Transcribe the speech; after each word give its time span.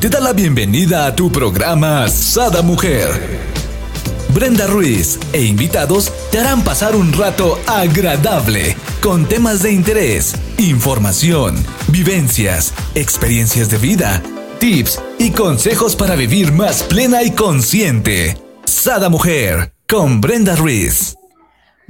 te 0.00 0.08
da 0.08 0.18
la 0.18 0.32
bienvenida 0.32 1.04
a 1.04 1.14
tu 1.14 1.30
programa 1.30 2.08
Sada 2.08 2.62
Mujer. 2.62 3.38
Brenda 4.32 4.66
Ruiz 4.66 5.18
e 5.34 5.42
invitados 5.42 6.10
te 6.30 6.38
harán 6.38 6.64
pasar 6.64 6.96
un 6.96 7.12
rato 7.12 7.58
agradable 7.66 8.76
con 9.02 9.28
temas 9.28 9.62
de 9.62 9.72
interés, 9.72 10.34
información, 10.56 11.54
vivencias, 11.88 12.72
experiencias 12.94 13.68
de 13.68 13.76
vida, 13.76 14.22
tips 14.58 15.02
y 15.18 15.32
consejos 15.32 15.94
para 15.96 16.16
vivir 16.16 16.50
más 16.50 16.82
plena 16.82 17.22
y 17.22 17.32
consciente. 17.32 18.38
Sada 18.64 19.10
Mujer 19.10 19.74
con 19.86 20.22
Brenda 20.22 20.56
Ruiz. 20.56 21.19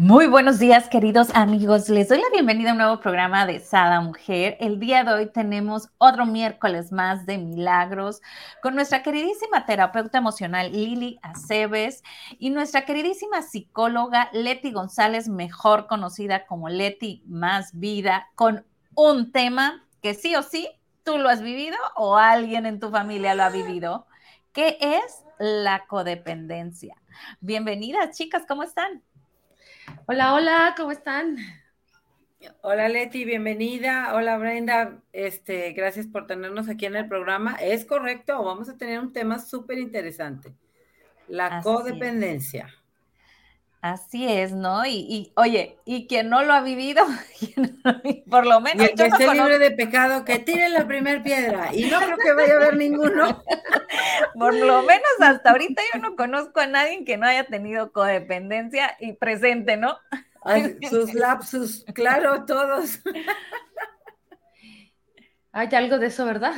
Muy 0.03 0.29
buenos 0.29 0.59
días, 0.59 0.89
queridos 0.89 1.29
amigos. 1.35 1.91
Les 1.91 2.09
doy 2.09 2.17
la 2.17 2.30
bienvenida 2.32 2.71
a 2.71 2.73
un 2.73 2.79
nuevo 2.79 3.00
programa 3.00 3.45
de 3.45 3.61
Sada 3.61 4.00
Mujer. 4.00 4.57
El 4.59 4.80
día 4.80 5.05
de 5.05 5.12
hoy 5.12 5.27
tenemos 5.30 5.91
otro 5.99 6.25
miércoles 6.25 6.91
más 6.91 7.27
de 7.27 7.37
milagros 7.37 8.23
con 8.63 8.75
nuestra 8.75 9.03
queridísima 9.03 9.67
terapeuta 9.67 10.17
emocional 10.17 10.73
Lili 10.73 11.18
Aceves 11.21 12.03
y 12.39 12.49
nuestra 12.49 12.86
queridísima 12.86 13.43
psicóloga 13.43 14.31
Leti 14.32 14.73
González, 14.73 15.29
mejor 15.29 15.86
conocida 15.86 16.46
como 16.46 16.71
Leti 16.71 17.23
Más 17.26 17.79
Vida, 17.79 18.31
con 18.37 18.64
un 18.95 19.32
tema 19.32 19.87
que 20.01 20.14
sí 20.14 20.35
o 20.35 20.43
sí 20.43 20.67
tú 21.04 21.18
lo 21.18 21.29
has 21.29 21.43
vivido 21.43 21.76
o 21.95 22.17
alguien 22.17 22.64
en 22.64 22.81
tu 22.81 22.89
familia 22.89 23.35
lo 23.35 23.43
ha 23.43 23.51
vivido, 23.51 24.07
que 24.54 24.79
es 24.81 25.26
la 25.39 25.85
codependencia. 25.87 26.96
Bienvenidas, 27.40 28.17
chicas, 28.17 28.45
¿cómo 28.48 28.62
están? 28.62 29.03
Hola, 30.07 30.35
hola, 30.35 30.75
¿cómo 30.77 30.93
están? 30.93 31.36
Hola 32.62 32.89
Leti, 32.89 33.25
bienvenida. 33.25 34.14
Hola 34.14 34.39
Brenda, 34.39 35.03
este, 35.12 35.73
gracias 35.73 36.06
por 36.06 36.27
tenernos 36.27 36.69
aquí 36.69 36.86
en 36.86 36.97
el 36.97 37.09
programa. 37.09 37.56
Es 37.56 37.84
correcto, 37.84 38.42
vamos 38.42 38.69
a 38.69 38.77
tener 38.77 38.98
un 38.98 39.12
tema 39.12 39.39
súper 39.39 39.78
interesante, 39.78 40.55
la 41.28 41.61
codependencia. 41.62 42.75
Así 43.83 44.28
es, 44.28 44.53
¿no? 44.53 44.84
Y, 44.84 45.33
oye, 45.36 45.78
y 45.86 46.06
quien 46.06 46.28
no 46.28 46.42
lo 46.45 46.53
ha 46.53 46.61
vivido, 46.61 47.03
por 48.31 48.47
lo 48.47 48.61
menos. 48.61 48.87
Y 48.87 48.91
el 48.91 48.95
que 48.95 49.06
esté 49.06 49.33
libre 49.33 49.59
de 49.59 49.70
pecado, 49.70 50.22
que 50.27 50.39
tire 50.39 50.69
la 50.69 50.87
primera 50.87 51.22
piedra. 51.22 51.70
Y 51.72 51.84
no 51.84 51.98
creo 51.98 52.19
que 52.19 52.33
vaya 52.34 52.55
a 52.55 52.56
haber 52.56 52.77
ninguno. 52.77 53.42
por 54.39 54.55
lo 54.55 54.83
menos 54.83 55.09
hasta 55.20 55.50
ahorita 55.50 55.81
yo 55.95 56.00
no 56.00 56.14
conozco 56.14 56.61
a 56.61 56.67
nadie 56.67 57.05
que 57.06 57.17
no 57.17 57.27
haya 57.27 57.45
tenido 57.45 57.91
codependencia 57.91 58.97
y 59.00 59.14
presente, 59.14 59.78
¿no? 59.78 59.97
sus 60.91 61.15
lapsus, 61.15 61.84
claro, 61.94 62.44
todos. 62.44 63.00
Hay 65.53 65.69
algo 65.72 65.98
de 65.98 66.09
eso, 66.09 66.27
¿verdad? 66.27 66.53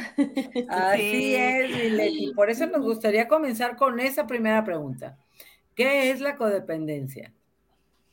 Así 0.69 1.37
es, 1.37 1.71
y 2.13 2.33
por 2.35 2.51
eso 2.51 2.67
nos 2.67 2.83
gustaría 2.83 3.29
comenzar 3.29 3.77
con 3.77 4.01
esa 4.01 4.27
primera 4.27 4.65
pregunta. 4.65 5.17
¿Qué 5.75 6.11
es 6.11 6.21
la 6.21 6.37
codependencia? 6.37 7.33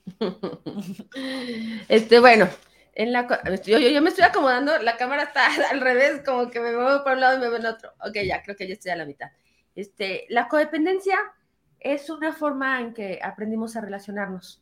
Este, 1.88 2.20
bueno, 2.20 2.48
en 2.94 3.12
la, 3.14 3.28
yo, 3.66 3.80
yo, 3.80 4.02
me 4.02 4.10
estoy 4.10 4.26
acomodando, 4.26 4.78
la 4.80 4.98
cámara 4.98 5.24
está 5.24 5.48
al 5.72 5.82
revés, 5.82 6.22
como 6.26 6.50
que 6.50 6.60
me 6.60 6.74
muevo 6.74 7.04
por 7.04 7.14
un 7.14 7.22
lado 7.22 7.38
y 7.38 7.40
me 7.40 7.50
veo 7.50 7.58
en 7.58 7.66
otro. 7.66 7.92
Ok, 8.06 8.18
ya, 8.26 8.44
creo 8.44 8.56
que 8.56 8.68
ya 8.68 8.74
estoy 8.74 8.92
a 8.92 8.96
la 8.96 9.06
mitad. 9.06 9.30
Este, 9.76 10.26
la 10.30 10.48
codependencia 10.48 11.18
es 11.80 12.10
una 12.10 12.34
forma 12.34 12.80
en 12.82 12.94
que 12.94 13.20
aprendimos 13.24 13.76
a 13.76 13.82
relacionarnos. 13.82 14.62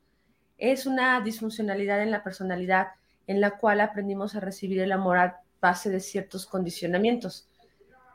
Es 0.58 0.86
una 0.86 1.20
disfuncionalidad 1.22 2.02
en 2.02 2.11
la 2.11 2.23
personalidad 2.23 2.89
en 3.26 3.42
la 3.42 3.58
cual 3.58 3.82
aprendimos 3.82 4.36
a 4.36 4.39
recibir 4.39 4.80
el 4.82 4.92
amor 4.92 5.17
a 5.17 5.42
base 5.59 5.89
de 5.89 6.00
ciertos 6.00 6.45
condicionamientos. 6.45 7.50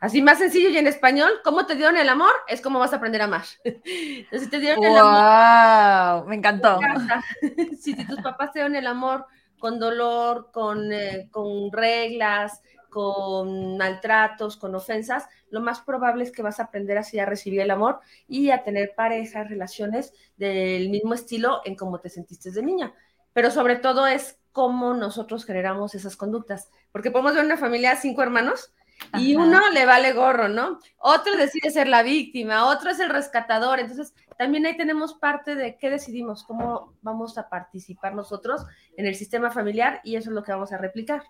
Así 0.03 0.21
más 0.21 0.37
sencillo 0.37 0.67
y 0.67 0.77
en 0.77 0.85
español, 0.85 1.31
¿cómo 1.45 1.65
te 1.65 1.75
dieron 1.75 1.95
el 1.95 2.09
amor? 2.09 2.33
Es 2.49 2.59
como 2.59 2.77
vas 2.77 2.91
a 2.91 2.97
aprender 2.97 3.21
a 3.21 3.23
amar. 3.23 3.45
Entonces, 3.63 4.41
si 4.41 4.49
te 4.49 4.59
dieron 4.59 4.83
el 4.83 4.97
amor. 4.97 6.27
Me 6.27 6.35
encantó. 6.35 6.77
Si, 7.79 7.95
tus 7.95 8.19
papás 8.19 8.51
te 8.51 8.59
dieron 8.59 8.75
el 8.75 8.85
amor 8.85 9.25
con 9.59 9.79
dolor, 9.79 10.51
con, 10.51 10.91
eh, 10.91 11.29
con 11.31 11.71
reglas, 11.71 12.61
con 12.89 13.77
maltratos, 13.77 14.57
con 14.57 14.75
ofensas, 14.75 15.25
lo 15.49 15.61
más 15.61 15.79
probable 15.79 16.25
es 16.25 16.33
que 16.33 16.41
vas 16.41 16.59
a 16.59 16.63
aprender 16.63 16.97
así 16.97 17.17
a 17.19 17.25
recibir 17.25 17.61
el 17.61 17.71
amor 17.71 18.01
y 18.27 18.49
a 18.49 18.65
tener 18.65 18.95
parejas, 18.97 19.47
relaciones 19.47 20.13
del 20.35 20.89
mismo 20.89 21.13
estilo 21.13 21.61
en 21.63 21.77
cómo 21.77 22.01
te 22.01 22.09
sentiste 22.09 22.51
de 22.51 22.61
niña. 22.61 22.93
Pero 23.31 23.51
sobre 23.51 23.77
todo 23.77 24.05
es 24.05 24.37
cómo 24.51 24.95
nosotros 24.95 25.45
generamos 25.45 25.95
esas 25.95 26.17
conductas. 26.17 26.69
Porque 26.91 27.09
podemos 27.09 27.35
ver 27.35 27.45
una 27.45 27.55
familia 27.55 27.91
de 27.91 28.01
cinco 28.01 28.21
hermanos 28.21 28.73
y 29.17 29.35
uno 29.35 29.69
le 29.69 29.85
vale 29.85 30.13
gorro, 30.13 30.47
¿no? 30.47 30.79
Otro 30.97 31.35
decide 31.35 31.71
ser 31.71 31.87
la 31.87 32.03
víctima, 32.03 32.67
otro 32.67 32.89
es 32.89 32.99
el 32.99 33.09
rescatador. 33.09 33.79
Entonces, 33.79 34.13
también 34.37 34.65
ahí 34.65 34.77
tenemos 34.77 35.13
parte 35.13 35.55
de 35.55 35.77
qué 35.77 35.89
decidimos, 35.89 36.43
cómo 36.43 36.93
vamos 37.01 37.37
a 37.37 37.49
participar 37.49 38.15
nosotros 38.15 38.65
en 38.97 39.05
el 39.05 39.15
sistema 39.15 39.51
familiar 39.51 40.01
y 40.03 40.15
eso 40.15 40.29
es 40.29 40.35
lo 40.35 40.43
que 40.43 40.51
vamos 40.51 40.71
a 40.71 40.77
replicar. 40.77 41.23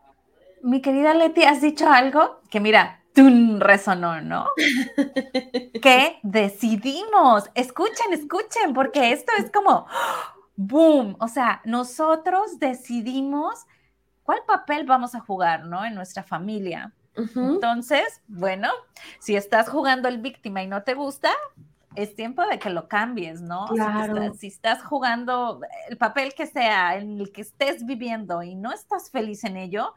Mi 0.62 0.82
querida 0.82 1.14
Leti, 1.14 1.44
has 1.44 1.62
dicho 1.62 1.90
algo 1.90 2.40
que 2.50 2.60
mira, 2.60 3.04
¡tun! 3.14 3.60
resonó, 3.60 4.22
¿no? 4.22 4.48
que 5.82 6.20
decidimos. 6.24 7.50
Escuchen, 7.54 8.14
escuchen, 8.14 8.74
porque 8.74 9.12
esto 9.12 9.34
es 9.38 9.52
como 9.52 9.86
boom. 10.56 11.18
O 11.20 11.28
sea, 11.28 11.62
nosotros 11.66 12.60
decidimos 12.60 13.66
cuál 14.24 14.40
papel 14.48 14.86
vamos 14.86 15.16
a 15.16 15.20
jugar, 15.20 15.66
¿no? 15.66 15.86
En 15.86 15.96
nuestra 15.96 16.24
familia. 16.24 16.94
Entonces, 17.16 18.22
bueno, 18.28 18.70
si 19.20 19.36
estás 19.36 19.70
jugando 19.70 20.08
el 20.10 20.20
víctima 20.20 20.64
y 20.64 20.68
no 20.68 20.84
te 20.84 20.94
gusta, 20.96 21.32
es 21.96 22.16
tiempo 22.16 22.46
de 22.48 22.60
que 22.60 22.70
lo 22.70 22.88
cambies, 22.88 23.42
¿no? 23.42 23.68
Si, 24.38 24.48
estás, 24.48 24.84
jugando 24.84 25.62
el 25.90 25.98
papel 25.98 26.34
que 26.34 26.48
sea, 26.48 26.98
en 26.98 27.20
el 27.20 27.32
que 27.32 27.42
estés 27.42 27.86
viviendo 27.86 28.42
y 28.42 28.56
no 28.56 28.72
estás 28.72 29.12
feliz 29.12 29.44
en 29.44 29.58
ello, 29.58 29.94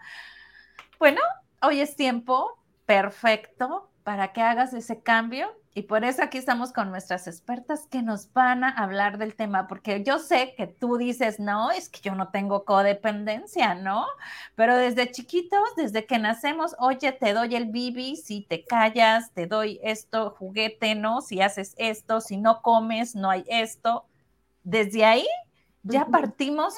bueno, 0.98 1.20
hoy 1.62 1.80
es 1.80 1.96
tiempo 1.96 2.58
perfecto 2.84 3.90
para 4.06 4.32
que 4.32 4.40
hagas 4.40 4.72
ese 4.72 5.00
cambio 5.00 5.48
y 5.74 5.82
por 5.82 6.04
eso 6.04 6.22
aquí 6.22 6.38
estamos 6.38 6.72
con 6.72 6.92
nuestras 6.92 7.26
expertas 7.26 7.88
que 7.88 8.02
nos 8.02 8.32
van 8.32 8.62
a 8.62 8.68
hablar 8.68 9.18
del 9.18 9.34
tema, 9.34 9.66
porque 9.66 10.04
yo 10.04 10.20
sé 10.20 10.54
que 10.56 10.68
tú 10.68 10.96
dices, 10.96 11.40
no, 11.40 11.72
es 11.72 11.88
que 11.88 11.98
yo 12.02 12.14
no 12.14 12.28
tengo 12.28 12.64
codependencia, 12.64 13.74
¿no? 13.74 14.06
Pero 14.54 14.76
desde 14.76 15.10
chiquitos, 15.10 15.74
desde 15.76 16.06
que 16.06 16.20
nacemos, 16.20 16.76
oye, 16.78 17.10
te 17.10 17.32
doy 17.32 17.56
el 17.56 17.66
bibi, 17.66 18.14
si 18.14 18.42
te 18.42 18.64
callas, 18.64 19.32
te 19.32 19.48
doy 19.48 19.80
esto, 19.82 20.36
juguete, 20.38 20.94
¿no? 20.94 21.20
Si 21.20 21.40
haces 21.40 21.74
esto, 21.76 22.20
si 22.20 22.36
no 22.36 22.62
comes, 22.62 23.16
no 23.16 23.28
hay 23.28 23.44
esto. 23.48 24.06
Desde 24.62 25.04
ahí 25.04 25.26
ya 25.82 26.06
partimos 26.06 26.74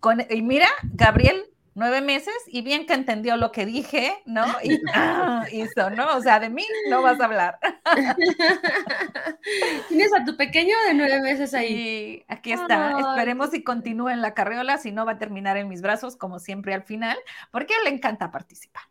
con, 0.00 0.20
y 0.28 0.42
mira, 0.42 0.68
Gabriel 0.92 1.42
nueve 1.76 2.00
meses 2.00 2.34
y 2.48 2.62
bien 2.62 2.86
que 2.86 2.94
entendió 2.94 3.36
lo 3.36 3.52
que 3.52 3.66
dije, 3.66 4.14
¿no? 4.24 4.44
Y 4.64 4.80
ah, 4.94 5.44
hizo, 5.52 5.90
¿no? 5.90 6.16
O 6.16 6.22
sea, 6.22 6.40
de 6.40 6.50
mí 6.50 6.66
no 6.90 7.02
vas 7.02 7.20
a 7.20 7.26
hablar. 7.26 7.60
Tienes 9.88 10.12
a 10.12 10.24
tu 10.24 10.36
pequeño 10.36 10.74
de 10.88 10.94
nueve 10.94 11.20
meses 11.20 11.54
ahí. 11.54 11.72
Y 11.72 12.24
aquí 12.26 12.50
está. 12.52 12.98
Esperemos 12.98 13.50
si 13.50 13.62
continúe 13.62 14.08
en 14.08 14.22
la 14.22 14.34
carriola, 14.34 14.78
si 14.78 14.90
no 14.90 15.06
va 15.06 15.12
a 15.12 15.18
terminar 15.18 15.56
en 15.56 15.68
mis 15.68 15.82
brazos, 15.82 16.16
como 16.16 16.40
siempre 16.40 16.74
al 16.74 16.82
final, 16.82 17.16
porque 17.52 17.74
le 17.84 17.90
encanta 17.90 18.32
participar. 18.32 18.82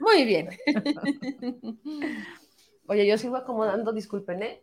Muy 0.00 0.24
bien. 0.24 0.50
Oye, 2.86 3.06
yo 3.06 3.16
sigo 3.16 3.36
acomodando, 3.36 3.92
disculpen, 3.92 4.42
¿eh? 4.42 4.62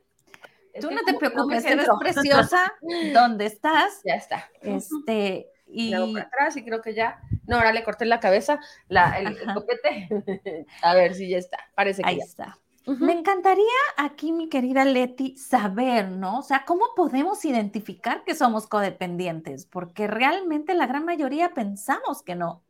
Tú 0.79 0.91
no 0.91 1.01
te 1.03 1.15
preocupes, 1.15 1.65
eres 1.65 1.87
preciosa 1.99 2.71
donde 3.13 3.45
estás. 3.45 4.01
Ya 4.05 4.15
está. 4.15 4.49
Este, 4.61 5.49
y 5.71 5.93
atrás 5.93 6.57
y 6.57 6.63
creo 6.63 6.81
que 6.81 6.93
ya. 6.93 7.21
No, 7.47 7.57
ahora 7.57 7.73
le 7.73 7.83
corté 7.83 8.05
la 8.05 8.19
cabeza, 8.19 8.59
la, 8.87 9.19
el, 9.19 9.37
copete. 9.53 10.65
a 10.81 10.93
ver 10.95 11.15
si 11.15 11.29
ya 11.29 11.37
está. 11.37 11.57
Parece 11.75 12.01
que 12.01 12.09
Ahí 12.09 12.19
está. 12.19 12.57
Me 12.85 13.13
encantaría 13.13 13.65
aquí, 13.95 14.31
mi 14.31 14.49
querida 14.49 14.85
Leti, 14.85 15.37
saber, 15.37 16.09
¿no? 16.09 16.39
O 16.39 16.41
sea, 16.41 16.63
¿cómo 16.65 16.85
podemos 16.95 17.45
identificar 17.45 18.23
que 18.23 18.33
somos 18.33 18.67
codependientes? 18.67 19.67
Porque 19.67 20.07
realmente 20.07 20.73
la 20.73 20.87
gran 20.87 21.05
mayoría 21.05 21.53
pensamos 21.53 22.23
que 22.23 22.35
no. 22.35 22.63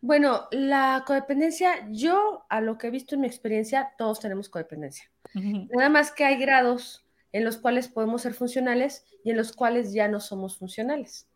Bueno, 0.00 0.46
la 0.52 1.02
codependencia, 1.06 1.88
yo 1.90 2.46
a 2.48 2.60
lo 2.60 2.78
que 2.78 2.86
he 2.86 2.90
visto 2.90 3.16
en 3.16 3.22
mi 3.22 3.26
experiencia, 3.26 3.92
todos 3.98 4.20
tenemos 4.20 4.48
codependencia. 4.48 5.10
Nada 5.34 5.90
más 5.90 6.12
que 6.12 6.24
hay 6.24 6.36
grados 6.36 7.04
en 7.32 7.44
los 7.44 7.58
cuales 7.58 7.88
podemos 7.88 8.22
ser 8.22 8.34
funcionales 8.34 9.04
y 9.24 9.30
en 9.30 9.36
los 9.36 9.52
cuales 9.52 9.92
ya 9.92 10.08
no 10.08 10.20
somos 10.20 10.56
funcionales. 10.56 11.28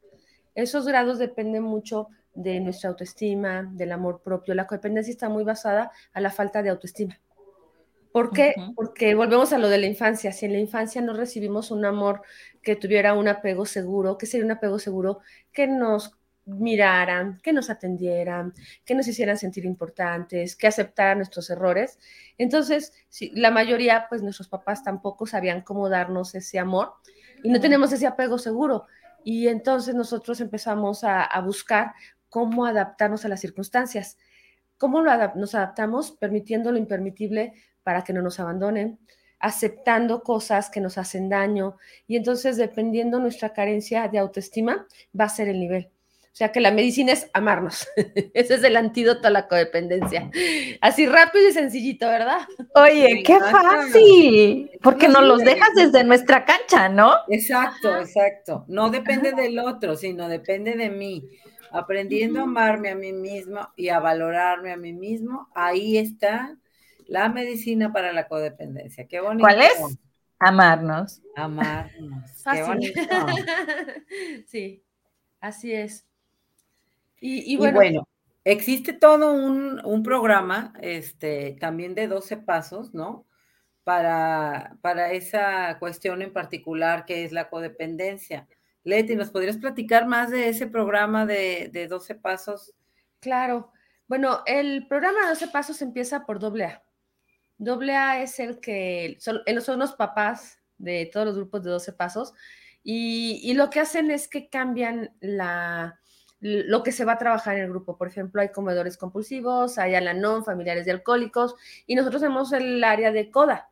Esos 0.55 0.87
grados 0.87 1.19
dependen 1.19 1.63
mucho 1.63 2.09
de 2.35 2.61
nuestra 2.61 2.91
autoestima, 2.91 3.69
del 3.73 3.93
amor 3.93 4.23
propio. 4.23 4.55
La 4.55 4.67
codependencia 4.67 5.11
está 5.11 5.29
muy 5.29 5.45
basada 5.45 5.91
a 6.13 6.21
la 6.21 6.31
falta 6.31 6.63
de 6.63 6.71
autoestima. 6.71 7.21
¿Por 8.13 8.31
qué? 8.31 8.55
Porque 8.77 9.17
volvemos 9.17 9.53
a 9.53 9.59
lo 9.59 9.69
de 9.69 9.79
la 9.79 9.87
infancia. 9.87 10.31
Si 10.31 10.47
en 10.47 10.53
la 10.53 10.61
infancia 10.61 11.03
no 11.03 11.15
recibimos 11.15 11.73
un 11.73 11.85
amor 11.85 12.23
que 12.63 12.77
tuviera 12.77 13.15
un 13.15 13.27
apego 13.27 13.67
seguro, 13.67 14.19
¿qué 14.19 14.27
sería 14.27 14.45
un 14.45 14.53
apego 14.53 14.79
seguro? 14.79 15.19
Que 15.53 15.67
nos 15.67 16.17
miraran, 16.47 17.41
que 17.43 17.53
nos 17.53 17.71
atendieran, 17.71 18.55
que 18.85 18.95
nos 18.95 19.09
hicieran 19.09 19.37
sentir 19.37 19.65
importantes, 19.65 20.55
que 20.55 20.69
aceptaran 20.69 21.19
nuestros 21.19 21.51
errores. 21.51 21.99
Entonces, 22.39 22.93
la 23.33 23.51
mayoría, 23.51 24.07
pues 24.09 24.23
nuestros 24.23 24.49
papás 24.49 24.85
tampoco 24.85 25.27
sabían 25.27 25.63
cómo 25.63 25.89
darnos 25.89 26.37
ese 26.37 26.61
amor 26.61 26.93
y 27.43 27.51
no 27.51 27.61
tenemos 27.61 27.93
ese 27.93 28.07
apego 28.07 28.39
seguro. 28.39 28.87
Y 29.25 29.49
entonces 29.49 29.95
nosotros 29.95 30.41
empezamos 30.41 31.03
a, 31.03 31.29
buscar 31.41 31.95
cómo 32.29 32.67
adaptarnos 32.67 33.25
a 33.25 33.29
las 33.29 33.41
circunstancias. 33.41 34.19
¿Cómo 34.79 35.03
nos 35.03 35.55
adaptamos? 35.55 36.13
Permitiendo 36.13 36.71
lo 36.71 36.79
impermitible 36.79 37.55
para 37.83 38.05
que 38.05 38.13
no 38.13 38.23
nos 38.23 38.39
abandonen, 38.39 38.99
aceptando 39.39 40.23
cosas 40.23 40.71
que 40.71 40.81
nos 40.81 40.99
hacen 40.99 41.29
daño 41.29 41.77
y 42.07 42.17
entonces 42.17 42.57
dependiendo 42.57 43.19
nuestra 43.19 43.53
carencia 43.53 44.09
de 44.09 44.19
autoestima 44.19 44.87
va 45.19 45.25
a 45.25 45.29
ser 45.29 45.49
el 45.49 45.59
nivel. 45.59 45.91
O 46.35 46.37
sea 46.37 46.51
que 46.51 46.59
la 46.59 46.73
medicina 46.73 47.13
es 47.13 47.31
amarnos. 47.33 47.87
Ese 48.35 48.55
es 48.55 48.65
el 48.65 48.77
antídoto 48.77 49.29
a 49.29 49.31
la 49.31 49.47
codependencia. 49.47 50.33
Así 50.81 51.07
rápido 51.07 51.49
y 51.49 51.53
sencillito, 51.53 52.09
¿verdad? 52.09 52.41
Oye, 52.75 53.23
qué 53.25 53.39
fácil. 53.39 54.69
Porque 54.83 55.07
nos 55.07 55.23
los 55.23 55.45
dejas 55.45 55.69
desde 55.77 56.03
nuestra 56.03 56.45
cancha, 56.45 56.89
¿no? 56.89 57.13
Exacto, 57.29 57.97
exacto. 57.99 58.65
No 58.67 58.91
depende 58.91 59.31
del 59.31 59.61
otro, 59.61 59.95
sino 59.95 60.29
depende 60.29 60.75
de 60.75 60.91
mí. 60.91 61.31
Aprendiendo 61.71 62.41
a 62.41 62.43
amarme 62.43 62.91
a 62.91 62.97
mí 62.97 63.13
mismo 63.13 63.69
y 63.77 63.91
a 63.91 64.01
valorarme 64.01 64.73
a 64.73 64.77
mí 64.77 64.93
mismo, 64.93 65.49
ahí 65.55 65.99
está 65.99 66.59
la 67.07 67.29
medicina 67.29 67.93
para 67.93 68.13
la 68.13 68.27
codependencia. 68.27 69.07
Qué 69.07 69.21
bonito. 69.21 69.45
¿Cuál 69.45 69.63
es? 69.63 69.99
Amarnos. 70.41 71.23
Amarnos. 71.37 72.43
Qué 72.53 72.63
bonito. 72.65 73.01
sí, 74.49 74.83
así 75.41 75.73
es. 75.73 76.05
Y, 77.27 77.57
bueno, 77.57 78.07
existe 78.45 78.93
todo 78.93 79.33
un, 79.33 80.03
programa, 80.03 80.75
este, 80.83 81.57
también 81.59 81.95
de 81.95 82.07
12 82.07 82.37
pasos, 82.37 82.93
¿no? 82.93 83.27
Para, 83.83 84.77
para 84.83 85.11
esa 85.13 85.79
cuestión 85.79 86.21
en 86.21 86.35
particular 86.35 87.07
que 87.07 87.25
es 87.25 87.33
la 87.33 87.49
codependencia. 87.49 88.47
Leti, 88.83 89.17
¿nos 89.17 89.31
podrías 89.31 89.57
platicar 89.57 90.07
más 90.07 90.31
de 90.31 90.51
ese 90.51 90.67
programa 90.67 91.25
de, 91.25 91.71
de 91.73 91.89
12 91.89 92.15
pasos? 92.17 92.75
Claro. 93.21 93.73
Bueno, 94.07 94.43
el 94.45 94.87
programa 94.87 95.23
de 95.23 95.29
12 95.29 95.49
pasos 95.49 95.81
empieza 95.81 96.27
por 96.27 96.39
doble 96.39 96.67
A. 96.67 96.83
Doble 97.57 97.97
A 97.97 98.21
es 98.23 98.39
el 98.39 98.61
que 98.61 99.17
son, 99.19 99.41
son 99.63 99.79
los 99.79 99.95
papás 99.95 100.59
de 100.77 101.09
todos 101.11 101.25
los 101.25 101.37
grupos 101.37 101.63
de 101.65 101.71
12 101.71 101.95
pasos 101.95 102.35
y, 102.83 103.41
y 103.43 103.55
lo 103.55 103.71
que 103.71 103.81
hacen 103.81 104.11
es 104.11 104.29
que 104.29 104.51
cambian 104.51 105.17
la, 105.21 106.01
lo 106.41 106.83
que 106.83 106.93
se 106.93 107.05
va 107.05 107.13
a 107.13 107.19
trabajar 107.19 107.57
en 107.57 107.65
el 107.65 107.71
grupo. 107.71 107.97
Por 107.97 108.09
ejemplo, 108.09 108.41
hay 108.41 108.51
comedores 108.51 108.97
compulsivos, 108.97 109.79
hay 109.79 109.95
Alanon, 109.95 110.45
familiares 110.45 110.85
de 110.85 110.93
alcohólicos, 110.93 111.55
y 111.87 111.95
nosotros 111.95 112.23
tenemos 112.23 112.53
el 112.53 112.83
área 112.85 113.13
de 113.13 113.31
CODA, 113.31 113.71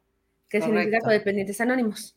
que 0.48 0.62
significa 0.62 1.00
codependientes 1.00 1.60
anónimos. 1.60 2.16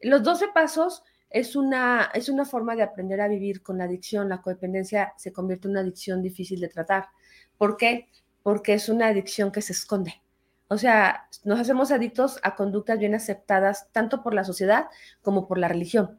Los 0.00 0.22
12 0.22 0.48
pasos 0.54 1.04
es 1.30 1.56
una, 1.56 2.10
es 2.14 2.28
una 2.28 2.44
forma 2.44 2.76
de 2.76 2.82
aprender 2.82 3.20
a 3.20 3.28
vivir 3.28 3.62
con 3.62 3.78
la 3.78 3.84
adicción. 3.84 4.28
La 4.28 4.42
codependencia 4.42 5.12
se 5.16 5.32
convierte 5.32 5.66
en 5.66 5.72
una 5.72 5.80
adicción 5.80 6.22
difícil 6.22 6.60
de 6.60 6.68
tratar. 6.68 7.08
¿Por 7.56 7.76
qué? 7.76 8.08
Porque 8.42 8.74
es 8.74 8.88
una 8.88 9.08
adicción 9.08 9.52
que 9.52 9.62
se 9.62 9.72
esconde. 9.72 10.22
O 10.68 10.78
sea, 10.78 11.28
nos 11.44 11.60
hacemos 11.60 11.90
adictos 11.90 12.40
a 12.42 12.54
conductas 12.54 12.98
bien 12.98 13.14
aceptadas 13.14 13.92
tanto 13.92 14.22
por 14.22 14.32
la 14.32 14.42
sociedad 14.44 14.86
como 15.20 15.46
por 15.46 15.58
la 15.58 15.68
religión. 15.68 16.18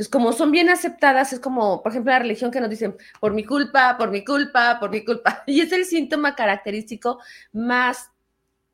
Entonces, 0.00 0.12
como 0.12 0.32
son 0.32 0.50
bien 0.50 0.70
aceptadas, 0.70 1.34
es 1.34 1.40
como, 1.40 1.82
por 1.82 1.92
ejemplo, 1.92 2.10
la 2.10 2.20
religión 2.20 2.50
que 2.50 2.58
nos 2.58 2.70
dicen, 2.70 2.96
por 3.20 3.34
mi 3.34 3.44
culpa, 3.44 3.98
por 3.98 4.10
mi 4.10 4.24
culpa, 4.24 4.78
por 4.80 4.88
mi 4.90 5.04
culpa. 5.04 5.44
Y 5.46 5.60
es 5.60 5.72
el 5.72 5.84
síntoma 5.84 6.34
característico 6.34 7.18
más 7.52 8.10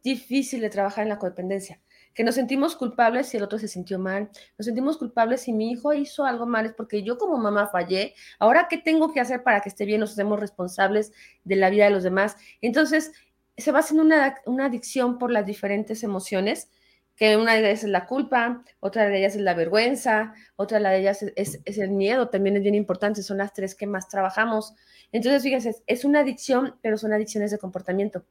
difícil 0.05 0.61
de 0.61 0.71
trabajar 0.71 1.03
en 1.03 1.09
la 1.09 1.19
codependencia, 1.19 1.81
que 2.15 2.23
nos 2.23 2.37
sentimos 2.37 2.77
culpables 2.77 3.27
si 3.27 3.39
el 3.39 3.43
otro 3.43 3.59
se 3.59 3.67
sintió 3.67 3.99
mal, 3.99 4.31
nos 4.57 4.67
sentimos 4.67 4.99
culpables 4.99 5.41
si 5.41 5.53
mi 5.53 5.73
hijo 5.73 5.93
hizo 5.93 6.25
algo 6.25 6.47
mal, 6.47 6.67
es 6.67 6.75
porque 6.75 7.03
yo 7.03 7.19
como 7.19 7.39
mamá 7.39 7.67
fallé, 7.67 8.15
ahora 8.39 8.69
qué 8.71 8.79
tengo 8.79 9.13
que 9.13 9.19
hacer 9.19 9.43
para 9.43 9.61
que 9.63 9.69
esté 9.69 9.85
bien, 9.85 9.99
nos 9.99 10.13
hacemos 10.13 10.39
responsables 10.39 11.13
de 11.43 11.57
la 11.57 11.71
vida 11.71 11.87
de 11.87 11.91
los 11.91 12.05
demás. 12.05 12.37
Entonces, 12.61 13.11
se 13.57 13.73
va 13.73 13.81
haciendo 13.81 14.05
una, 14.05 14.37
una 14.47 14.67
adicción 14.67 15.19
por 15.19 15.33
las 15.33 15.45
diferentes 15.45 16.05
emociones 16.05 16.71
que 17.17 17.37
una 17.37 17.55
de 17.55 17.61
ellas 17.61 17.83
es 17.83 17.91
la 17.91 18.07
culpa, 18.07 18.63
otra 18.79 19.09
de 19.09 19.19
ellas 19.19 19.35
es 19.35 19.41
la 19.41 19.55
vergüenza, 19.55 20.35
otra 20.57 20.79
de 20.79 20.99
ellas 20.99 21.25
es, 21.35 21.61
el 21.79 21.91
miedo, 21.91 22.29
también 22.29 22.57
es 22.57 22.63
bien 22.63 22.75
importante, 22.75 23.23
son 23.23 23.39
las 23.39 23.55
tres 23.55 23.75
que 23.75 23.87
más 23.87 24.09
trabajamos. 24.09 24.75
Entonces, 25.13 25.43
fíjense, 25.43 25.77
es 25.87 26.05
una 26.05 26.21
adicción, 26.21 26.77
pero 26.83 26.99
son 26.99 27.15
adicciones 27.15 27.51
de 27.51 27.59
comportamiento. 27.59 28.25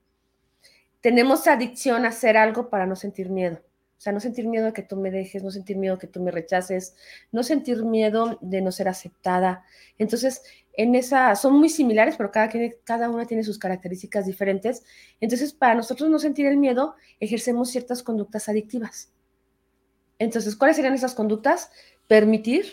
Tenemos 1.01 1.47
adicción 1.47 2.05
a 2.05 2.09
hacer 2.09 2.37
algo 2.37 2.69
para 2.69 2.85
no 2.85 2.95
sentir 2.95 3.29
miedo. 3.29 3.59
O 3.97 4.01
sea, 4.01 4.13
no 4.13 4.19
sentir 4.19 4.47
miedo 4.47 4.65
de 4.65 4.73
que 4.73 4.83
tú 4.83 4.97
me 4.97 5.09
dejes, 5.09 5.41
no 5.41 5.49
sentir 5.49 5.77
miedo 5.77 5.95
de 5.95 6.01
que 6.01 6.07
tú 6.07 6.21
me 6.21 6.29
rechaces, 6.29 6.95
no 7.31 7.43
sentir 7.43 7.83
miedo 7.85 8.37
de 8.41 8.61
no 8.61 8.71
ser 8.71 8.87
aceptada. 8.87 9.63
Entonces, 9.97 10.43
en 10.77 10.95
esa, 10.95 11.35
son 11.35 11.53
muy 11.53 11.69
similares, 11.69 12.15
pero 12.17 12.31
cada, 12.31 13.09
una 13.09 13.25
tiene 13.25 13.43
sus 13.43 13.57
características 13.57 14.25
diferentes. 14.25 14.83
Entonces, 15.21 15.53
para 15.53 15.75
nosotros 15.75 16.09
no 16.09 16.19
sentir 16.19 16.45
el 16.47 16.57
miedo, 16.57 16.95
ejercemos 17.19 17.69
ciertas 17.69 18.03
conductas 18.03 18.49
adictivas. 18.49 19.11
Entonces, 20.19 20.55
¿cuáles 20.55 20.75
serían 20.75 20.93
esas 20.93 21.15
conductas? 21.15 21.71
Permitir, 22.07 22.65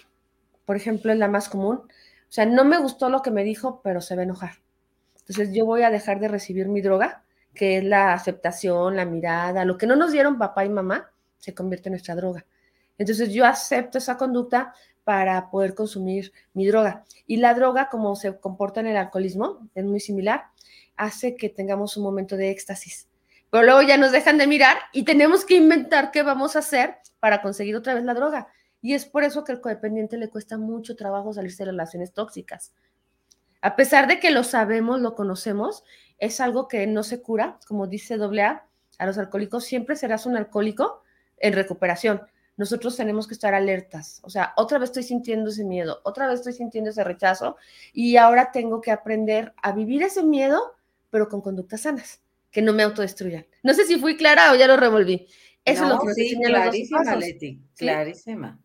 por 0.65 0.77
ejemplo, 0.77 1.13
es 1.13 1.19
la 1.19 1.29
más 1.29 1.49
común. 1.49 1.77
O 1.79 2.33
sea, 2.35 2.47
no 2.47 2.65
me 2.65 2.79
gustó 2.79 3.09
lo 3.09 3.23
que 3.23 3.31
me 3.31 3.45
dijo, 3.45 3.81
pero 3.83 4.01
se 4.01 4.15
va 4.15 4.23
a 4.23 4.25
enojar. 4.25 4.55
Entonces, 5.21 5.55
yo 5.55 5.67
voy 5.67 5.83
a 5.83 5.91
dejar 5.91 6.21
de 6.21 6.29
recibir 6.29 6.69
mi 6.69 6.81
droga, 6.81 7.25
que 7.55 7.79
es 7.79 7.85
la 7.85 8.13
aceptación, 8.13 8.97
la 8.97 9.05
mirada, 9.05 9.65
lo 9.65 9.79
que 9.79 9.87
no 9.87 9.97
nos 9.97 10.13
dieron 10.13 10.39
papá 10.39 10.65
y 10.65 10.69
mamá, 10.69 11.11
se 11.39 11.55
convierte 11.55 11.89
en 11.89 11.93
nuestra 11.93 12.15
droga. 12.15 12.47
Entonces, 12.99 13.33
yo 13.33 13.45
acepto 13.45 13.99
esa 13.99 14.17
conducta, 14.17 14.75
para 15.05 15.51
poder 15.51 15.75
consumir 15.75 16.33
mi 16.55 16.67
droga. 16.67 17.05
Y 17.27 17.37
la 17.37 17.55
droga, 17.55 17.89
como 17.91 18.15
se 18.17 18.39
comporta 18.39 18.81
en 18.81 18.89
el 18.89 18.97
alcoholismo, 18.97 19.69
es 19.75 19.85
muy 19.85 20.01
similar, 20.01 20.45
hace 20.97 21.37
que 21.37 21.49
tengamos 21.49 21.97
un 21.97 22.05
momento 22.05 22.37
de 22.37 22.51
éxtasis. 22.51 23.09
Pero 23.51 23.65
luego 23.65 23.83
ya 23.83 23.99
nos 23.99 24.13
dejan 24.13 24.39
de 24.39 24.47
mirar 24.47 24.79
y 24.93 25.05
tenemos 25.05 25.45
que 25.45 25.57
inventar 25.57 26.11
qué 26.11 26.23
vamos 26.23 26.57
a 26.57 26.61
hacer 26.61 26.97
para 27.21 27.43
conseguir 27.43 27.77
otra 27.77 27.95
vez 27.95 28.05
la 28.05 28.15
droga. 28.15 28.49
Y 28.81 28.95
es 28.95 29.05
por 29.05 29.25
eso 29.25 29.45
que 29.45 29.53
al 29.53 29.61
codependiente 29.61 30.17
le 30.17 30.29
cuesta 30.29 30.59
mucho 30.59 30.97
trabajo 30.97 31.33
salirse 31.33 31.65
de 31.65 31.71
relaciones 31.71 32.13
tóxicas. 32.13 32.73
A 33.61 33.77
pesar 33.77 34.09
de 34.09 34.19
que 34.19 34.31
lo 34.31 34.43
sabemos, 34.43 35.01
lo 35.01 35.15
conocemos, 35.15 35.85
es 36.19 36.41
algo 36.41 36.67
que 36.67 36.87
no 36.87 37.05
se 37.05 37.23
cura, 37.23 37.59
como 37.69 37.87
dice 37.87 38.15
AA, 38.15 38.67
a 38.99 39.07
los 39.07 39.19
alcohólicos 39.19 39.65
siempre 39.65 39.97
serás 39.97 40.27
un 40.27 40.37
alcohólico 40.37 41.03
en 41.39 41.53
recuperación 41.53 42.23
nosotros 42.63 42.97
tenemos 42.97 43.27
que 43.27 43.35
estar 43.35 43.55
alertas. 43.55 44.21
O 44.23 44.31
sea, 44.31 44.53
otra 44.57 44.79
vez 44.79 44.91
estoy 44.91 45.03
sintiendo 45.03 45.51
ese 45.51 45.65
miedo, 45.65 46.01
otra 46.05 46.29
vez 46.29 46.37
estoy 46.39 46.53
sintiendo 46.53 46.91
ese 46.91 47.03
rechazo 47.03 47.57
y 47.93 48.19
ahora 48.19 48.53
tengo 48.53 48.81
que 48.81 48.93
aprender 48.93 49.53
a 49.61 49.73
vivir 49.73 50.05
ese 50.05 50.23
miedo, 50.23 50.77
pero 51.11 51.29
con 51.29 51.41
conductas 51.41 51.81
sanas, 51.81 52.21
que 52.53 52.63
no 52.63 52.73
me 52.73 52.85
autodestruyan. 52.85 53.45
No 53.65 53.75
sé 53.75 53.85
si 53.85 53.99
fui 53.99 54.17
clara 54.17 54.53
o 54.53 54.55
ya 54.55 54.69
lo 54.69 54.77
revolví. 54.77 55.27
Eso 55.65 55.83
es 55.83 55.89
lo 55.89 55.99
que 55.99 56.15
sí, 56.15 56.41
clarísima, 56.41 57.17
Leti, 57.17 57.61
clarísima. 57.77 58.61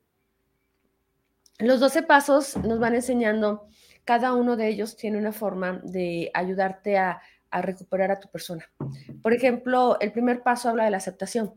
Los 1.58 1.80
12 1.80 2.04
pasos 2.04 2.56
nos 2.58 2.77
van 2.77 2.94
enseñando, 2.94 3.68
cada 4.06 4.34
uno 4.36 4.58
de 4.58 4.68
ellos 4.68 4.96
tiene 4.96 5.18
una 5.18 5.32
forma 5.32 5.82
de 5.84 6.30
ayudarte 6.36 7.00
a, 7.00 7.20
a 7.50 7.62
recuperar 7.63 8.12
a 8.12 8.20
tu 8.20 8.30
persona. 8.30 8.70
Por 9.24 9.34
ejemplo, 9.34 9.98
el 10.00 10.12
primer 10.12 10.44
paso 10.44 10.70
habla 10.70 10.86
de 10.86 10.92
la 10.92 10.98
aceptación 10.98 11.56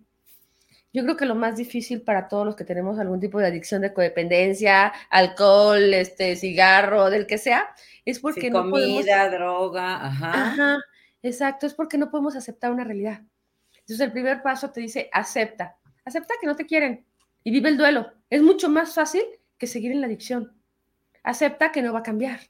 yo 0.92 1.04
creo 1.04 1.16
que 1.16 1.26
lo 1.26 1.37
más 1.37 1.56
difícil 1.56 2.02
para 2.02 2.26
todos 2.26 2.44
los 2.44 2.56
que 2.56 2.64
tenemos 2.64 2.99
algún 2.99 3.20
tipo 3.20 3.38
de 3.38 3.47
adicción 3.47 3.82
de 3.82 3.92
codependencia, 3.92 4.92
alcohol, 5.09 5.94
este, 5.94 6.35
cigarro, 6.35 7.11
del 7.11 7.26
que 7.26 7.38
sea, 7.38 7.68
es 8.04 8.18
porque 8.18 8.50
no 8.50 8.68
comida, 8.70 9.28
droga, 9.30 10.04
ajá. 10.04 10.32
Ajá, 10.32 10.78
exacto, 11.23 11.66
es 11.66 11.75
porque 11.75 11.97
no 11.97 12.11
podemos 12.11 12.35
aceptar 12.35 12.73
una 12.73 12.85
realidad. 12.85 13.23
Entonces 13.78 14.00
el 14.00 14.12
primer 14.12 14.42
paso 14.42 14.70
te 14.70 14.80
dice, 14.80 15.09
acepta, 15.12 15.76
acepta 16.04 16.35
que 16.40 16.47
no 16.47 16.56
te 16.56 16.66
quieren 16.66 17.04
y 17.44 17.52
vive 17.52 17.68
el 17.68 17.76
duelo. 17.76 18.12
Es 18.28 18.42
mucho 18.42 18.68
más 18.68 18.94
fácil 18.94 19.23
que 19.59 19.68
seguir 19.68 19.92
en 19.92 20.00
la 20.00 20.06
adicción. 20.06 20.52
Acepta 21.23 21.70
que 21.70 21.82
no 21.82 21.92
va 21.92 22.00
a 22.00 22.04
cambiar. 22.04 22.40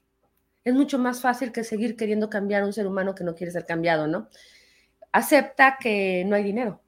Es 0.63 0.73
mucho 0.73 0.97
más 0.97 1.21
fácil 1.21 1.51
que 1.51 1.63
seguir 1.63 1.95
queriendo 1.95 2.29
cambiar 2.29 2.63
a 2.63 2.65
un 2.65 2.73
ser 2.73 2.87
humano 2.87 3.13
que 3.13 3.23
no 3.23 3.35
quiere 3.35 3.51
ser 3.51 3.65
cambiado, 3.65 4.07
¿no? 4.07 4.29
Acepta 5.11 5.77
que 5.79 6.23
no 6.25 6.35
hay 6.35 6.43
dinero 6.43 6.80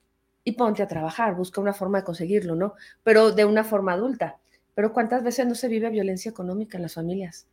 y 0.44 0.54
ponte 0.54 0.84
a 0.84 0.88
trabajar, 0.88 1.36
busca 1.36 1.62
una 1.62 1.74
forma 1.74 2.00
de 2.00 2.04
conseguirlo, 2.04 2.56
¿no? 2.56 2.74
Pero 3.04 3.32
de 3.32 3.46
una 3.46 3.64
forma 3.64 3.94
adulta. 3.94 4.38
Pero 4.76 4.92
¿cuántas 4.92 5.24
veces 5.24 5.48
no 5.48 5.56
se 5.56 5.68
vive 5.68 5.90
violencia 5.90 6.30
económica 6.32 6.78
en 6.78 6.84
las 6.84 6.96
familias? 6.96 7.48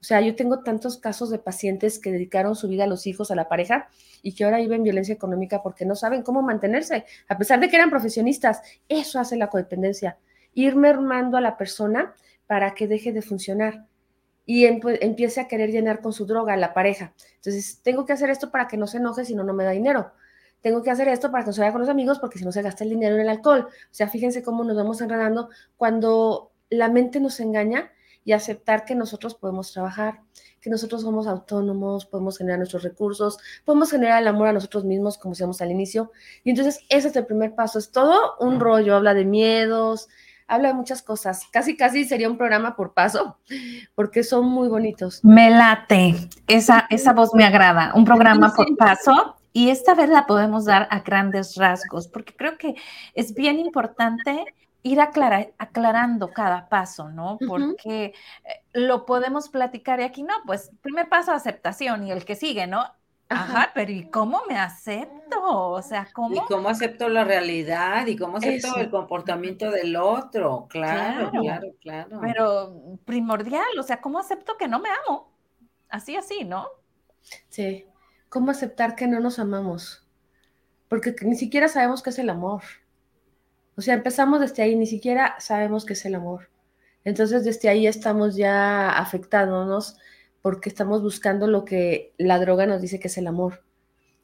O 0.00 0.04
sea, 0.04 0.20
yo 0.20 0.36
tengo 0.36 0.62
tantos 0.62 0.98
casos 0.98 1.30
de 1.30 1.38
pacientes 1.38 1.98
que 1.98 2.12
dedicaron 2.12 2.54
su 2.54 2.68
vida 2.68 2.84
a 2.84 2.86
los 2.86 3.06
hijos, 3.06 3.30
a 3.30 3.34
la 3.34 3.48
pareja, 3.48 3.88
y 4.22 4.34
que 4.34 4.44
ahora 4.44 4.58
viven 4.58 4.82
violencia 4.82 5.14
económica 5.14 5.62
porque 5.62 5.84
no 5.84 5.96
saben 5.96 6.22
cómo 6.22 6.42
mantenerse, 6.42 7.06
a 7.28 7.38
pesar 7.38 7.60
de 7.60 7.68
que 7.68 7.76
eran 7.76 7.90
profesionistas. 7.90 8.62
Eso 8.88 9.18
hace 9.18 9.36
la 9.36 9.48
codependencia, 9.48 10.18
ir 10.54 10.76
mermando 10.76 11.36
a 11.36 11.40
la 11.40 11.56
persona 11.56 12.14
para 12.46 12.74
que 12.74 12.86
deje 12.86 13.12
de 13.12 13.22
funcionar. 13.22 13.86
y 14.48 14.64
empiece 14.64 15.40
a 15.40 15.48
querer 15.48 15.70
llenar 15.70 16.00
con 16.00 16.12
su 16.12 16.24
droga 16.24 16.56
la 16.56 16.72
pareja. 16.72 17.12
Entonces, 17.34 17.80
tengo 17.82 18.06
que 18.06 18.12
hacer 18.12 18.30
esto 18.30 18.52
para 18.52 18.68
que 18.68 18.76
no 18.76 18.86
se 18.86 18.98
enoje 18.98 19.24
si 19.24 19.34
no, 19.34 19.42
no 19.42 19.52
me 19.52 19.64
da 19.64 19.72
dinero. 19.72 20.12
Tengo 20.60 20.82
que 20.82 20.90
hacer 20.90 21.08
esto 21.08 21.30
para 21.30 21.44
que 21.44 21.48
no 21.48 21.52
se 21.52 21.60
vaya 21.60 21.72
con 21.72 21.80
los 21.80 21.90
amigos 21.90 22.18
porque 22.18 22.38
si 22.38 22.44
no 22.44 22.52
se 22.52 22.62
gasta 22.62 22.84
el 22.84 22.90
dinero 22.90 23.14
en 23.14 23.22
el 23.22 23.28
alcohol. 23.28 23.68
O 23.68 23.94
sea, 23.94 24.08
fíjense 24.08 24.42
cómo 24.42 24.64
nos 24.64 24.76
vamos 24.76 25.00
enredando 25.00 25.50
cuando 25.76 26.52
la 26.70 26.88
mente 26.88 27.20
nos 27.20 27.40
engaña 27.40 27.92
y 28.24 28.32
aceptar 28.32 28.84
que 28.84 28.96
nosotros 28.96 29.36
podemos 29.36 29.72
trabajar, 29.72 30.20
que 30.60 30.68
nosotros 30.68 31.02
somos 31.02 31.28
autónomos, 31.28 32.06
podemos 32.06 32.36
generar 32.38 32.58
nuestros 32.58 32.82
recursos, 32.82 33.38
podemos 33.64 33.88
generar 33.92 34.20
el 34.20 34.26
amor 34.26 34.48
a 34.48 34.52
nosotros 34.52 34.84
mismos, 34.84 35.16
como 35.16 35.34
decíamos 35.34 35.60
al 35.62 35.70
inicio. 35.70 36.10
Y 36.42 36.50
entonces 36.50 36.80
ese 36.88 37.08
es 37.08 37.16
el 37.16 37.24
primer 37.24 37.54
paso, 37.54 37.78
es 37.78 37.92
todo 37.92 38.34
un 38.40 38.58
rollo, 38.58 38.96
habla 38.96 39.14
de 39.14 39.24
miedos, 39.24 40.08
habla 40.48 40.68
de 40.68 40.74
muchas 40.74 41.02
cosas. 41.02 41.46
Casi, 41.52 41.76
casi 41.76 42.04
sería 42.04 42.28
un 42.28 42.36
programa 42.36 42.74
por 42.74 42.94
paso, 42.94 43.38
porque 43.94 44.24
son 44.24 44.46
muy 44.46 44.66
bonitos. 44.68 45.24
Me 45.24 45.50
late, 45.50 46.16
esa, 46.48 46.86
esa 46.90 47.12
voz 47.12 47.32
me 47.32 47.44
agrada, 47.44 47.92
un 47.94 48.04
programa 48.04 48.52
por 48.56 48.76
paso. 48.76 49.35
Y 49.56 49.70
esta 49.70 49.94
vez 49.94 50.10
la 50.10 50.26
podemos 50.26 50.66
dar 50.66 50.86
a 50.90 51.00
grandes 51.00 51.56
rasgos, 51.56 52.08
porque 52.08 52.36
creo 52.36 52.58
que 52.58 52.74
es 53.14 53.32
bien 53.32 53.58
importante 53.58 54.44
ir 54.82 55.00
aclarando 55.00 56.28
cada 56.28 56.68
paso, 56.68 57.08
¿no? 57.08 57.38
Porque 57.48 58.04
eh, 58.04 58.12
lo 58.74 59.06
podemos 59.06 59.48
platicar 59.48 59.98
y 60.00 60.02
aquí 60.02 60.24
no, 60.24 60.34
pues 60.44 60.72
primer 60.82 61.08
paso 61.08 61.32
aceptación 61.32 62.06
y 62.06 62.12
el 62.12 62.26
que 62.26 62.36
sigue, 62.36 62.66
¿no? 62.66 62.84
Ajá, 63.30 63.70
pero 63.74 63.92
¿y 63.92 64.10
cómo 64.10 64.42
me 64.46 64.58
acepto? 64.58 65.40
O 65.42 65.80
sea, 65.80 66.06
¿cómo? 66.12 66.34
Y 66.34 66.40
cómo 66.40 66.68
acepto 66.68 67.08
la 67.08 67.24
realidad 67.24 68.06
y 68.08 68.14
cómo 68.14 68.36
acepto 68.36 68.76
el 68.76 68.90
comportamiento 68.90 69.70
del 69.70 69.96
otro. 69.96 70.66
Claro, 70.68 71.30
claro, 71.30 71.68
claro, 71.80 72.20
Pero 72.20 72.98
primordial, 73.06 73.78
o 73.80 73.82
sea, 73.82 74.02
¿cómo 74.02 74.18
acepto 74.18 74.58
que 74.58 74.68
no 74.68 74.80
me 74.80 74.90
amo? 75.06 75.32
Así, 75.88 76.14
así, 76.14 76.44
¿no? 76.44 76.68
Sí. 77.48 77.86
¿Cómo 78.28 78.50
aceptar 78.50 78.96
que 78.96 79.06
no 79.06 79.20
nos 79.20 79.38
amamos? 79.38 80.06
Porque 80.88 81.14
ni 81.22 81.36
siquiera 81.36 81.68
sabemos 81.68 82.02
qué 82.02 82.10
es 82.10 82.18
el 82.18 82.30
amor. 82.30 82.62
O 83.76 83.82
sea, 83.82 83.94
empezamos 83.94 84.40
desde 84.40 84.62
ahí, 84.62 84.76
ni 84.76 84.86
siquiera 84.86 85.36
sabemos 85.38 85.84
qué 85.84 85.92
es 85.92 86.04
el 86.06 86.14
amor. 86.14 86.50
Entonces, 87.04 87.44
desde 87.44 87.68
ahí 87.68 87.86
estamos 87.86 88.36
ya 88.36 88.90
afectándonos 88.90 89.96
porque 90.42 90.68
estamos 90.68 91.02
buscando 91.02 91.46
lo 91.46 91.64
que 91.64 92.14
la 92.18 92.38
droga 92.38 92.66
nos 92.66 92.80
dice 92.80 92.98
que 92.98 93.08
es 93.08 93.18
el 93.18 93.26
amor. 93.26 93.64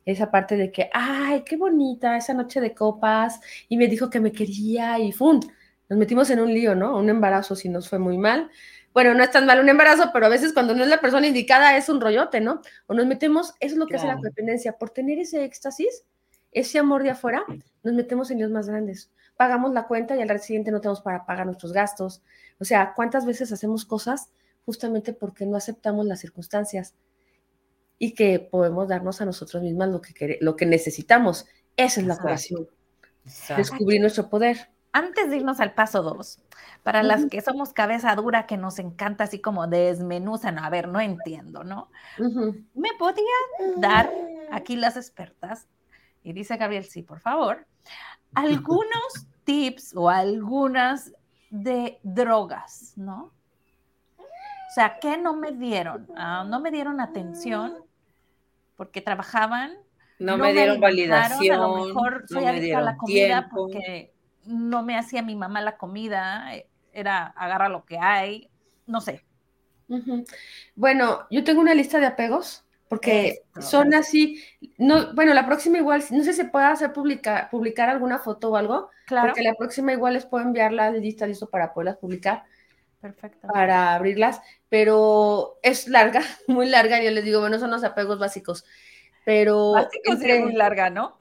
Esa 0.05 0.31
parte 0.31 0.57
de 0.57 0.73
que, 0.73 0.91
ay, 0.93 1.43
qué 1.45 1.57
bonita 1.57 2.17
esa 2.17 2.35
noche 2.35 2.61
de 2.61 2.75
copas 2.75 3.41
y 3.69 3.77
me 3.77 3.87
dijo 3.87 4.11
que 4.11 4.21
me 4.21 4.33
quería 4.33 4.99
y 4.99 5.13
¡fum! 5.13 5.41
Nos 5.89 5.99
metimos 5.99 6.31
en 6.31 6.41
un 6.41 6.53
lío, 6.53 6.75
¿no? 6.75 6.97
Un 6.99 7.09
embarazo 7.11 7.55
si 7.55 7.69
nos 7.69 7.89
fue 7.89 7.99
muy 7.99 8.19
mal. 8.19 8.51
Bueno, 8.95 9.15
no 9.15 9.23
es 9.23 9.31
tan 9.31 9.47
mal 9.47 9.61
un 9.61 9.69
embarazo, 9.69 10.11
pero 10.13 10.27
a 10.27 10.29
veces 10.29 10.53
cuando 10.53 10.75
no 10.75 10.83
es 10.83 10.89
la 10.89 11.01
persona 11.01 11.27
indicada 11.27 11.77
es 11.77 11.89
un 11.89 12.01
rollote, 12.01 12.41
¿no? 12.41 12.61
O 12.87 12.95
nos 12.95 13.07
metemos, 13.07 13.55
eso 13.61 13.75
es 13.75 13.79
lo 13.79 13.87
que 13.87 13.97
hace 13.97 14.07
la 14.07 14.17
dependencia, 14.23 14.73
por 14.73 14.91
tener 14.91 15.19
ese 15.19 15.45
éxtasis, 15.45 16.05
ese 16.53 16.79
amor 16.79 17.03
de 17.03 17.11
afuera, 17.11 17.45
nos 17.83 17.95
metemos 17.95 18.31
en 18.31 18.39
líos 18.39 18.51
más 18.51 18.69
grandes. 18.69 19.11
Pagamos 19.37 19.73
la 19.73 19.87
cuenta 19.87 20.15
y 20.15 20.21
al 20.21 20.41
siguiente 20.41 20.71
no 20.71 20.81
tenemos 20.81 21.01
para 21.01 21.25
pagar 21.25 21.47
nuestros 21.47 21.73
gastos. 21.73 22.23
O 22.61 22.65
sea, 22.65 22.93
¿cuántas 22.95 23.25
veces 23.25 23.51
hacemos 23.51 23.85
cosas 23.87 24.31
justamente 24.65 25.13
porque 25.13 25.47
no 25.47 25.57
aceptamos 25.57 26.07
las 26.07 26.21
circunstancias 26.21 26.95
y 27.99 28.15
que 28.15 28.41
podemos 28.41 28.89
darnos 28.89 29.21
a 29.21 29.25
nosotros 29.25 29.63
mismas 29.63 29.89
lo 29.89 30.01
que, 30.01 30.39
lo 30.41 30.57
que 30.57 30.67
necesitamos. 30.67 31.47
Esa 31.77 32.01
es 32.01 32.07
la 32.09 32.17
curación. 32.17 32.69
Descubrir 33.57 34.01
nuestro 34.01 34.29
poder. 34.29 34.71
Antes 34.93 35.31
de 35.31 35.37
irnos 35.37 35.61
al 35.61 35.73
paso 35.73 36.03
dos, 36.03 36.43
para 36.83 37.03
las 37.03 37.27
que 37.27 37.41
somos 37.41 37.73
cabeza 37.73 38.15
dura, 38.15 38.47
que 38.47 38.59
nos 38.59 38.79
encanta 38.79 39.25
así 39.25 39.41
como 39.41 39.67
desmenuzan, 39.67 40.59
a 40.59 40.69
ver, 40.69 40.89
no 40.89 41.01
entiendo, 41.01 41.65
¿no? 41.65 41.91
¿Me 42.19 42.91
podían 42.99 43.81
dar 43.81 44.13
aquí 44.51 44.77
las 44.77 44.99
expertas? 44.99 45.67
Y 46.23 46.35
dice 46.35 46.59
Gabriel, 46.59 46.85
sí, 46.85 47.03
por 47.03 47.21
favor, 47.21 47.67
algunos 48.35 49.27
tips 49.45 49.95
o 49.97 50.11
algunas 50.11 51.13
de 51.51 51.99
drogas, 52.03 52.93
¿no? 52.97 53.33
O 54.19 54.75
sea, 54.75 54.99
¿qué 54.99 55.19
no 55.19 55.35
me 55.35 55.53
dieron? 55.53 56.09
Ah, 56.17 56.45
no 56.47 56.61
me 56.61 56.71
dieron 56.71 57.01
atención 57.01 57.77
porque 58.77 59.01
trabajaban. 59.01 59.73
No, 60.19 60.39
me 60.39 60.53
dieron 60.53 60.81
validación. 60.81 61.57
A 61.57 61.67
lo 61.67 61.87
mejor 61.87 62.25
soy 62.29 62.45
adicta 62.45 62.79
a 62.79 62.83
la 62.83 62.97
comida 62.97 63.51
porque 63.53 64.12
no 64.45 64.83
me 64.83 64.97
hacía 64.97 65.23
mi 65.23 65.37
mamá 65.37 65.61
la 65.61 65.77
comida, 65.77 66.55
eh, 66.55 66.69
era 66.93 67.27
agarra 67.27 67.69
lo 67.69 67.85
que 67.85 67.99
hay, 67.99 68.51
no 68.87 69.01
sé. 69.01 69.25
Bueno, 70.75 71.27
yo 71.31 71.45
tengo 71.45 71.61
una 71.61 71.75
lista 71.75 72.01
de 72.01 72.07
apegos 72.07 72.65
porque 72.93 73.41
son 73.59 73.95
así, 73.95 74.45
no, 74.77 75.15
bueno, 75.15 75.33
la 75.33 75.47
próxima 75.47 75.79
igual, 75.79 76.05
no 76.11 76.23
sé 76.25 76.33
si 76.33 76.43
se 76.43 76.45
puede 76.45 76.67
hacer 76.67 76.93
publicar, 76.93 77.49
publicar 77.49 77.89
alguna 77.89 78.19
foto 78.19 78.51
o 78.51 78.57
algo, 78.57 78.91
claro. 79.07 79.29
porque 79.29 79.43
la 79.43 79.55
próxima 79.55 79.95
igual 79.95 80.13
les 80.13 80.27
puedo 80.27 80.45
enviar 80.45 80.75
la 80.75 80.91
lista 80.91 81.27
listo 81.27 81.49
para 81.49 81.73
poderlas 81.73 81.97
publicar. 81.97 82.45
Perfecto. 83.01 83.49
Para 83.49 83.95
abrirlas, 83.95 84.43
pero 84.69 85.59
es 85.63 85.89
larga, 85.89 86.21
muy 86.47 86.69
larga. 86.69 87.03
Yo 87.03 87.11
les 87.11 87.25
digo, 87.25 87.41
bueno, 87.41 87.59
son 87.59 87.71
los 87.71 87.83
apegos 87.83 88.19
básicos. 88.19 88.67
Pero. 89.25 89.73
Básicos 89.73 90.19
muy 90.19 90.53
larga, 90.53 90.91
¿no? 90.91 91.17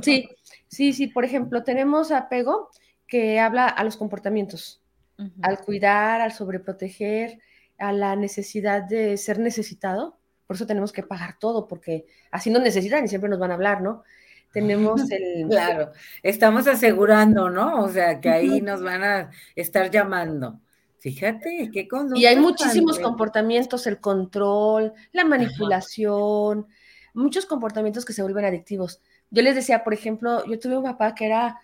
Sí, 0.00 0.26
sí, 0.70 0.92
sí. 0.92 1.08
Por 1.08 1.24
ejemplo, 1.24 1.62
tenemos 1.64 2.12
apego 2.12 2.70
que 3.06 3.40
habla 3.40 3.66
a 3.66 3.84
los 3.84 3.96
comportamientos, 3.96 4.80
al 5.42 5.58
cuidar, 5.58 6.22
al 6.22 6.32
sobreproteger, 6.32 7.40
a 7.78 7.92
la 7.92 8.16
necesidad 8.16 8.82
de 8.82 9.16
ser 9.18 9.38
necesitado. 9.38 10.16
Por 10.46 10.56
eso 10.56 10.66
tenemos 10.66 10.92
que 10.92 11.02
pagar 11.02 11.36
todo, 11.38 11.68
porque 11.68 12.06
así 12.30 12.50
nos 12.50 12.62
necesitan 12.62 13.04
y 13.04 13.08
siempre 13.08 13.28
nos 13.28 13.38
van 13.38 13.50
a 13.50 13.54
hablar, 13.54 13.82
¿no? 13.82 14.04
Tenemos 14.52 15.02
el. 15.10 15.48
Claro, 15.48 15.92
estamos 16.22 16.66
asegurando, 16.66 17.50
¿no? 17.50 17.82
O 17.82 17.88
sea, 17.88 18.20
que 18.20 18.30
ahí 18.30 18.60
nos 18.60 18.82
van 18.82 19.04
a 19.04 19.30
estar 19.54 19.90
llamando. 19.90 20.60
Fíjate, 21.00 21.70
qué 21.72 21.88
Y 22.14 22.26
hay 22.26 22.36
muchísimos 22.36 22.98
comportamientos, 22.98 23.86
el 23.86 24.00
control, 24.00 24.92
la 25.12 25.24
manipulación, 25.24 26.66
muchos 27.14 27.46
comportamientos 27.46 28.04
que 28.04 28.12
se 28.12 28.20
vuelven 28.20 28.44
adictivos. 28.44 29.00
Yo 29.30 29.42
les 29.42 29.54
decía, 29.54 29.84
por 29.84 29.94
ejemplo, 29.94 30.44
yo 30.46 30.58
tuve 30.58 30.76
un 30.76 30.84
papá 30.84 31.14
que 31.14 31.26
era 31.26 31.60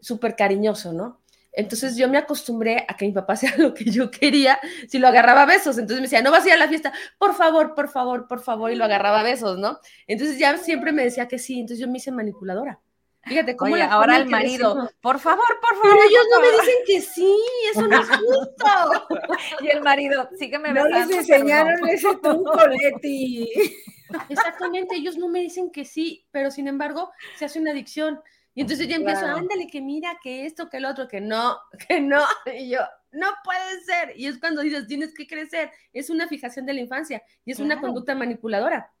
súper 0.00 0.36
cariñoso, 0.36 0.92
¿no? 0.92 1.20
Entonces 1.52 1.96
yo 1.96 2.08
me 2.08 2.16
acostumbré 2.16 2.84
a 2.88 2.96
que 2.96 3.06
mi 3.06 3.12
papá 3.12 3.36
sea 3.36 3.54
lo 3.56 3.74
que 3.74 3.84
yo 3.84 4.10
quería 4.10 4.58
si 4.88 4.98
lo 4.98 5.08
agarraba 5.08 5.42
a 5.42 5.46
besos. 5.46 5.78
Entonces 5.78 5.98
me 5.98 6.02
decía, 6.02 6.22
no 6.22 6.30
vas 6.30 6.44
a 6.44 6.48
ir 6.48 6.54
a 6.54 6.58
la 6.58 6.68
fiesta, 6.68 6.92
por 7.18 7.34
favor, 7.34 7.74
por 7.74 7.88
favor, 7.88 8.26
por 8.26 8.40
favor, 8.40 8.70
y 8.70 8.76
lo 8.76 8.84
agarraba 8.84 9.20
a 9.20 9.24
besos, 9.24 9.58
¿no? 9.58 9.80
Entonces 10.06 10.38
ya 10.38 10.56
siempre 10.58 10.92
me 10.92 11.04
decía 11.04 11.28
que 11.28 11.38
sí, 11.38 11.60
entonces 11.60 11.78
yo 11.78 11.90
me 11.90 11.98
hice 11.98 12.12
manipuladora. 12.12 12.80
Fíjate 13.22 13.54
cómo 13.54 13.76
ahora 13.76 14.16
el 14.16 14.26
marido, 14.26 14.90
por 15.02 15.18
favor, 15.18 15.44
por 15.60 15.76
favor. 15.76 15.82
Pero 15.82 16.08
ellos 16.08 16.26
no 16.32 16.40
me 16.40 16.50
dicen 16.52 16.74
que 16.86 17.00
sí, 17.02 17.36
eso 17.70 17.86
no 17.86 18.00
es 18.00 18.08
justo. 18.08 19.06
y 19.60 19.68
el 19.68 19.82
marido, 19.82 20.28
sígueme 20.38 20.72
no 20.72 20.84
besando. 20.84 21.00
No 21.00 21.06
les 21.06 21.18
enseñaron 21.18 21.88
ese 21.88 22.16
truco, 22.16 22.66
Leti. 22.66 23.52
Exactamente, 24.28 24.96
ellos 24.96 25.16
no 25.16 25.28
me 25.28 25.40
dicen 25.40 25.70
que 25.70 25.84
sí, 25.84 26.26
pero 26.30 26.50
sin 26.50 26.68
embargo 26.68 27.10
se 27.36 27.44
hace 27.44 27.60
una 27.60 27.70
adicción. 27.70 28.20
Y 28.54 28.62
entonces 28.62 28.88
ya 28.88 28.96
empiezo, 28.96 29.26
ándale, 29.26 29.68
que 29.68 29.80
mira, 29.80 30.18
que 30.22 30.44
esto, 30.44 30.68
que 30.68 30.78
el 30.78 30.84
otro, 30.84 31.06
que 31.06 31.20
no, 31.20 31.58
que 31.88 32.00
no. 32.00 32.22
Y 32.52 32.70
yo, 32.70 32.80
no 33.12 33.28
puede 33.44 33.80
ser. 33.84 34.18
Y 34.18 34.26
es 34.26 34.38
cuando 34.38 34.62
dices, 34.62 34.86
tienes 34.86 35.14
que 35.14 35.26
crecer. 35.26 35.70
Es 35.92 36.10
una 36.10 36.28
fijación 36.28 36.66
de 36.66 36.74
la 36.74 36.80
infancia 36.80 37.22
y 37.44 37.52
es 37.52 37.60
una 37.60 37.80
conducta 37.80 38.14
manipuladora. 38.14 38.92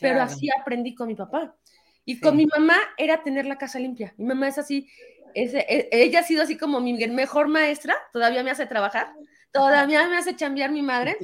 Pero 0.00 0.20
así 0.20 0.48
aprendí 0.60 0.94
con 0.94 1.08
mi 1.08 1.14
papá. 1.14 1.56
Y 2.04 2.20
con 2.20 2.36
mi 2.36 2.46
mamá 2.46 2.76
era 2.96 3.22
tener 3.22 3.46
la 3.46 3.58
casa 3.58 3.78
limpia. 3.78 4.14
Mi 4.16 4.26
mamá 4.26 4.48
es 4.48 4.58
así, 4.58 4.88
e, 5.34 5.88
ella 5.92 6.20
ha 6.20 6.22
sido 6.22 6.42
así 6.42 6.56
como 6.56 6.80
mi 6.80 6.94
mejor 7.08 7.48
maestra, 7.48 7.94
todavía 8.12 8.42
me 8.42 8.50
hace 8.50 8.66
trabajar, 8.66 9.12
todavía 9.52 10.06
me 10.08 10.16
hace 10.16 10.36
chambear 10.36 10.70
mi 10.70 10.82
madre. 10.82 11.16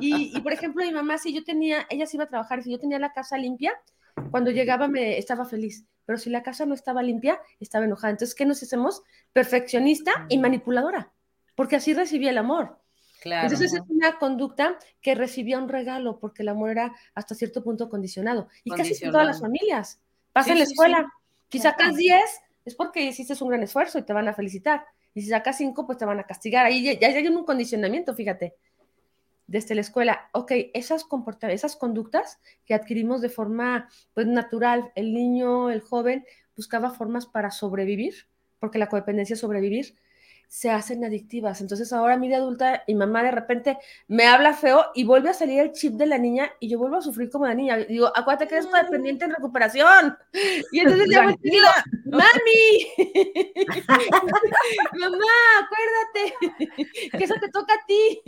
Y, 0.00 0.40
por 0.40 0.52
ejemplo, 0.52 0.84
mi 0.84 0.92
mamá, 0.92 1.18
si 1.18 1.32
yo 1.32 1.44
tenía, 1.44 1.86
ella 1.90 2.06
se 2.06 2.16
iba 2.16 2.24
a 2.24 2.28
trabajar, 2.28 2.62
si 2.62 2.70
yo 2.70 2.78
tenía 2.78 2.98
la 2.98 3.12
casa 3.12 3.36
limpia, 3.36 3.72
cuando 4.30 4.50
llegaba 4.50 4.88
me 4.88 5.18
estaba 5.18 5.44
feliz. 5.44 5.84
Pero 6.04 6.18
si 6.18 6.30
la 6.30 6.42
casa 6.42 6.66
no 6.66 6.74
estaba 6.74 7.02
limpia, 7.02 7.40
estaba 7.60 7.84
enojada. 7.84 8.10
Entonces, 8.10 8.34
¿qué 8.34 8.44
nos 8.44 8.62
hacemos? 8.62 9.02
Perfeccionista 9.32 10.26
y 10.28 10.38
manipuladora, 10.38 11.12
porque 11.54 11.76
así 11.76 11.94
recibía 11.94 12.30
el 12.30 12.38
amor. 12.38 12.78
Claro. 13.22 13.44
Entonces 13.44 13.72
es 13.72 13.82
una 13.88 14.18
conducta 14.18 14.78
que 15.00 15.14
recibía 15.14 15.56
un 15.58 15.68
regalo 15.68 16.18
porque 16.18 16.42
el 16.42 16.48
amor 16.48 16.70
era 16.70 16.92
hasta 17.14 17.36
cierto 17.36 17.62
punto 17.62 17.88
condicionado. 17.88 18.48
Y 18.64 18.72
casi 18.72 18.98
todas 18.98 19.24
las 19.24 19.40
familias. 19.40 20.00
Pasa 20.32 20.52
en 20.52 20.58
la 20.58 20.64
escuela. 20.64 21.12
Si 21.48 21.60
sacas 21.60 21.94
10, 21.94 22.20
es 22.64 22.74
porque 22.74 23.02
hiciste 23.02 23.34
un 23.40 23.50
gran 23.50 23.62
esfuerzo 23.62 23.98
y 23.98 24.02
te 24.02 24.12
van 24.12 24.26
a 24.26 24.34
felicitar. 24.34 24.84
Y 25.14 25.22
si 25.22 25.28
sacas 25.28 25.58
5, 25.58 25.86
pues 25.86 25.98
te 25.98 26.04
van 26.04 26.18
a 26.18 26.24
castigar. 26.24 26.66
Ahí 26.66 26.98
ya, 26.98 27.08
hay 27.08 27.28
un 27.28 27.44
condicionamiento, 27.44 28.14
fíjate, 28.14 28.54
desde 29.46 29.74
la 29.74 29.82
escuela. 29.82 30.28
Ok, 30.32 30.52
esas, 30.74 31.06
esas 31.48 31.76
conductas 31.76 32.40
que 32.64 32.74
adquirimos 32.74 33.20
de 33.20 33.28
forma 33.28 33.88
pues, 34.14 34.26
natural, 34.26 34.92
el 34.94 35.12
niño, 35.12 35.70
el 35.70 35.80
joven, 35.80 36.24
buscaba 36.56 36.90
formas 36.90 37.26
para 37.26 37.50
sobrevivir, 37.50 38.14
porque 38.58 38.78
la 38.78 38.88
codependencia 38.88 39.34
es 39.34 39.40
sobrevivir. 39.40 39.96
Se 40.52 40.70
hacen 40.70 41.02
adictivas. 41.02 41.62
Entonces 41.62 41.90
ahora 41.94 42.18
mi 42.18 42.28
de 42.28 42.34
adulta 42.34 42.82
y 42.86 42.94
mamá 42.94 43.22
de 43.22 43.30
repente 43.30 43.78
me 44.06 44.26
habla 44.26 44.52
feo 44.52 44.84
y 44.94 45.04
vuelve 45.04 45.30
a 45.30 45.32
salir 45.32 45.60
el 45.60 45.72
chip 45.72 45.94
de 45.94 46.04
la 46.04 46.18
niña 46.18 46.52
y 46.60 46.68
yo 46.68 46.78
vuelvo 46.78 46.98
a 46.98 47.00
sufrir 47.00 47.30
como 47.30 47.46
la 47.46 47.54
niña. 47.54 47.78
Digo, 47.78 48.12
acuérdate 48.14 48.48
que 48.48 48.56
eres 48.56 48.68
dependiente 48.70 49.24
en 49.24 49.30
recuperación. 49.30 50.14
Y 50.70 50.80
entonces 50.80 51.08
le 51.08 51.38
digo, 51.42 51.66
mami, 52.04 52.86
mamá, 55.00 55.24
acuérdate 55.64 56.34
que 57.16 57.24
eso 57.24 57.36
te 57.40 57.48
toca 57.48 57.72
a 57.72 57.86
ti. 57.86 58.20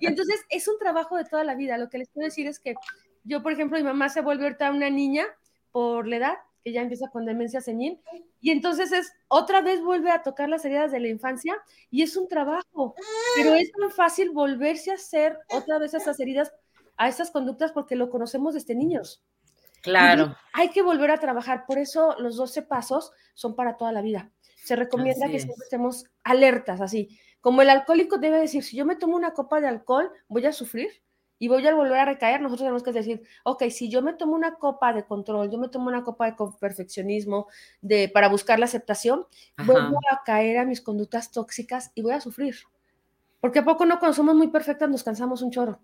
Y 0.00 0.06
entonces 0.06 0.40
es 0.50 0.68
un 0.68 0.78
trabajo 0.78 1.16
de 1.16 1.24
toda 1.24 1.42
la 1.42 1.56
vida. 1.56 1.78
Lo 1.78 1.90
que 1.90 1.98
les 1.98 2.10
puedo 2.10 2.26
decir 2.26 2.46
es 2.46 2.60
que 2.60 2.76
yo, 3.24 3.42
por 3.42 3.50
ejemplo, 3.50 3.76
mi 3.76 3.82
mamá 3.82 4.08
se 4.08 4.20
vuelve 4.20 4.44
ahorita 4.44 4.70
una 4.70 4.88
niña 4.88 5.24
por 5.72 6.06
la 6.06 6.16
edad 6.16 6.36
que 6.64 6.72
ya 6.72 6.80
empieza 6.80 7.10
con 7.10 7.26
demencia 7.26 7.60
senil, 7.60 8.00
y 8.40 8.50
entonces 8.50 8.90
es 8.90 9.12
otra 9.28 9.60
vez 9.60 9.82
vuelve 9.82 10.10
a 10.10 10.22
tocar 10.22 10.48
las 10.48 10.64
heridas 10.64 10.90
de 10.90 11.00
la 11.00 11.08
infancia 11.08 11.56
y 11.90 12.02
es 12.02 12.16
un 12.16 12.26
trabajo, 12.26 12.94
pero 13.36 13.54
es 13.54 13.70
tan 13.70 13.90
fácil 13.90 14.30
volverse 14.30 14.90
a 14.90 14.94
hacer 14.94 15.38
otra 15.50 15.78
vez 15.78 15.92
esas 15.92 16.18
heridas, 16.18 16.52
a 16.96 17.08
esas 17.08 17.30
conductas 17.30 17.72
porque 17.72 17.96
lo 17.96 18.08
conocemos 18.08 18.54
desde 18.54 18.74
niños. 18.74 19.22
Claro. 19.82 20.34
hay 20.54 20.70
que 20.70 20.80
volver 20.80 21.10
a 21.10 21.18
trabajar, 21.18 21.66
por 21.66 21.76
eso 21.76 22.16
los 22.18 22.36
12 22.36 22.62
pasos 22.62 23.12
son 23.34 23.54
para 23.54 23.76
toda 23.76 23.92
la 23.92 24.00
vida. 24.00 24.32
Se 24.64 24.76
recomienda 24.76 25.28
que 25.28 25.38
siempre 25.38 25.62
estemos 25.62 26.06
alertas, 26.22 26.80
así. 26.80 27.18
Como 27.42 27.60
el 27.60 27.68
alcohólico 27.68 28.16
debe 28.16 28.40
decir, 28.40 28.64
si 28.64 28.78
yo 28.78 28.86
me 28.86 28.96
tomo 28.96 29.14
una 29.14 29.34
copa 29.34 29.60
de 29.60 29.68
alcohol, 29.68 30.10
voy 30.26 30.46
a 30.46 30.52
sufrir 30.52 30.88
y 31.44 31.48
voy 31.48 31.66
a 31.66 31.74
volver 31.74 31.98
a 31.98 32.04
recaer, 32.06 32.40
nosotros 32.40 32.60
tenemos 32.60 32.82
que 32.82 32.90
decir, 32.90 33.22
ok, 33.42 33.64
si 33.68 33.90
yo 33.90 34.00
me 34.00 34.14
tomo 34.14 34.34
una 34.34 34.54
copa 34.54 34.94
de 34.94 35.04
control, 35.04 35.50
yo 35.50 35.58
me 35.58 35.68
tomo 35.68 35.88
una 35.88 36.02
copa 36.02 36.24
de 36.24 36.36
perfeccionismo 36.58 37.48
de, 37.82 38.08
para 38.08 38.30
buscar 38.30 38.58
la 38.58 38.64
aceptación, 38.64 39.26
voy 39.58 39.76
a 40.10 40.22
caer 40.24 40.56
a 40.56 40.64
mis 40.64 40.80
conductas 40.80 41.32
tóxicas 41.32 41.92
y 41.94 42.00
voy 42.00 42.12
a 42.12 42.22
sufrir. 42.22 42.56
Porque 43.42 43.58
a 43.58 43.64
poco 43.66 43.84
no 43.84 43.98
cuando 43.98 44.14
somos 44.14 44.34
muy 44.34 44.48
perfectas 44.48 44.88
nos 44.88 45.04
cansamos 45.04 45.42
un 45.42 45.50
chorro. 45.50 45.80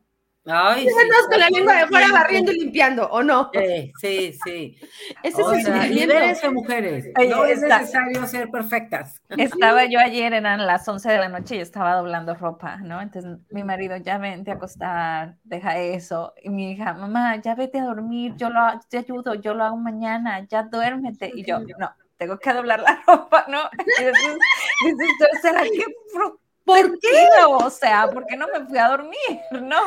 Ay, 0.47 0.87
sí, 0.88 0.94
con 1.28 1.38
la 1.38 1.50
lengua 1.50 1.75
de 1.76 1.87
fuera 1.87 2.12
barriendo 2.12 2.50
y 2.50 2.61
limpiando, 2.61 3.06
¿o 3.11 3.23
no? 3.23 3.50
Sí, 3.52 3.92
sí, 4.00 4.38
sí. 4.44 4.76
Ese 5.23 5.42
es 5.42 5.66
el 5.66 5.94
libérense, 5.94 6.50
mujeres. 6.50 7.06
no 7.28 7.44
es 7.44 7.61
necesario 7.61 8.26
ser 8.26 8.50
perfectas. 8.50 9.20
Estaba 9.28 9.85
yo 9.85 10.00
ayer, 10.00 10.32
eran 10.32 10.66
las 10.66 10.88
11 10.88 11.11
de 11.11 11.18
la 11.18 11.28
noche 11.28 11.56
y 11.56 11.61
estaba 11.61 11.94
doblando 11.94 12.35
ropa, 12.35 12.76
¿no? 12.78 13.02
Entonces 13.02 13.38
mi 13.50 13.64
marido, 13.64 13.97
ya 13.99 14.16
vente 14.16 14.50
a 14.50 14.54
acostar, 14.54 15.37
deja 15.44 15.78
eso. 15.78 16.32
Y 16.42 16.49
mi 16.49 16.73
hija, 16.73 16.94
mamá, 16.94 17.37
ya 17.37 17.54
vete 17.54 17.78
a 17.78 17.85
dormir, 17.85 18.35
yo 18.37 18.49
lo 18.49 18.61
te 18.88 18.99
ayudo, 18.99 19.35
yo 19.35 19.52
lo 19.52 19.64
hago 19.64 19.76
mañana, 19.76 20.47
ya 20.49 20.62
duérmete. 20.62 21.30
Y 21.35 21.44
yo, 21.44 21.61
no, 21.61 21.94
tengo 22.16 22.38
que 22.38 22.52
doblar 22.52 22.80
la 22.80 23.02
ropa, 23.06 23.44
¿no? 23.49 23.61
Y 23.99 24.04
entonces, 24.88 25.42
¿será 25.42 25.62
que 25.62 25.85
¿Por 26.70 27.00
qué? 27.00 27.08
O 27.48 27.68
sea, 27.68 28.08
¿por 28.08 28.26
qué 28.26 28.36
no 28.36 28.46
me 28.46 28.64
fui 28.64 28.78
a 28.78 28.88
dormir? 28.88 29.18
No, 29.60 29.80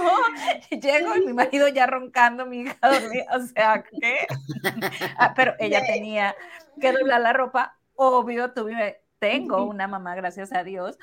llego 0.70 1.16
y 1.16 1.26
mi 1.26 1.34
marido 1.34 1.70
ya 1.70 1.86
roncando, 1.86 2.46
mi 2.46 2.62
hija 2.62 2.76
dormía, 2.82 3.26
o 3.34 3.40
sea, 3.42 3.84
¿qué? 3.84 4.28
Ah, 5.18 5.34
pero 5.34 5.54
ella 5.60 5.82
tenía 5.86 6.36
que 6.82 6.92
doblar 6.92 7.22
la 7.22 7.32
ropa, 7.32 7.78
obvio, 7.96 8.52
tuve, 8.52 9.02
tengo 9.20 9.64
una 9.64 9.88
mamá, 9.88 10.16
gracias 10.16 10.52
a 10.52 10.64
Dios, 10.64 10.98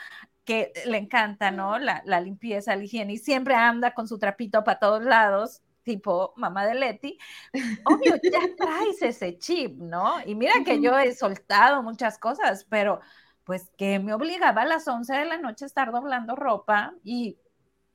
que 0.44 0.72
le 0.84 0.98
encanta, 0.98 1.50
¿no? 1.50 1.78
La, 1.78 2.02
la 2.04 2.20
limpieza, 2.20 2.76
la 2.76 2.84
higiene, 2.84 3.14
y 3.14 3.18
siempre 3.18 3.54
anda 3.54 3.94
con 3.94 4.06
su 4.06 4.18
trapito 4.18 4.62
para 4.64 4.78
todos 4.78 5.02
lados, 5.02 5.62
tipo 5.82 6.34
mamá 6.36 6.66
de 6.66 6.74
Leti, 6.74 7.18
obvio, 7.84 8.16
ya 8.22 8.40
traes 8.56 9.00
ese 9.00 9.38
chip, 9.38 9.78
¿no? 9.78 10.16
Y 10.26 10.34
mira 10.34 10.52
que 10.64 10.82
yo 10.82 10.98
he 10.98 11.14
soltado 11.14 11.82
muchas 11.82 12.18
cosas, 12.18 12.66
pero 12.68 13.00
pues 13.50 13.68
que 13.76 13.98
me 13.98 14.14
obligaba 14.14 14.62
a 14.62 14.64
las 14.64 14.86
11 14.86 15.12
de 15.12 15.24
la 15.24 15.36
noche 15.36 15.64
a 15.64 15.66
estar 15.66 15.90
doblando 15.90 16.36
ropa 16.36 16.94
y 17.02 17.36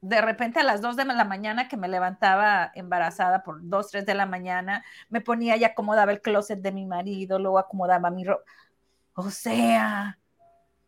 de 0.01 0.19
repente 0.19 0.59
a 0.59 0.63
las 0.63 0.81
2 0.81 0.97
de 0.97 1.05
la 1.05 1.23
mañana 1.23 1.69
que 1.69 1.77
me 1.77 1.87
levantaba 1.87 2.73
embarazada 2.75 3.41
por 3.41 3.59
2, 3.61 3.89
3 3.89 4.05
de 4.05 4.15
la 4.15 4.25
mañana, 4.25 4.83
me 5.07 5.21
ponía 5.21 5.55
y 5.55 5.63
acomodaba 5.63 6.11
el 6.11 6.19
closet 6.19 6.59
de 6.59 6.73
mi 6.73 6.85
marido, 6.85 7.39
luego 7.39 7.57
acomodaba 7.57 8.09
mi 8.09 8.25
ropa. 8.25 8.43
O 9.13 9.29
sea, 9.29 10.19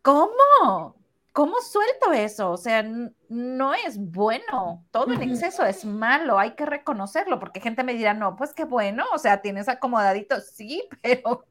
¿cómo? 0.02 0.96
¿Cómo 1.32 1.62
suelto 1.62 2.12
eso? 2.12 2.50
O 2.50 2.58
sea, 2.58 2.84
no 3.30 3.72
es 3.72 3.96
bueno. 3.96 4.84
Todo 4.90 5.14
en 5.14 5.22
exceso 5.22 5.64
es 5.64 5.86
malo, 5.86 6.38
hay 6.38 6.54
que 6.56 6.66
reconocerlo, 6.66 7.40
porque 7.40 7.62
gente 7.62 7.84
me 7.84 7.94
dirá, 7.94 8.12
no, 8.12 8.36
pues 8.36 8.52
qué 8.52 8.64
bueno, 8.64 9.06
o 9.14 9.18
sea, 9.18 9.40
tienes 9.40 9.66
acomodadito, 9.66 10.38
sí, 10.42 10.86
pero 11.02 11.46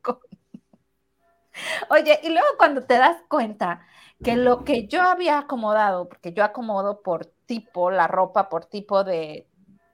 Oye, 1.90 2.20
y 2.24 2.30
luego 2.30 2.48
cuando 2.58 2.84
te 2.84 2.98
das 2.98 3.18
cuenta 3.28 3.86
que 4.24 4.36
lo 4.36 4.64
que 4.64 4.88
yo 4.88 5.02
había 5.02 5.38
acomodado, 5.38 6.10
porque 6.10 6.34
yo 6.34 6.44
acomodo 6.44 7.02
por 7.02 7.26
tipo 7.46 7.92
la 7.92 8.08
ropa, 8.08 8.50
por 8.50 8.66
tipo 8.66 9.04
de, 9.04 9.48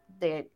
de, 0.07 0.49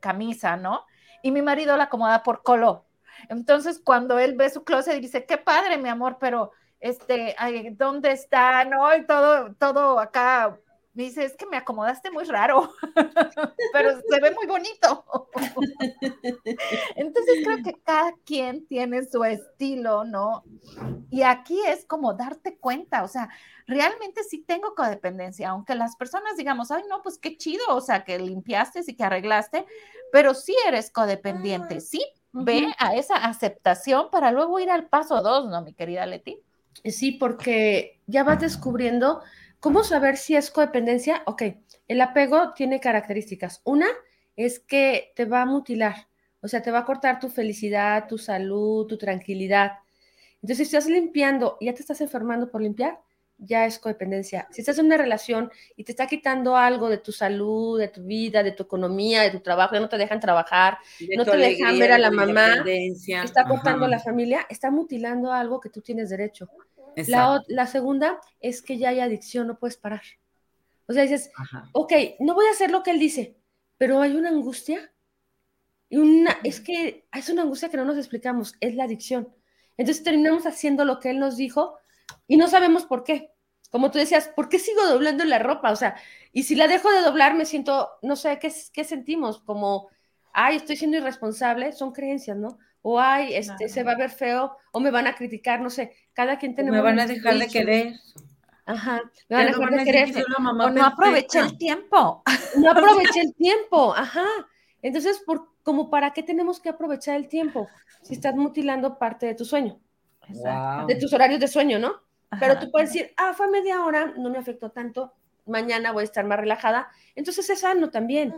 camisa, 0.00 0.56
¿no? 0.56 0.84
Y 1.22 1.30
mi 1.30 1.42
marido 1.42 1.76
la 1.76 1.84
acomoda 1.84 2.22
por 2.22 2.42
color. 2.42 2.84
Entonces, 3.28 3.80
cuando 3.82 4.18
él 4.18 4.36
ve 4.36 4.50
su 4.50 4.64
closet 4.64 5.00
dice, 5.00 5.24
qué 5.24 5.38
padre, 5.38 5.78
mi 5.78 5.88
amor, 5.88 6.18
pero 6.20 6.52
este, 6.80 7.34
¿dónde 7.72 8.12
está? 8.12 8.64
¿No? 8.64 8.94
Y 8.94 9.06
todo, 9.06 9.54
todo 9.54 9.98
acá 9.98 10.58
me 10.96 11.02
dice, 11.02 11.24
es 11.24 11.36
que 11.36 11.44
me 11.44 11.58
acomodaste 11.58 12.10
muy 12.10 12.24
raro, 12.24 12.72
pero 13.72 14.00
se 14.00 14.20
ve 14.20 14.30
muy 14.30 14.46
bonito. 14.46 15.28
Entonces 16.96 17.34
creo 17.44 17.62
que 17.62 17.74
cada 17.84 18.14
quien 18.24 18.66
tiene 18.66 19.04
su 19.04 19.22
estilo, 19.22 20.04
¿no? 20.04 20.42
Y 21.10 21.20
aquí 21.20 21.60
es 21.66 21.84
como 21.84 22.14
darte 22.14 22.56
cuenta, 22.56 23.04
o 23.04 23.08
sea, 23.08 23.28
realmente 23.66 24.24
sí 24.24 24.38
tengo 24.38 24.74
codependencia, 24.74 25.50
aunque 25.50 25.74
las 25.74 25.96
personas 25.96 26.38
digamos, 26.38 26.70
ay, 26.70 26.84
no, 26.88 27.02
pues 27.02 27.18
qué 27.18 27.36
chido, 27.36 27.62
o 27.68 27.82
sea, 27.82 28.02
que 28.02 28.18
limpiaste 28.18 28.80
y 28.86 28.96
que 28.96 29.04
arreglaste, 29.04 29.66
pero 30.10 30.32
sí 30.32 30.56
eres 30.66 30.90
codependiente, 30.90 31.80
sí, 31.80 32.02
ve 32.32 32.74
a 32.78 32.96
esa 32.96 33.16
aceptación 33.16 34.10
para 34.10 34.32
luego 34.32 34.58
ir 34.60 34.70
al 34.70 34.88
paso 34.88 35.20
dos, 35.20 35.46
¿no, 35.46 35.60
mi 35.60 35.74
querida 35.74 36.06
Leti? 36.06 36.40
Sí, 36.84 37.12
porque 37.12 38.00
ya 38.06 38.24
vas 38.24 38.40
descubriendo 38.40 39.20
¿Cómo 39.66 39.82
saber 39.82 40.16
si 40.16 40.36
es 40.36 40.52
codependencia? 40.52 41.24
Ok, 41.26 41.42
el 41.88 42.00
apego 42.00 42.52
tiene 42.54 42.78
características. 42.78 43.62
Una 43.64 43.88
es 44.36 44.60
que 44.60 45.12
te 45.16 45.24
va 45.24 45.42
a 45.42 45.44
mutilar, 45.44 46.06
o 46.40 46.46
sea, 46.46 46.62
te 46.62 46.70
va 46.70 46.78
a 46.78 46.84
cortar 46.84 47.18
tu 47.18 47.28
felicidad, 47.28 48.06
tu 48.06 48.16
salud, 48.16 48.86
tu 48.86 48.96
tranquilidad. 48.96 49.72
Entonces, 50.40 50.58
si 50.68 50.76
estás 50.76 50.88
limpiando 50.88 51.56
y 51.58 51.66
ya 51.66 51.74
te 51.74 51.80
estás 51.80 52.00
enfermando 52.00 52.48
por 52.48 52.62
limpiar, 52.62 53.00
ya 53.38 53.66
es 53.66 53.80
codependencia. 53.80 54.46
Si 54.52 54.60
estás 54.60 54.78
en 54.78 54.86
una 54.86 54.98
relación 54.98 55.50
y 55.74 55.82
te 55.82 55.90
está 55.90 56.06
quitando 56.06 56.56
algo 56.56 56.88
de 56.88 56.98
tu 56.98 57.10
salud, 57.10 57.76
de 57.76 57.88
tu 57.88 58.04
vida, 58.04 58.44
de 58.44 58.52
tu 58.52 58.62
economía, 58.62 59.22
de 59.22 59.32
tu 59.32 59.40
trabajo, 59.40 59.74
ya 59.74 59.80
no 59.80 59.88
te 59.88 59.98
dejan 59.98 60.20
trabajar, 60.20 60.78
no 61.16 61.24
te 61.24 61.36
dejan 61.36 61.76
ver 61.76 61.90
a 61.90 61.98
la 61.98 62.12
mamá, 62.12 62.64
está 63.24 63.42
cortando 63.48 63.88
la 63.88 63.98
familia, 63.98 64.46
está 64.48 64.70
mutilando 64.70 65.32
algo 65.32 65.58
que 65.58 65.70
tú 65.70 65.80
tienes 65.80 66.08
derecho. 66.08 66.48
La, 66.96 67.66
segunda 67.66 68.20
es 68.40 68.62
que 68.62 68.78
ya 68.78 68.88
hay 68.88 69.00
adicción, 69.00 69.46
no 69.46 69.58
puedes 69.58 69.76
parar. 69.76 70.02
O 70.86 70.92
sea, 70.92 71.02
dices, 71.02 71.30
ok, 71.72 71.92
no 72.20 72.34
voy 72.34 72.46
a 72.46 72.52
hacer 72.52 72.70
lo 72.70 72.82
que 72.82 72.90
él 72.92 72.98
dice, 72.98 73.36
pero 73.76 74.00
hay 74.00 74.16
una 74.16 74.30
angustia. 74.30 74.92
Y 75.88 75.98
una, 75.98 76.36
es 76.42 76.60
que 76.60 77.06
es 77.12 77.28
una 77.28 77.42
angustia 77.42 77.68
que 77.68 77.76
no 77.76 77.84
nos 77.84 77.98
explicamos, 77.98 78.54
es 78.60 78.74
la 78.74 78.84
adicción. 78.84 79.32
Entonces 79.76 80.02
terminamos 80.02 80.46
haciendo 80.46 80.84
lo 80.84 80.98
que 80.98 81.10
él 81.10 81.18
nos 81.18 81.36
dijo 81.36 81.76
y 82.26 82.36
no 82.36 82.48
sabemos 82.48 82.86
por 82.86 83.04
qué. 83.04 83.32
Como 83.70 83.90
tú 83.90 83.98
decías, 83.98 84.28
¿por 84.28 84.48
qué 84.48 84.58
sigo 84.58 84.86
doblando 84.86 85.24
la 85.24 85.38
ropa? 85.38 85.72
O 85.72 85.76
sea, 85.76 85.96
y 86.32 86.44
si 86.44 86.54
la 86.54 86.68
dejo 86.68 86.90
de 86.90 87.02
doblar, 87.02 87.34
me 87.34 87.44
siento, 87.44 87.90
no 88.00 88.16
sé, 88.16 88.38
¿qué, 88.38 88.52
qué 88.72 88.84
sentimos? 88.84 89.40
Como, 89.40 89.90
ay, 90.36 90.56
estoy 90.56 90.76
siendo 90.76 90.96
irresponsable, 90.98 91.72
son 91.72 91.92
creencias, 91.92 92.36
¿no? 92.36 92.58
o 92.88 93.00
ay, 93.00 93.34
este, 93.34 93.68
se 93.68 93.82
va 93.82 93.92
a 93.92 93.96
ver 93.96 94.10
feo, 94.10 94.56
o 94.70 94.78
me 94.78 94.92
van 94.92 95.08
a 95.08 95.16
criticar, 95.16 95.60
no 95.60 95.70
sé, 95.70 95.92
cada 96.12 96.38
quien 96.38 96.54
tiene... 96.54 96.70
Me 96.70 96.80
van 96.80 97.00
a 97.00 97.06
dejar 97.06 97.36
de 97.36 97.48
querer. 97.48 97.94
Ajá, 98.64 99.02
me 99.28 99.36
van 99.36 99.48
a 99.48 99.50
dejar 99.50 99.70
de 99.72 99.84
querer. 99.84 100.24
O 100.38 100.70
no 100.70 100.84
aproveché 100.84 101.40
el 101.40 101.58
tiempo. 101.58 102.22
No 102.58 102.70
aproveché 102.70 103.22
el 103.22 103.34
tiempo, 103.34 103.92
ajá. 103.92 104.24
Entonces, 104.82 105.20
por, 105.26 105.48
como 105.64 105.90
para 105.90 106.12
qué 106.12 106.22
tenemos 106.22 106.60
que 106.60 106.68
aprovechar 106.68 107.16
el 107.16 107.26
tiempo 107.26 107.66
si 108.02 108.14
estás 108.14 108.36
mutilando 108.36 108.98
parte 108.98 109.26
de 109.26 109.34
tu 109.34 109.44
sueño, 109.44 109.80
de 110.86 110.94
tus 110.94 111.12
horarios 111.12 111.40
de 111.40 111.48
sueño, 111.48 111.80
¿no? 111.80 112.02
Pero 112.38 112.56
tú 112.60 112.70
puedes 112.70 112.92
decir, 112.92 113.12
ah, 113.16 113.34
fue 113.34 113.50
media 113.50 113.84
hora, 113.84 114.14
no 114.16 114.30
me 114.30 114.38
afectó 114.38 114.70
tanto, 114.70 115.12
mañana 115.44 115.90
voy 115.90 116.02
a 116.02 116.04
estar 116.04 116.24
más 116.24 116.38
relajada. 116.38 116.88
Entonces 117.16 117.50
es 117.50 117.60
sano 117.60 117.90
también, 117.90 118.32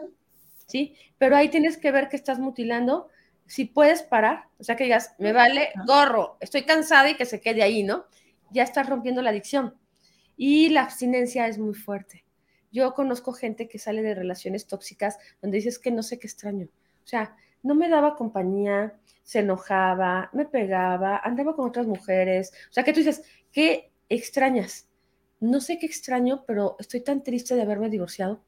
¿sí? 0.68 0.94
Pero 1.18 1.36
ahí 1.36 1.48
tienes 1.48 1.76
que 1.76 1.90
ver 1.90 2.08
que 2.08 2.16
estás 2.16 2.38
mutilando 2.38 3.08
si 3.46 3.64
puedes 3.64 4.02
parar, 4.02 4.44
o 4.58 4.64
sea 4.64 4.76
que 4.76 4.84
digas, 4.84 5.14
me 5.18 5.32
vale 5.32 5.70
gorro, 5.86 6.36
estoy 6.40 6.62
cansada 6.62 7.10
y 7.10 7.16
que 7.16 7.24
se 7.24 7.40
quede 7.40 7.62
ahí, 7.62 7.82
¿no? 7.82 8.04
Ya 8.50 8.62
estás 8.62 8.88
rompiendo 8.88 9.22
la 9.22 9.30
adicción. 9.30 9.74
Y 10.36 10.68
la 10.68 10.82
abstinencia 10.82 11.48
es 11.48 11.58
muy 11.58 11.74
fuerte. 11.74 12.24
Yo 12.70 12.92
conozco 12.94 13.32
gente 13.32 13.66
que 13.66 13.78
sale 13.78 14.02
de 14.02 14.14
relaciones 14.14 14.66
tóxicas 14.66 15.18
donde 15.40 15.56
dices 15.56 15.78
que 15.78 15.90
no 15.90 16.02
sé 16.02 16.18
qué 16.18 16.26
extraño. 16.26 16.68
O 17.02 17.06
sea, 17.06 17.34
no 17.62 17.74
me 17.74 17.88
daba 17.88 18.16
compañía, 18.16 18.94
se 19.24 19.40
enojaba, 19.40 20.28
me 20.34 20.44
pegaba, 20.44 21.16
andaba 21.24 21.56
con 21.56 21.66
otras 21.66 21.86
mujeres. 21.86 22.52
O 22.70 22.72
sea, 22.72 22.84
que 22.84 22.92
tú 22.92 23.00
dices, 23.00 23.22
¿qué, 23.50 23.90
extrañas. 24.08 24.88
No 25.40 25.60
sé 25.60 25.78
qué 25.78 25.86
extraño, 25.86 26.44
pero 26.46 26.76
estoy 26.78 27.00
tan 27.00 27.22
triste 27.22 27.54
de 27.54 27.62
haberme 27.62 27.88
divorciado. 27.88 28.42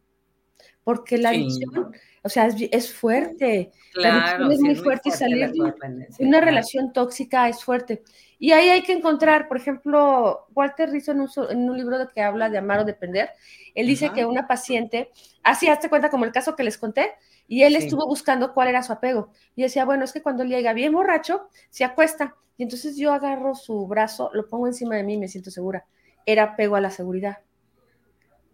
Porque 0.91 1.19
la 1.19 1.29
adicción, 1.29 1.93
o 2.25 2.29
sea, 2.29 2.49
es, 2.49 2.93
fuerte. 2.93 3.71
Claro, 3.93 4.51
es 4.51 4.59
muy 4.59 4.75
fuerte, 4.75 5.11
y 5.11 5.13
salir 5.13 5.53
de 5.53 5.73
una 6.19 6.41
relación 6.41 6.93
tóxica 6.93 7.49
es 7.49 7.63
fuerte. 7.63 8.03
Y 8.41 8.51
ahí 8.51 8.71
hay 8.71 8.83
que 8.83 8.93
encontrar, 8.93 9.47
por 9.47 9.57
ejemplo, 9.57 10.49
Walter 10.53 10.91
Rizzo 10.91 11.13
en 11.13 11.21
un, 11.21 11.77
libro 11.77 11.97
de 11.97 12.09
que 12.13 12.23
habla 12.23 12.51
de 12.51 12.59
amar 12.59 12.81
o 12.81 12.85
depender, 12.85 13.31
él 13.77 13.87
dice 13.87 14.11
que 14.11 14.27
una 14.27 14.49
paciente, 14.49 15.11
así 15.45 15.69
hazte 15.69 15.89
cuenta 15.89 16.11
como 16.11 16.25
el 16.25 16.33
caso 16.33 16.57
que 16.57 16.65
les 16.65 16.77
conté, 16.77 17.13
y 17.47 17.63
él 17.63 17.77
estuvo 17.77 18.05
buscando 18.05 18.53
cuál 18.53 18.67
era 18.67 18.83
su 18.83 18.93
apego. 18.93 19.31
Y 19.55 19.63
decía, 19.63 19.85
bueno, 19.85 20.03
es 20.03 20.13
que 20.13 20.23
cuando 20.23 20.43
él 20.43 20.49
llega 20.49 20.73
bien 20.73 20.93
borracho, 20.93 21.49
se 21.69 21.85
acuesta. 21.85 22.35
Y 22.57 22.65
entonces 22.65 22.97
yo 22.97 23.13
agarro 23.13 23.55
su 23.55 23.87
brazo, 23.87 24.29
lo 24.35 24.49
pongo 24.49 24.67
encima 24.67 24.97
de 24.97 25.05
mí 25.05 25.15
y 25.15 25.19
me 25.19 25.29
siento 25.29 25.53
segura. 25.53 25.87
Era 26.27 26.43
apego 26.43 26.75
a 26.75 26.81
la 26.81 26.91
seguridad. 26.91 27.39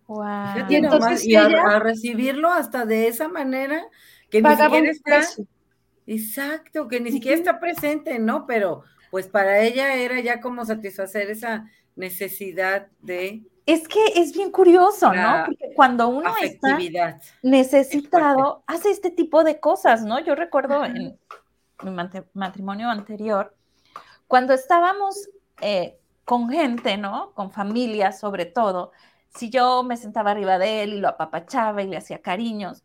Wow. 0.06 0.68
Y, 0.68 0.74
entonces, 0.76 1.26
y 1.26 1.34
a, 1.34 1.78
recibirlo 1.78 2.50
hasta 2.50 2.86
de 2.86 3.08
esa 3.08 3.28
manera, 3.28 3.84
que 4.30 4.40
ni 4.40 4.50
siquiera 4.50 4.90
está. 4.90 5.20
Exacto, 6.06 6.86
que 6.86 7.00
ni 7.00 7.10
siquiera 7.10 7.36
está 7.36 7.58
presente, 7.58 8.18
¿no? 8.18 8.46
Pero 8.46 8.84
pues 9.10 9.26
para 9.26 9.60
ella 9.60 9.94
era 9.94 10.20
ya 10.20 10.40
como 10.40 10.64
satisfacer 10.64 11.30
esa 11.30 11.68
necesidad 11.96 12.86
de 13.00 13.42
es 13.66 13.88
que 13.88 14.00
es 14.14 14.32
bien 14.32 14.52
curioso, 14.52 15.12
¿no? 15.12 15.42
Porque 15.46 15.72
cuando 15.74 16.08
uno 16.08 16.32
está 16.40 16.78
necesitado, 17.42 18.62
hace 18.68 18.90
este 18.90 19.10
tipo 19.10 19.42
de 19.42 19.58
cosas, 19.58 20.04
¿no? 20.04 20.20
Yo 20.20 20.36
recuerdo 20.36 20.84
en 20.84 21.18
mi 21.82 21.96
matrimonio 22.32 22.88
anterior, 22.88 23.56
cuando 24.28 24.54
estábamos 24.54 25.28
eh, 25.60 25.98
con 26.24 26.48
gente, 26.48 26.96
¿no? 26.96 27.32
Con 27.34 27.50
familia 27.50 28.12
sobre 28.12 28.46
todo, 28.46 28.92
si 29.34 29.50
yo 29.50 29.82
me 29.82 29.96
sentaba 29.96 30.30
arriba 30.30 30.58
de 30.58 30.82
él 30.82 30.94
y 30.94 31.00
lo 31.00 31.08
apapachaba 31.08 31.82
y 31.82 31.88
le 31.88 31.96
hacía 31.96 32.22
cariños, 32.22 32.82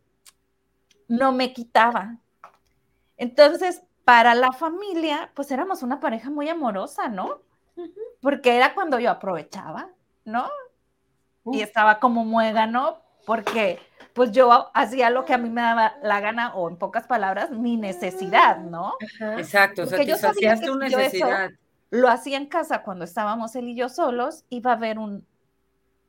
no 1.08 1.32
me 1.32 1.52
quitaba. 1.52 2.18
Entonces, 3.16 3.82
para 4.04 4.34
la 4.34 4.52
familia, 4.52 5.30
pues 5.34 5.50
éramos 5.50 5.82
una 5.82 6.00
pareja 6.00 6.30
muy 6.30 6.48
amorosa, 6.48 7.08
¿no? 7.08 7.42
Porque 8.20 8.56
era 8.56 8.74
cuando 8.74 8.98
yo 8.98 9.10
aprovechaba, 9.10 9.88
¿no? 10.24 10.48
y 11.46 11.60
estaba 11.60 11.98
como 11.98 12.24
muégano 12.24 12.98
porque 13.26 13.80
pues 14.14 14.32
yo 14.32 14.70
hacía 14.74 15.10
lo 15.10 15.24
que 15.24 15.34
a 15.34 15.38
mí 15.38 15.48
me 15.48 15.62
daba 15.62 15.94
la 16.02 16.20
gana 16.20 16.54
o 16.54 16.68
en 16.68 16.76
pocas 16.76 17.06
palabras 17.06 17.50
mi 17.50 17.76
necesidad, 17.76 18.58
¿no? 18.58 18.94
Exacto, 19.38 19.86
satisfacías 19.86 20.60
tu 20.60 20.76
necesidad. 20.76 21.50
lo 21.90 22.08
hacía 22.08 22.36
en 22.36 22.46
casa 22.46 22.82
cuando 22.82 23.04
estábamos 23.04 23.56
él 23.56 23.68
y 23.68 23.74
yo 23.74 23.88
solos, 23.88 24.44
iba 24.50 24.72
a 24.72 24.74
haber 24.74 24.98
un, 24.98 25.26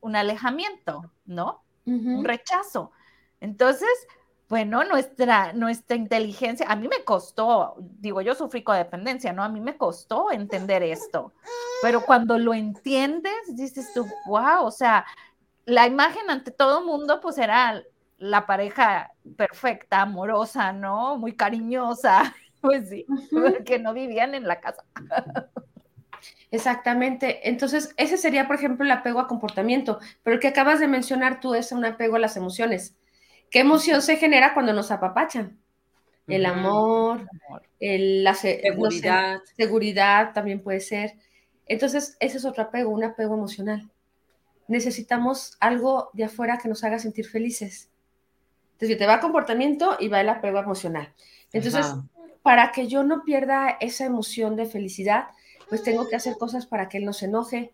un 0.04 0.16
alejamiento, 0.16 1.12
¿no? 1.26 1.64
Un 1.86 2.24
rechazo. 2.24 2.92
Entonces, 3.42 3.90
bueno, 4.48 4.84
nuestra, 4.84 5.52
nuestra 5.54 5.98
inteligencia, 5.98 6.68
a 6.70 6.76
mí 6.76 6.88
me 6.88 7.04
costó, 7.04 7.76
digo, 7.80 8.22
yo 8.22 8.36
sufrí 8.36 8.64
codependencia, 8.64 9.34
¿no? 9.34 9.44
A 9.44 9.50
mí 9.50 9.60
me 9.60 9.78
costó 9.78 10.32
entender 10.32 10.84
esto, 10.84 11.34
pero 11.82 12.02
cuando 12.02 12.38
lo 12.38 12.54
entiendes, 12.54 13.34
dices 13.48 13.92
tú, 13.94 14.06
wow, 14.28 14.64
o 14.64 14.72
sea, 14.72 15.06
la 15.66 15.88
imagen 15.88 16.30
ante 16.30 16.52
todo 16.52 16.86
mundo, 16.86 17.20
pues 17.22 17.38
era 17.38 17.82
la 18.18 18.46
pareja 18.46 19.12
perfecta, 19.36 20.02
amorosa, 20.02 20.72
¿no? 20.72 21.18
Muy 21.18 21.36
cariñosa, 21.36 22.36
pues 22.62 22.90
sí, 22.90 23.06
porque 23.32 23.80
no 23.80 23.94
vivían 23.94 24.36
en 24.36 24.48
la 24.48 24.60
casa. 24.60 24.84
Exactamente. 26.54 27.50
Entonces, 27.50 27.96
ese 27.98 28.16
sería, 28.16 28.46
por 28.46 28.58
ejemplo, 28.58 28.86
el 28.86 28.92
apego 28.92 29.20
a 29.20 29.28
comportamiento, 29.28 30.00
pero 30.22 30.36
el 30.36 30.40
que 30.40 30.50
acabas 30.50 30.80
de 30.80 30.88
mencionar 30.88 31.40
tú 31.40 31.56
es 31.56 31.72
un 31.72 31.84
apego 31.84 32.18
a 32.18 32.20
las 32.20 32.38
emociones. 32.38 32.96
¿Qué 33.50 33.62
emoción 33.62 34.04
se 34.04 34.18
genera 34.18 34.54
cuando 34.54 34.72
nos 34.72 34.92
apapachan? 34.92 35.58
El 36.28 36.46
amor, 36.46 37.28
la 37.80 38.36
seguridad. 38.36 39.40
seguridad 39.58 40.32
también 40.34 40.62
puede 40.62 40.80
ser. 40.80 41.16
Entonces, 41.66 42.18
ese 42.20 42.38
es 42.38 42.46
otro 42.46 42.66
apego, 42.66 42.92
un 42.92 43.04
apego 43.04 43.34
emocional. 43.34 43.90
Necesitamos 44.68 45.58
algo 45.60 46.12
de 46.14 46.26
afuera 46.26 46.60
que 46.60 46.70
nos 46.70 46.84
haga 46.84 47.00
sentir 47.00 47.26
felices. 47.26 47.90
Entonces, 48.74 49.00
te 49.00 49.08
va 49.08 49.20
comportamiento 49.22 49.98
y 50.00 50.08
va 50.08 50.22
el 50.22 50.30
apego 50.30 50.60
emocional. 50.60 51.16
Entonces, 51.52 51.96
para 52.44 52.72
que 52.72 52.88
yo 52.88 53.02
no 53.02 53.24
pierda 53.24 53.76
esa 53.80 54.06
emoción 54.06 54.56
de 54.56 54.68
felicidad, 54.68 55.30
pues 55.74 55.82
tengo 55.82 56.08
que 56.08 56.16
hacer 56.16 56.38
cosas 56.38 56.68
para 56.68 56.88
que 56.88 57.00
él 57.00 57.06
no 57.06 57.14
se 57.14 57.26
enoje, 57.26 57.74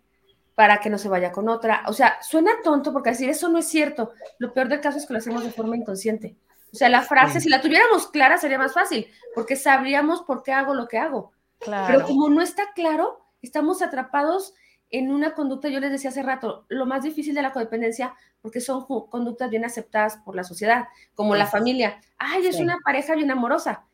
para 0.55 0.79
que 0.79 0.89
no 0.89 0.97
se 0.97 1.09
vaya 1.09 1.33
con 1.33 1.49
otra. 1.49 1.83
O 1.87 1.91
sea, 1.91 2.17
suena 2.21 2.51
tonto 2.63 2.93
porque 2.93 3.09
decir 3.09 3.29
eso 3.29 3.49
no 3.49 3.57
es 3.57 3.67
cierto. 3.67 4.13
Lo 4.37 4.53
peor 4.53 4.69
del 4.69 4.79
caso 4.79 4.99
es 4.99 5.05
que 5.05 5.11
lo 5.11 5.19
hacemos 5.19 5.43
de 5.43 5.51
forma 5.51 5.75
inconsciente. 5.75 6.37
O 6.71 6.77
sea, 6.77 6.87
la 6.87 7.01
frase, 7.01 7.41
si 7.41 7.49
la 7.49 7.59
tuviéramos 7.59 8.07
clara, 8.07 8.37
sería 8.37 8.57
más 8.57 8.73
fácil, 8.73 9.05
porque 9.35 9.57
sabríamos 9.57 10.21
por 10.21 10.43
qué 10.43 10.53
hago 10.53 10.75
lo 10.75 10.87
que 10.87 10.97
hago. 10.97 11.33
Pero 11.59 12.05
como 12.05 12.29
no 12.29 12.41
está 12.41 12.71
claro, 12.73 13.19
estamos 13.41 13.81
atrapados 13.81 14.53
en 14.89 15.11
una 15.11 15.33
conducta, 15.33 15.67
yo 15.67 15.81
les 15.81 15.91
decía 15.91 16.11
hace 16.11 16.23
rato, 16.23 16.65
lo 16.69 16.85
más 16.85 17.03
difícil 17.03 17.35
de 17.35 17.41
la 17.41 17.51
codependencia, 17.51 18.15
porque 18.41 18.61
son 18.61 18.85
conductas 19.09 19.49
bien 19.49 19.65
aceptadas 19.65 20.15
por 20.23 20.37
la 20.37 20.45
sociedad, 20.45 20.87
como 21.15 21.35
la 21.35 21.47
familia. 21.47 21.99
Ay, 22.17 22.47
es 22.47 22.61
una 22.61 22.77
pareja 22.81 23.13
bien 23.13 23.29
amorosa. 23.29 23.88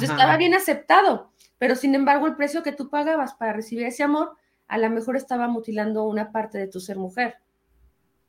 Estaba 0.00 0.36
bien 0.36 0.54
aceptado, 0.54 1.32
pero 1.58 1.74
sin 1.74 1.94
embargo 1.94 2.26
el 2.26 2.36
precio 2.36 2.62
que 2.62 2.72
tú 2.72 2.90
pagabas 2.90 3.34
para 3.34 3.52
recibir 3.52 3.86
ese 3.86 4.02
amor 4.02 4.36
a 4.68 4.78
lo 4.78 4.90
mejor 4.90 5.16
estaba 5.16 5.48
mutilando 5.48 6.04
una 6.04 6.30
parte 6.30 6.58
de 6.58 6.68
tu 6.68 6.78
ser 6.78 6.96
mujer. 6.96 7.36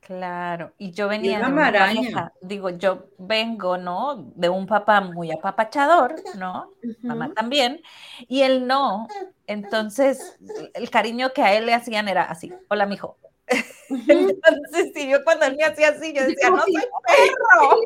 Claro, 0.00 0.72
y 0.78 0.92
yo 0.92 1.08
venía 1.08 1.38
de 1.38 1.44
una 1.44 1.70
pareja, 1.70 2.32
digo, 2.40 2.70
yo 2.70 3.10
vengo, 3.18 3.76
¿no? 3.76 4.32
De 4.34 4.48
un 4.48 4.66
papá 4.66 5.02
muy 5.02 5.30
apapachador, 5.30 6.16
¿no? 6.36 6.70
Mamá 7.02 7.32
también, 7.34 7.82
y 8.26 8.40
él 8.40 8.66
no. 8.66 9.06
Entonces, 9.46 10.38
el 10.72 10.88
cariño 10.88 11.32
que 11.34 11.42
a 11.42 11.54
él 11.54 11.66
le 11.66 11.74
hacían 11.74 12.08
era 12.08 12.22
así, 12.22 12.50
hola, 12.68 12.86
mijo. 12.86 13.18
Entonces, 13.88 14.92
sí, 14.94 15.08
yo 15.08 15.22
cuando 15.24 15.46
él 15.46 15.56
me 15.56 15.64
hacía 15.64 15.88
así, 15.88 16.12
yo 16.12 16.26
decía, 16.26 16.50
no 16.50 16.62
soy 16.62 16.74
perro. 16.74 17.76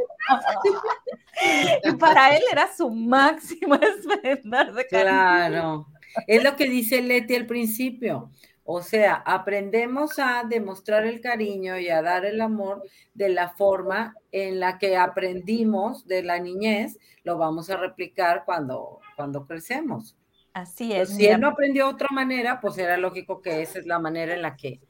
y 1.85 1.92
para 1.96 2.37
él 2.37 2.42
era 2.50 2.72
su 2.72 2.90
máximo 2.90 3.74
esplendor 4.22 4.74
de 4.74 4.87
cariño. 4.87 5.11
Claro, 5.11 5.87
es 6.27 6.44
lo 6.44 6.57
que 6.57 6.68
dice 6.68 7.00
Leti 7.00 7.35
al 7.35 7.46
principio. 7.46 8.31
O 8.66 8.83
sea, 8.83 9.22
aprendemos 9.27 10.18
a 10.18 10.44
demostrar 10.48 11.07
el 11.07 11.20
cariño 11.20 11.79
y 11.79 11.90
a 11.90 12.00
dar 12.00 12.24
el 12.24 12.40
amor 12.40 12.83
de 13.12 13.29
la 13.29 13.50
forma 13.50 14.14
en 14.33 14.59
la 14.59 14.79
que 14.79 14.96
aprendimos 14.96 16.07
de 16.07 16.22
la 16.22 16.38
niñez, 16.38 16.98
lo 17.24 17.37
vamos 17.37 17.68
a 17.68 17.77
replicar 17.77 18.44
cuando, 18.46 19.00
cuando 19.16 19.46
crecemos. 19.46 20.16
Así 20.55 20.92
es. 20.92 21.11
si 21.11 21.27
él 21.27 21.40
no 21.40 21.48
aprendió 21.48 21.87
de 21.87 21.94
otra 21.94 22.09
manera, 22.12 22.61
pues 22.61 22.79
era 22.79 22.96
lógico 22.96 23.42
que 23.42 23.61
esa 23.61 23.81
es 23.81 23.87
la 23.87 23.98
manera 23.98 24.35
en 24.35 24.42
la 24.42 24.57
que 24.57 24.81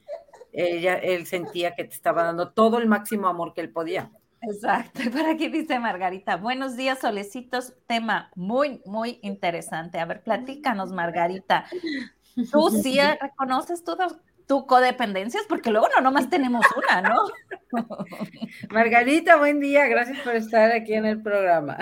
ella, 0.55 0.95
él 0.95 1.25
sentía 1.25 1.75
que 1.75 1.83
te 1.83 1.93
estaba 1.93 2.23
dando 2.23 2.51
todo 2.51 2.77
el 2.77 2.87
máximo 2.87 3.27
amor 3.27 3.53
que 3.53 3.61
él 3.61 3.71
podía. 3.71 4.11
Exacto. 4.41 5.01
Para 5.13 5.31
aquí 5.31 5.49
dice 5.49 5.79
Margarita, 5.79 6.37
buenos 6.37 6.77
días, 6.77 6.99
solecitos, 6.99 7.73
tema 7.87 8.31
muy, 8.35 8.81
muy 8.85 9.19
interesante. 9.21 9.99
A 9.99 10.05
ver, 10.05 10.21
platícanos, 10.21 10.91
Margarita. 10.91 11.65
Tú 12.51 12.69
sí 12.69 12.97
reconoces 13.21 13.83
todas 13.83 14.15
tu 14.47 14.67
codependencias, 14.67 15.43
porque 15.49 15.71
luego 15.71 15.87
no 15.95 16.01
nomás 16.01 16.29
tenemos 16.29 16.65
una, 16.77 17.01
¿no? 17.01 17.15
Margarita, 18.69 19.37
buen 19.37 19.59
día, 19.59 19.87
gracias 19.87 20.19
por 20.19 20.35
estar 20.35 20.71
aquí 20.71 20.93
en 20.93 21.05
el 21.05 21.21
programa. 21.21 21.77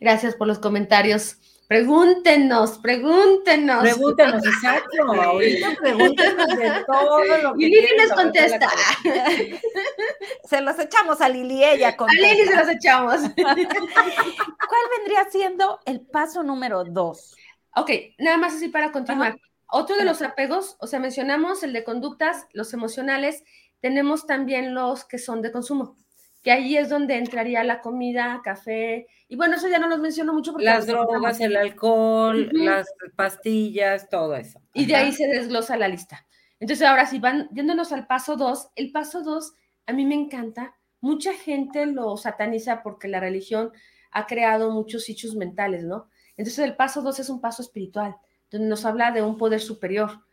Gracias 0.00 0.36
por 0.36 0.46
los 0.46 0.60
comentarios. 0.60 1.38
Pregúntenos, 1.66 2.78
pregúntenos. 2.78 3.82
Pregúntenos, 3.82 4.44
exacto. 4.44 5.02
Ahorita 5.22 5.74
pregúntenos 5.80 6.48
de 6.48 6.84
todo 6.86 7.38
lo 7.42 7.54
que 7.54 7.64
Y 7.64 7.68
Lili 7.70 7.88
les 7.96 8.12
contesta. 8.12 8.68
Se 10.44 10.60
los 10.60 10.78
echamos 10.78 11.20
a 11.20 11.28
Lili, 11.28 11.64
ella 11.64 11.96
contesta. 11.96 12.26
A 12.26 12.34
Lili 12.34 12.46
se 12.46 12.56
los 12.56 12.68
echamos. 12.68 13.20
¿Cuál 13.36 14.82
vendría 14.98 15.24
siendo 15.30 15.80
el 15.86 16.02
paso 16.02 16.42
número 16.42 16.84
dos? 16.84 17.34
Ok, 17.74 17.90
nada 18.18 18.36
más 18.36 18.54
así 18.54 18.68
para 18.68 18.92
continuar. 18.92 19.38
Otro 19.70 19.96
de 19.96 20.04
los 20.04 20.22
apegos, 20.22 20.76
o 20.80 20.86
sea, 20.86 21.00
mencionamos 21.00 21.62
el 21.62 21.72
de 21.72 21.82
conductas, 21.82 22.46
los 22.52 22.72
emocionales, 22.74 23.42
tenemos 23.80 24.26
también 24.26 24.74
los 24.74 25.04
que 25.04 25.18
son 25.18 25.42
de 25.42 25.50
consumo, 25.50 25.96
que 26.44 26.52
ahí 26.52 26.76
es 26.76 26.90
donde 26.90 27.16
entraría 27.16 27.64
la 27.64 27.80
comida, 27.80 28.40
café, 28.44 29.08
y 29.26 29.34
bueno, 29.34 29.56
eso 29.56 29.66
ya 29.68 29.78
no 29.80 29.88
los 29.88 29.98
menciono 29.98 30.32
mucho 30.32 30.52
porque... 30.52 30.66
Las 30.66 30.86
drogas, 30.86 31.40
el 31.40 31.56
alcohol, 31.56 32.50
las 32.52 32.86
pastillas, 33.16 34.08
todo 34.10 34.36
eso. 34.36 34.60
Y 34.74 34.84
de 34.84 34.94
ahí 34.94 35.10
se 35.10 35.26
desglosa 35.26 35.76
la 35.76 35.88
lista. 35.88 36.26
Entonces, 36.60 36.86
ahora 36.86 37.06
sí, 37.06 37.18
van 37.18 37.48
yéndonos 37.52 37.92
al 37.92 38.06
paso 38.06 38.36
dos, 38.36 38.68
el 38.76 38.92
paso 38.92 39.22
dos 39.22 39.54
a 39.86 39.92
mí 39.92 40.04
me 40.04 40.14
encanta, 40.14 40.74
mucha 41.00 41.32
gente 41.32 41.86
lo 41.86 42.16
sataniza 42.16 42.82
porque 42.82 43.08
la 43.08 43.20
religión 43.20 43.72
ha 44.10 44.26
creado 44.26 44.70
muchos 44.70 45.08
hechos 45.08 45.34
mentales, 45.34 45.84
¿no? 45.84 46.08
Entonces 46.36 46.64
el 46.64 46.76
paso 46.76 47.02
dos 47.02 47.18
es 47.20 47.28
un 47.28 47.40
paso 47.40 47.62
espiritual, 47.62 48.16
donde 48.50 48.68
nos 48.68 48.84
habla 48.84 49.10
de 49.10 49.22
un 49.22 49.36
poder 49.36 49.60
superior. 49.60 50.24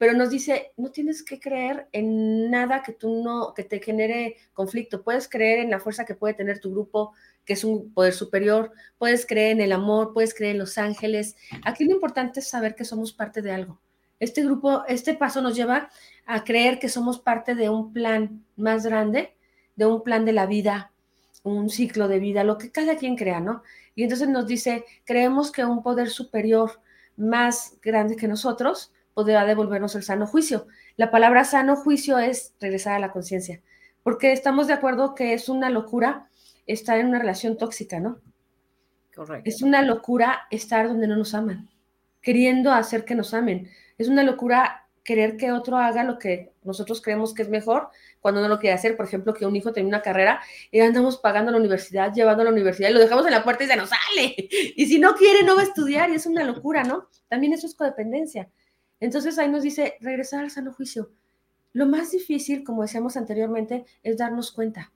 Pero 0.00 0.14
nos 0.14 0.30
dice, 0.30 0.72
no 0.78 0.90
tienes 0.90 1.22
que 1.22 1.38
creer 1.38 1.86
en 1.92 2.50
nada 2.50 2.82
que 2.82 2.94
tú 2.94 3.22
no, 3.22 3.52
que 3.52 3.64
te 3.64 3.82
genere 3.82 4.38
conflicto, 4.54 5.02
puedes 5.02 5.28
creer 5.28 5.58
en 5.58 5.68
la 5.68 5.78
fuerza 5.78 6.06
que 6.06 6.14
puede 6.14 6.32
tener 6.32 6.58
tu 6.58 6.70
grupo, 6.70 7.12
que 7.44 7.52
es 7.52 7.64
un 7.64 7.92
poder 7.92 8.14
superior, 8.14 8.72
puedes 8.96 9.26
creer 9.26 9.52
en 9.52 9.60
el 9.60 9.72
amor, 9.72 10.14
puedes 10.14 10.32
creer 10.32 10.52
en 10.52 10.58
los 10.60 10.78
ángeles. 10.78 11.36
Aquí 11.66 11.84
lo 11.84 11.92
importante 11.92 12.40
es 12.40 12.48
saber 12.48 12.74
que 12.76 12.86
somos 12.86 13.12
parte 13.12 13.42
de 13.42 13.52
algo. 13.52 13.78
Este 14.20 14.42
grupo, 14.42 14.84
este 14.88 15.12
paso 15.12 15.42
nos 15.42 15.54
lleva 15.54 15.90
a 16.24 16.44
creer 16.44 16.78
que 16.78 16.88
somos 16.88 17.20
parte 17.20 17.54
de 17.54 17.68
un 17.68 17.92
plan 17.92 18.42
más 18.56 18.86
grande, 18.86 19.36
de 19.76 19.84
un 19.84 20.02
plan 20.02 20.24
de 20.24 20.32
la 20.32 20.46
vida, 20.46 20.92
un 21.42 21.68
ciclo 21.68 22.08
de 22.08 22.20
vida, 22.20 22.42
lo 22.42 22.56
que 22.56 22.72
cada 22.72 22.96
quien 22.96 23.16
crea, 23.16 23.40
¿no? 23.40 23.62
Y 23.94 24.04
entonces 24.04 24.30
nos 24.30 24.46
dice, 24.46 24.86
creemos 25.04 25.52
que 25.52 25.62
un 25.66 25.82
poder 25.82 26.08
superior 26.08 26.80
más 27.18 27.76
grande 27.82 28.16
que 28.16 28.28
nosotros 28.28 28.94
podrá 29.14 29.44
devolvernos 29.44 29.94
el 29.94 30.02
sano 30.02 30.26
juicio. 30.26 30.66
La 30.96 31.10
palabra 31.10 31.44
sano 31.44 31.76
juicio 31.76 32.18
es 32.18 32.54
regresar 32.60 32.94
a 32.94 32.98
la 32.98 33.12
conciencia, 33.12 33.60
porque 34.02 34.32
estamos 34.32 34.66
de 34.66 34.74
acuerdo 34.74 35.14
que 35.14 35.34
es 35.34 35.48
una 35.48 35.70
locura 35.70 36.28
estar 36.66 36.98
en 36.98 37.06
una 37.06 37.18
relación 37.18 37.56
tóxica, 37.56 38.00
¿no? 38.00 38.20
Correcto. 39.14 39.48
Es 39.48 39.62
una 39.62 39.82
locura 39.82 40.42
estar 40.50 40.88
donde 40.88 41.06
no 41.06 41.16
nos 41.16 41.34
aman, 41.34 41.68
queriendo 42.22 42.72
hacer 42.72 43.04
que 43.04 43.14
nos 43.14 43.34
amen. 43.34 43.68
Es 43.98 44.08
una 44.08 44.22
locura 44.22 44.80
querer 45.02 45.36
que 45.36 45.50
otro 45.52 45.76
haga 45.76 46.04
lo 46.04 46.18
que 46.18 46.52
nosotros 46.62 47.00
creemos 47.00 47.34
que 47.34 47.42
es 47.42 47.48
mejor 47.48 47.88
cuando 48.20 48.40
no 48.40 48.48
lo 48.48 48.58
quiere 48.58 48.74
hacer. 48.74 48.96
Por 48.96 49.06
ejemplo, 49.06 49.34
que 49.34 49.46
un 49.46 49.56
hijo 49.56 49.72
tenga 49.72 49.88
una 49.88 50.02
carrera 50.02 50.40
y 50.70 50.80
andamos 50.80 51.16
pagando 51.16 51.50
la 51.50 51.58
universidad, 51.58 52.12
llevando 52.12 52.42
a 52.42 52.44
la 52.44 52.52
universidad 52.52 52.90
y 52.90 52.92
lo 52.92 53.00
dejamos 53.00 53.26
en 53.26 53.32
la 53.32 53.42
puerta 53.42 53.64
y 53.64 53.66
se 53.66 53.76
nos 53.76 53.88
sale. 53.88 54.36
Y 54.76 54.86
si 54.86 54.98
no 54.98 55.14
quiere, 55.14 55.42
no 55.42 55.56
va 55.56 55.62
a 55.62 55.64
estudiar 55.64 56.10
y 56.10 56.14
es 56.14 56.26
una 56.26 56.44
locura, 56.44 56.84
¿no? 56.84 57.08
También 57.28 57.52
eso 57.52 57.66
es 57.66 57.74
codependencia. 57.74 58.48
Entonces 59.00 59.38
ahí 59.38 59.48
nos 59.48 59.62
dice 59.62 59.96
regresar 60.00 60.40
al 60.40 60.50
sano 60.50 60.72
juicio. 60.72 61.10
Lo 61.72 61.86
más 61.86 62.10
difícil, 62.10 62.62
como 62.64 62.82
decíamos 62.82 63.16
anteriormente, 63.16 63.86
es 64.02 64.18
darnos 64.18 64.52
cuenta. 64.52 64.92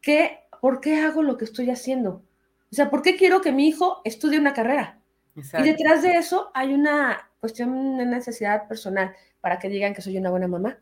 ¿Qué, 0.00 0.40
¿Por 0.60 0.80
qué 0.80 1.00
hago 1.00 1.22
lo 1.22 1.36
que 1.36 1.44
estoy 1.44 1.70
haciendo? 1.70 2.24
O 2.72 2.74
sea, 2.74 2.90
¿por 2.90 3.02
qué 3.02 3.16
quiero 3.16 3.40
que 3.42 3.52
mi 3.52 3.68
hijo 3.68 4.00
estudie 4.04 4.38
una 4.38 4.54
carrera? 4.54 5.00
Y 5.36 5.62
detrás 5.62 6.02
de 6.02 6.16
eso 6.16 6.50
hay 6.54 6.72
una 6.72 7.30
cuestión, 7.40 7.70
una 7.70 8.04
necesidad 8.06 8.66
personal 8.66 9.14
para 9.40 9.58
que 9.58 9.68
digan 9.68 9.92
que 9.92 10.00
soy 10.00 10.16
una 10.16 10.30
buena 10.30 10.48
mamá. 10.48 10.78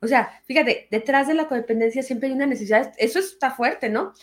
O 0.00 0.06
sea, 0.06 0.40
fíjate, 0.46 0.88
detrás 0.90 1.28
de 1.28 1.34
la 1.34 1.46
codependencia 1.46 2.02
siempre 2.02 2.28
hay 2.28 2.34
una 2.34 2.46
necesidad, 2.46 2.92
eso 2.96 3.18
está 3.18 3.50
fuerte, 3.50 3.88
¿no? 3.90 4.14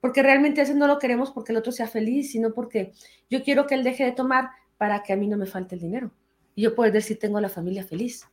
Porque 0.00 0.22
realmente 0.22 0.62
eso 0.62 0.74
no 0.74 0.86
lo 0.86 0.98
queremos 0.98 1.32
porque 1.32 1.52
el 1.52 1.58
otro 1.58 1.72
sea 1.72 1.88
feliz, 1.88 2.30
sino 2.30 2.54
porque 2.54 2.92
yo 3.28 3.42
quiero 3.42 3.66
que 3.66 3.74
él 3.74 3.82
deje 3.82 4.04
de 4.04 4.12
tomar 4.12 4.50
para 4.78 5.02
que 5.02 5.12
a 5.12 5.16
mí 5.16 5.26
no 5.26 5.36
me 5.36 5.46
falte 5.46 5.74
el 5.74 5.80
dinero 5.80 6.12
y 6.56 6.62
yo 6.62 6.74
poder 6.74 6.92
decir 6.92 7.20
tengo 7.20 7.40
la 7.40 7.48
familia 7.48 7.84
feliz. 7.84 8.26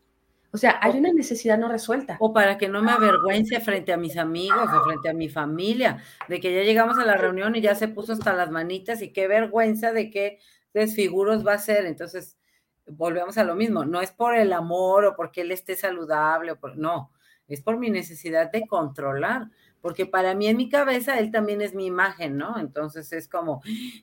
O 0.52 0.58
sea, 0.58 0.80
hay 0.82 0.98
una 0.98 1.12
necesidad 1.12 1.58
no 1.58 1.68
resuelta. 1.68 2.16
O 2.20 2.32
para 2.32 2.58
que 2.58 2.70
no 2.70 2.82
me 2.82 2.92
avergüence 2.92 3.60
frente 3.60 3.92
a 3.92 3.98
mis 3.98 4.18
amigos 4.18 4.70
o 4.72 4.84
frente 4.84 5.10
a 5.10 5.14
mi 5.14 5.28
familia, 5.28 6.02
de 6.30 6.40
que 6.40 6.54
ya 6.54 6.62
llegamos 6.62 6.98
a 7.00 7.06
la 7.06 7.18
reunión 7.18 7.56
y 7.56 7.62
ya 7.62 7.76
se 7.76 7.88
puso 7.88 8.14
hasta 8.14 8.34
las 8.34 8.50
manitas 8.50 9.02
y 9.02 9.12
qué 9.12 9.28
vergüenza 9.28 9.92
de 9.92 10.10
qué 10.10 10.40
desfiguros 10.74 11.46
va 11.46 11.54
a 11.54 11.58
ser. 11.58 11.86
Entonces, 11.86 12.38
volvemos 12.86 13.38
a 13.38 13.44
lo 13.44 13.56
mismo, 13.56 13.84
no 13.84 14.02
es 14.02 14.12
por 14.12 14.36
el 14.36 14.54
amor 14.54 15.06
o 15.06 15.16
porque 15.16 15.42
él 15.42 15.52
esté 15.52 15.76
saludable, 15.76 16.52
o 16.52 16.60
por, 16.60 16.78
no, 16.78 17.12
es 17.48 17.62
por 17.62 17.78
mi 17.78 17.90
necesidad 17.90 18.52
de 18.52 18.68
controlar, 18.68 19.50
porque 19.82 20.06
para 20.06 20.36
mí 20.36 20.48
en 20.48 20.58
mi 20.58 20.70
cabeza 20.70 21.20
él 21.20 21.32
también 21.32 21.62
es 21.62 21.74
mi 21.74 21.88
imagen, 21.88 22.38
¿no? 22.38 22.60
Entonces 22.60 23.12
es 23.12 23.28
como, 23.28 23.62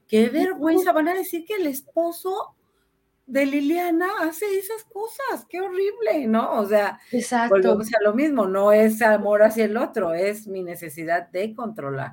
qué 0.09 0.29
vergüenza, 0.29 0.93
van 0.93 1.09
a 1.09 1.15
decir 1.15 1.45
que 1.47 1.55
el 1.55 1.67
esposo 1.67 2.57
de 3.31 3.47
Liliana 3.47 4.09
hace 4.23 4.45
esas 4.59 4.83
cosas, 4.85 5.47
qué 5.49 5.61
horrible, 5.61 6.27
¿no? 6.27 6.59
O 6.59 6.67
sea, 6.67 6.99
Exacto. 7.13 7.55
volvemos 7.55 7.89
a 7.95 8.03
lo 8.03 8.13
mismo, 8.13 8.47
no 8.47 8.73
es 8.73 9.01
amor 9.03 9.45
hacia 9.45 9.67
el 9.67 9.77
otro, 9.77 10.15
es 10.15 10.49
mi 10.49 10.65
necesidad 10.65 11.29
de 11.29 11.55
controlar. 11.55 12.13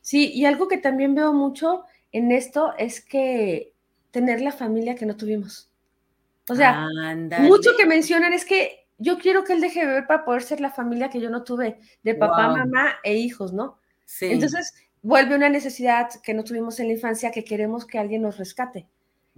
Sí, 0.00 0.32
y 0.32 0.46
algo 0.46 0.66
que 0.66 0.78
también 0.78 1.14
veo 1.14 1.34
mucho 1.34 1.84
en 2.12 2.32
esto 2.32 2.72
es 2.78 3.04
que 3.04 3.74
tener 4.10 4.40
la 4.40 4.52
familia 4.52 4.94
que 4.94 5.04
no 5.04 5.16
tuvimos. 5.16 5.70
O 6.48 6.54
sea, 6.54 6.88
mucho 7.40 7.72
que 7.76 7.84
mencionan 7.84 8.32
es 8.32 8.46
que 8.46 8.86
yo 8.96 9.18
quiero 9.18 9.44
que 9.44 9.52
él 9.52 9.60
deje 9.60 9.80
de 9.80 9.86
beber 9.86 10.06
para 10.06 10.24
poder 10.24 10.42
ser 10.42 10.60
la 10.60 10.70
familia 10.70 11.10
que 11.10 11.20
yo 11.20 11.28
no 11.28 11.44
tuve, 11.44 11.78
de 12.02 12.14
papá, 12.14 12.48
mamá 12.48 12.94
e 13.04 13.16
hijos, 13.16 13.52
¿no? 13.52 13.78
Sí. 14.06 14.26
Entonces, 14.30 14.72
vuelve 15.02 15.36
una 15.36 15.50
necesidad 15.50 16.08
que 16.22 16.32
no 16.32 16.42
tuvimos 16.42 16.80
en 16.80 16.86
la 16.86 16.94
infancia 16.94 17.30
que 17.30 17.44
queremos 17.44 17.84
que 17.84 17.98
alguien 17.98 18.22
nos 18.22 18.38
rescate 18.38 18.88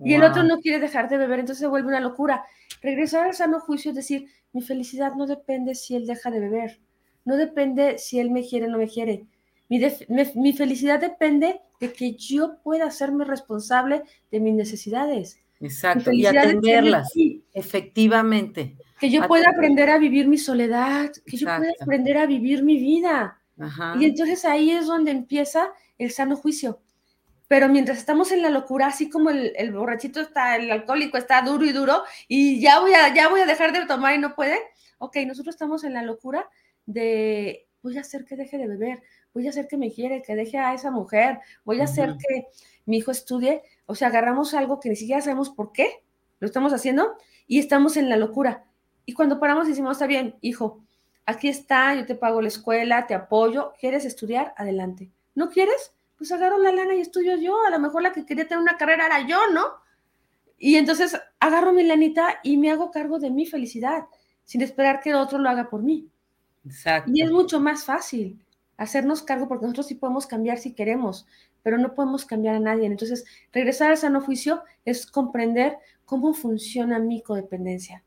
y 0.04 0.14
el 0.14 0.22
otro 0.22 0.42
no 0.42 0.60
quiere 0.60 0.78
dejar 0.78 1.08
de 1.08 1.18
beber, 1.18 1.40
entonces 1.40 1.60
se 1.60 1.66
vuelve 1.66 1.88
una 1.88 2.00
locura. 2.00 2.44
Regresar 2.82 3.26
al 3.26 3.34
sano 3.34 3.60
juicio 3.60 3.90
es 3.90 3.96
decir, 3.96 4.26
mi 4.52 4.62
felicidad 4.62 5.14
no 5.14 5.26
depende 5.26 5.74
si 5.74 5.96
él 5.96 6.06
deja 6.06 6.30
de 6.30 6.40
beber, 6.40 6.80
no 7.24 7.36
depende 7.36 7.98
si 7.98 8.18
él 8.18 8.30
me 8.30 8.46
quiere 8.46 8.66
o 8.66 8.70
no 8.70 8.78
me 8.78 8.88
quiere. 8.88 9.26
Mi, 9.68 9.80
mi, 10.34 10.52
felicidad 10.52 11.00
depende 11.00 11.60
de 11.80 11.92
que 11.92 12.14
yo 12.14 12.56
pueda 12.62 12.86
hacerme 12.86 13.24
responsable 13.24 14.02
de 14.30 14.40
mis 14.40 14.54
necesidades. 14.54 15.38
Exacto, 15.60 16.10
y 16.10 16.26
atenderlas, 16.26 17.12
efectivamente. 17.52 18.76
Que 18.98 19.10
yo 19.10 19.28
pueda 19.28 19.50
aprender 19.50 19.90
a 19.90 19.98
vivir 19.98 20.26
mi 20.26 20.38
soledad, 20.38 21.12
que 21.24 21.36
yo 21.36 21.46
pueda 21.46 21.72
aprender 21.80 22.18
a 22.18 22.26
vivir 22.26 22.64
mi 22.64 22.78
vida. 22.78 23.40
Y 24.00 24.06
entonces 24.06 24.44
ahí 24.44 24.70
es 24.70 24.86
donde 24.86 25.10
empieza 25.10 25.68
el 25.98 26.10
sano 26.10 26.34
juicio 26.36 26.80
pero 27.50 27.68
mientras 27.68 27.98
estamos 27.98 28.30
en 28.30 28.42
la 28.42 28.48
locura, 28.48 28.86
así 28.86 29.10
como 29.10 29.28
el, 29.30 29.72
borrachito 29.72 30.20
está, 30.20 30.54
el 30.54 30.70
alcohólico 30.70 31.18
está 31.18 31.42
duro 31.42 31.64
y 31.64 31.72
duro, 31.72 32.04
y 32.28 32.60
ya 32.60 32.78
voy, 32.78 32.92
a, 32.94 33.12
ya 33.12 33.28
voy 33.28 33.40
a 33.40 33.44
dejar 33.44 33.72
de 33.72 33.84
tomar 33.86 34.14
y 34.14 34.18
no 34.18 34.36
puede, 34.36 34.56
ok, 34.98 35.16
nosotros 35.26 35.56
estamos 35.56 35.82
en 35.82 35.94
la 35.94 36.04
locura 36.04 36.48
de 36.86 37.66
voy 37.82 37.98
a 37.98 38.02
hacer 38.02 38.24
que 38.24 38.36
deje 38.36 38.56
de 38.56 38.68
beber, 38.68 39.02
voy 39.34 39.48
a 39.48 39.50
hacer 39.50 39.66
que 39.66 39.76
me 39.76 39.90
quiere, 39.90 40.22
que 40.22 40.36
deje 40.36 40.58
a 40.58 40.74
esa 40.74 40.92
mujer, 40.92 41.40
voy 41.64 41.80
a 41.80 41.84
hacer 41.84 42.14
que 42.18 42.46
mi 42.86 42.98
hijo 42.98 43.10
estudie, 43.10 43.62
o 43.86 43.96
sea, 43.96 44.06
agarramos 44.06 44.54
algo 44.54 44.78
que 44.78 44.88
ni 44.88 44.94
siquiera 44.94 45.20
sabemos 45.20 45.50
por 45.50 45.72
qué 45.72 46.04
lo 46.38 46.46
estamos 46.46 46.72
haciendo 46.72 47.16
y 47.48 47.58
estamos 47.58 47.96
en 47.96 48.08
la 48.08 48.16
locura. 48.16 48.64
Y 49.06 49.14
cuando 49.14 49.40
paramos 49.40 49.66
decimos, 49.66 49.96
está 49.96 50.06
bien, 50.06 50.36
hijo, 50.40 50.84
aquí 51.26 51.48
está, 51.48 51.96
yo 51.96 52.06
te 52.06 52.14
pago 52.14 52.42
la 52.42 52.46
escuela, 52.46 53.08
te 53.08 53.14
apoyo, 53.14 53.72
¿quieres 53.80 54.04
estudiar? 54.04 54.54
Adelante. 54.56 55.10
¿No 55.34 55.50
quieres? 55.50 55.96
Pues 56.20 56.32
agarro 56.32 56.58
la 56.58 56.70
lana 56.70 56.94
y 56.94 57.00
estudio 57.00 57.34
yo, 57.38 57.64
a 57.66 57.70
lo 57.70 57.78
mejor 57.78 58.02
la 58.02 58.12
que 58.12 58.26
quería 58.26 58.46
tener 58.46 58.60
una 58.60 58.76
carrera 58.76 59.06
era 59.06 59.26
yo, 59.26 59.38
¿no? 59.54 59.62
Y 60.58 60.76
entonces 60.76 61.18
agarro 61.38 61.72
mi 61.72 61.82
lanita 61.82 62.40
y 62.42 62.58
me 62.58 62.70
hago 62.70 62.90
cargo 62.90 63.18
de 63.18 63.30
mi 63.30 63.46
felicidad, 63.46 64.04
sin 64.44 64.60
esperar 64.60 65.00
que 65.00 65.08
el 65.08 65.16
otro 65.16 65.38
lo 65.38 65.48
haga 65.48 65.70
por 65.70 65.82
mí. 65.82 66.10
Exacto. 66.66 67.10
Y 67.14 67.22
es 67.22 67.30
mucho 67.30 67.58
más 67.58 67.86
fácil 67.86 68.44
hacernos 68.76 69.22
cargo 69.22 69.48
porque 69.48 69.64
nosotros 69.64 69.86
sí 69.86 69.94
podemos 69.94 70.26
cambiar 70.26 70.58
si 70.58 70.74
queremos, 70.74 71.26
pero 71.62 71.78
no 71.78 71.94
podemos 71.94 72.26
cambiar 72.26 72.56
a 72.56 72.60
nadie. 72.60 72.84
Entonces, 72.84 73.24
regresar 73.50 73.90
al 73.90 73.96
sano 73.96 74.20
juicio 74.20 74.62
es 74.84 75.06
comprender 75.06 75.78
cómo 76.04 76.34
funciona 76.34 76.98
mi 76.98 77.22
codependencia. 77.22 78.04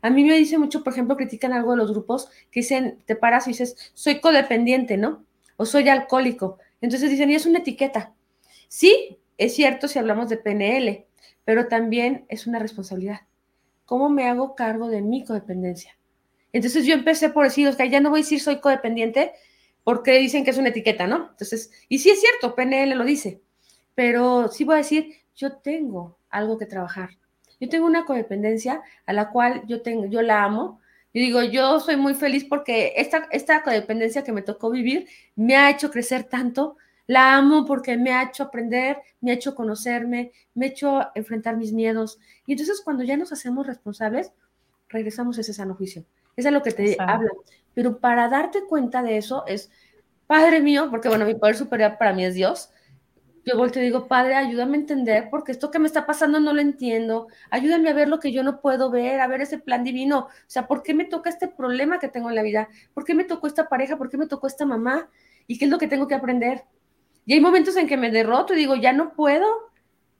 A 0.00 0.08
mí 0.08 0.24
me 0.24 0.38
dice 0.38 0.56
mucho, 0.56 0.82
por 0.82 0.94
ejemplo, 0.94 1.14
critican 1.14 1.52
algo 1.52 1.72
de 1.72 1.76
los 1.76 1.92
grupos 1.92 2.30
que 2.50 2.60
dicen, 2.60 3.02
te 3.04 3.16
paras 3.16 3.46
y 3.48 3.50
dices, 3.50 3.92
soy 3.92 4.18
codependiente, 4.22 4.96
¿no? 4.96 5.26
O 5.58 5.66
soy 5.66 5.90
alcohólico. 5.90 6.56
Entonces 6.80 7.10
dicen, 7.10 7.30
y 7.30 7.34
es 7.34 7.46
una 7.46 7.58
etiqueta. 7.58 8.14
Sí, 8.68 9.18
es 9.38 9.54
cierto 9.54 9.88
si 9.88 9.98
hablamos 9.98 10.28
de 10.28 10.36
PNL, 10.36 11.06
pero 11.44 11.68
también 11.68 12.24
es 12.28 12.46
una 12.46 12.58
responsabilidad. 12.58 13.22
¿Cómo 13.84 14.08
me 14.08 14.28
hago 14.28 14.54
cargo 14.54 14.88
de 14.88 15.02
mi 15.02 15.24
codependencia? 15.24 15.96
Entonces 16.52 16.86
yo 16.86 16.94
empecé 16.94 17.30
por 17.30 17.44
decir, 17.44 17.74
que 17.76 17.90
ya 17.90 18.00
no 18.00 18.10
voy 18.10 18.20
a 18.20 18.22
decir 18.22 18.40
soy 18.40 18.60
codependiente 18.60 19.32
porque 19.84 20.18
dicen 20.18 20.44
que 20.44 20.50
es 20.50 20.58
una 20.58 20.68
etiqueta, 20.68 21.06
¿no? 21.06 21.28
Entonces, 21.30 21.70
y 21.88 21.98
sí 21.98 22.10
es 22.10 22.20
cierto, 22.20 22.54
PNL 22.54 22.94
lo 22.94 23.04
dice, 23.04 23.40
pero 23.94 24.48
sí 24.48 24.64
voy 24.64 24.74
a 24.74 24.78
decir, 24.78 25.14
yo 25.34 25.56
tengo 25.56 26.18
algo 26.28 26.58
que 26.58 26.66
trabajar. 26.66 27.10
Yo 27.60 27.68
tengo 27.68 27.86
una 27.86 28.04
codependencia 28.04 28.82
a 29.06 29.12
la 29.12 29.30
cual 29.30 29.62
yo 29.66 29.82
tengo, 29.82 30.06
yo 30.06 30.22
la 30.22 30.44
amo. 30.44 30.80
Yo 31.12 31.20
digo, 31.20 31.42
yo 31.42 31.80
soy 31.80 31.96
muy 31.96 32.14
feliz 32.14 32.44
porque 32.44 32.92
esta, 32.96 33.28
esta 33.32 33.62
codependencia 33.62 34.22
que 34.22 34.32
me 34.32 34.42
tocó 34.42 34.70
vivir 34.70 35.08
me 35.34 35.56
ha 35.56 35.70
hecho 35.70 35.90
crecer 35.90 36.24
tanto, 36.24 36.76
la 37.06 37.36
amo 37.36 37.66
porque 37.66 37.96
me 37.96 38.12
ha 38.12 38.22
hecho 38.22 38.44
aprender, 38.44 38.98
me 39.20 39.32
ha 39.32 39.34
hecho 39.34 39.56
conocerme, 39.56 40.30
me 40.54 40.66
ha 40.66 40.68
hecho 40.68 41.00
enfrentar 41.16 41.56
mis 41.56 41.72
miedos. 41.72 42.20
Y 42.46 42.52
entonces 42.52 42.80
cuando 42.84 43.02
ya 43.02 43.16
nos 43.16 43.32
hacemos 43.32 43.66
responsables, 43.66 44.32
regresamos 44.88 45.36
a 45.36 45.40
ese 45.40 45.52
sano 45.52 45.74
juicio. 45.74 46.04
Eso 46.36 46.48
es 46.48 46.54
lo 46.54 46.62
que 46.62 46.70
te 46.70 46.96
habla. 47.00 47.30
Pero 47.74 47.98
para 47.98 48.28
darte 48.28 48.64
cuenta 48.64 49.02
de 49.02 49.16
eso 49.16 49.44
es, 49.48 49.70
Padre 50.28 50.60
mío, 50.60 50.88
porque 50.90 51.08
bueno, 51.08 51.24
mi 51.24 51.34
poder 51.34 51.56
superior 51.56 51.96
para 51.98 52.12
mí 52.12 52.24
es 52.24 52.34
Dios. 52.34 52.70
Yo 53.50 53.56
vuelto 53.56 53.80
y 53.80 53.82
digo, 53.82 54.06
Padre, 54.06 54.36
ayúdame 54.36 54.76
a 54.76 54.80
entender, 54.80 55.28
porque 55.28 55.50
esto 55.50 55.72
que 55.72 55.80
me 55.80 55.88
está 55.88 56.06
pasando 56.06 56.38
no 56.38 56.52
lo 56.52 56.60
entiendo. 56.60 57.26
Ayúdame 57.50 57.90
a 57.90 57.94
ver 57.94 58.08
lo 58.08 58.20
que 58.20 58.30
yo 58.30 58.44
no 58.44 58.60
puedo 58.60 58.90
ver, 58.90 59.20
a 59.20 59.26
ver 59.26 59.40
ese 59.40 59.58
plan 59.58 59.82
divino. 59.82 60.28
O 60.28 60.28
sea, 60.46 60.68
¿por 60.68 60.84
qué 60.84 60.94
me 60.94 61.04
toca 61.04 61.30
este 61.30 61.48
problema 61.48 61.98
que 61.98 62.06
tengo 62.06 62.28
en 62.28 62.36
la 62.36 62.42
vida? 62.42 62.68
¿Por 62.94 63.04
qué 63.04 63.12
me 63.12 63.24
tocó 63.24 63.48
esta 63.48 63.68
pareja? 63.68 63.98
¿Por 63.98 64.08
qué 64.08 64.18
me 64.18 64.28
tocó 64.28 64.46
esta 64.46 64.66
mamá? 64.66 65.10
¿Y 65.48 65.58
qué 65.58 65.64
es 65.64 65.70
lo 65.70 65.78
que 65.78 65.88
tengo 65.88 66.06
que 66.06 66.14
aprender? 66.14 66.62
Y 67.26 67.32
hay 67.32 67.40
momentos 67.40 67.74
en 67.76 67.88
que 67.88 67.96
me 67.96 68.12
derroto 68.12 68.54
y 68.54 68.56
digo, 68.56 68.76
ya 68.76 68.92
no 68.92 69.14
puedo. 69.14 69.48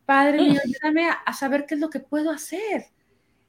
Padre 0.07 0.39
mío, 0.39 0.61
ayúdame 0.65 1.09
a, 1.09 1.33
saber 1.33 1.67
qué 1.67 1.75
es 1.75 1.81
lo 1.81 1.89
que 1.89 2.01
puedo 2.01 2.33
hacer. 2.33 2.87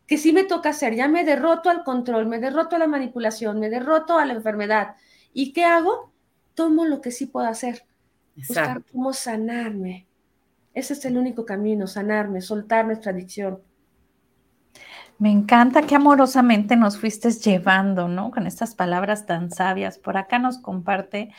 que 0.06 0.20
sí 0.20 0.32
me 0.32 0.44
toca 0.44 0.70
hacer, 0.70 0.94
ya 0.94 1.08
me 1.08 1.24
derroto 1.24 1.72
al 1.72 1.84
control, 1.84 2.28
me 2.28 2.38
derroto 2.38 2.76
a 2.76 2.80
la 2.80 2.88
manipulación, 2.88 3.60
me 3.60 3.72
derroto 3.72 4.20
a 4.20 4.26
la 4.28 4.34
enfermedad. 4.34 4.96
¿Y 5.34 5.54
qué 5.54 5.64
hago? 5.66 6.12
Tomo 6.54 6.86
lo 6.86 7.02
que 7.02 7.10
sí 7.10 7.26
puedo 7.26 7.48
hacer, 7.48 7.84
buscar 8.36 8.84
cómo 8.92 9.14
sanarme. 9.14 10.08
Ese 10.74 10.94
es 10.94 11.06
el 11.06 11.18
único 11.18 11.46
camino, 11.46 11.88
sanarme, 11.88 12.42
soltar 12.42 12.86
nuestra 12.86 13.12
adicción. 13.12 13.60
Me 15.22 15.30
encanta 15.30 15.84
que 15.84 15.96
amorosamente 15.96 16.76
nos 16.76 16.98
fuiste 16.98 17.30
llevando, 17.30 18.08
¿no? 18.08 18.32
Con 18.32 18.48
estas 18.48 18.74
palabras 18.74 19.28
tan 19.28 19.52
sabias. 19.52 20.00
Por 20.00 20.18
acá 20.18 20.40
nos 20.40 20.58
comparte 20.58 21.32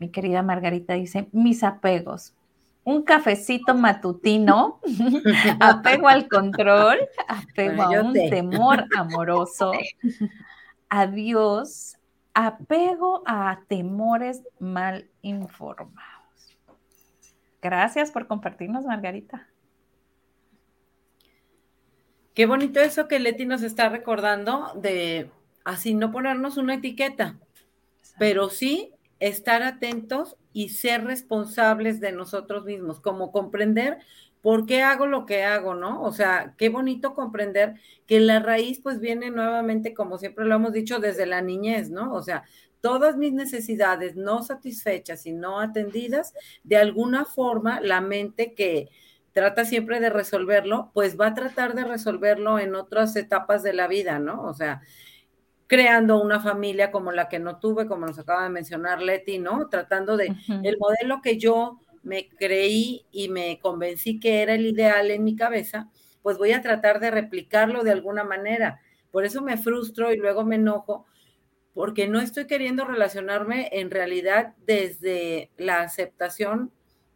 mi 0.00 0.10
querida 0.10 0.42
Margarita, 0.42 0.94
dice, 0.94 1.28
mis 1.30 1.62
apegos. 1.62 2.34
Un 2.82 3.02
cafecito 3.02 3.76
matutino, 3.76 4.80
apego 5.60 6.08
al 6.08 6.26
control, 6.26 6.98
apego 7.28 7.82
a 7.82 8.00
un 8.00 8.12
temor 8.12 8.86
amoroso, 8.96 9.70
adiós, 10.88 11.96
apego 12.34 13.22
a 13.24 13.60
temores 13.68 14.42
mal 14.58 15.08
informados. 15.22 16.17
Gracias 17.60 18.10
por 18.10 18.26
compartirnos, 18.26 18.84
Margarita. 18.84 19.48
Qué 22.34 22.46
bonito 22.46 22.78
eso 22.78 23.08
que 23.08 23.18
Leti 23.18 23.46
nos 23.46 23.62
está 23.62 23.88
recordando 23.88 24.72
de 24.76 25.30
así 25.64 25.94
no 25.94 26.12
ponernos 26.12 26.56
una 26.56 26.74
etiqueta, 26.74 27.36
pero 28.18 28.48
sí 28.48 28.92
estar 29.18 29.64
atentos 29.64 30.36
y 30.52 30.68
ser 30.68 31.04
responsables 31.04 31.98
de 32.00 32.12
nosotros 32.12 32.64
mismos, 32.64 33.00
como 33.00 33.32
comprender 33.32 33.98
por 34.40 34.66
qué 34.66 34.82
hago 34.82 35.06
lo 35.06 35.26
que 35.26 35.42
hago, 35.42 35.74
¿no? 35.74 36.02
O 36.02 36.12
sea, 36.12 36.54
qué 36.56 36.68
bonito 36.68 37.14
comprender 37.14 37.74
que 38.06 38.20
la 38.20 38.38
raíz 38.38 38.80
pues 38.80 39.00
viene 39.00 39.30
nuevamente, 39.30 39.92
como 39.92 40.16
siempre 40.16 40.44
lo 40.44 40.54
hemos 40.54 40.72
dicho, 40.72 41.00
desde 41.00 41.26
la 41.26 41.42
niñez, 41.42 41.90
¿no? 41.90 42.14
O 42.14 42.22
sea, 42.22 42.44
todas 42.88 43.18
mis 43.18 43.34
necesidades 43.34 44.16
no 44.16 44.42
satisfechas 44.42 45.26
y 45.26 45.32
no 45.32 45.60
atendidas, 45.60 46.32
de 46.64 46.78
alguna 46.78 47.26
forma 47.26 47.82
la 47.82 48.00
mente 48.00 48.54
que 48.54 48.88
trata 49.32 49.66
siempre 49.66 50.00
de 50.00 50.08
resolverlo, 50.08 50.90
pues 50.94 51.20
va 51.20 51.26
a 51.26 51.34
tratar 51.34 51.74
de 51.74 51.84
resolverlo 51.84 52.58
en 52.58 52.74
otras 52.74 53.14
etapas 53.14 53.62
de 53.62 53.74
la 53.74 53.88
vida, 53.88 54.18
¿no? 54.18 54.42
O 54.44 54.54
sea, 54.54 54.80
creando 55.66 56.18
una 56.18 56.40
familia 56.40 56.90
como 56.90 57.12
la 57.12 57.28
que 57.28 57.38
no 57.38 57.58
tuve, 57.58 57.86
como 57.86 58.06
nos 58.06 58.18
acaba 58.18 58.44
de 58.44 58.48
mencionar 58.48 59.02
Leti, 59.02 59.38
¿no? 59.38 59.68
Tratando 59.68 60.16
de 60.16 60.34
el 60.64 60.78
modelo 60.78 61.20
que 61.20 61.36
yo 61.36 61.78
me 62.02 62.30
creí 62.30 63.04
y 63.12 63.28
me 63.28 63.58
convencí 63.60 64.18
que 64.18 64.40
era 64.40 64.54
el 64.54 64.64
ideal 64.64 65.10
en 65.10 65.24
mi 65.24 65.36
cabeza, 65.36 65.90
pues 66.22 66.38
voy 66.38 66.52
a 66.52 66.62
tratar 66.62 67.00
de 67.00 67.10
replicarlo 67.10 67.84
de 67.84 67.90
alguna 67.90 68.24
manera. 68.24 68.80
Por 69.10 69.26
eso 69.26 69.42
me 69.42 69.58
frustro 69.58 70.10
y 70.10 70.16
luego 70.16 70.42
me 70.42 70.56
enojo, 70.56 71.04
porque 71.78 72.08
no 72.08 72.20
estoy 72.20 72.48
queriendo 72.48 72.84
relacionarme 72.84 73.68
en 73.70 73.92
realidad 73.92 74.56
desde 74.66 75.52
la 75.58 75.82
aceptación 75.82 76.72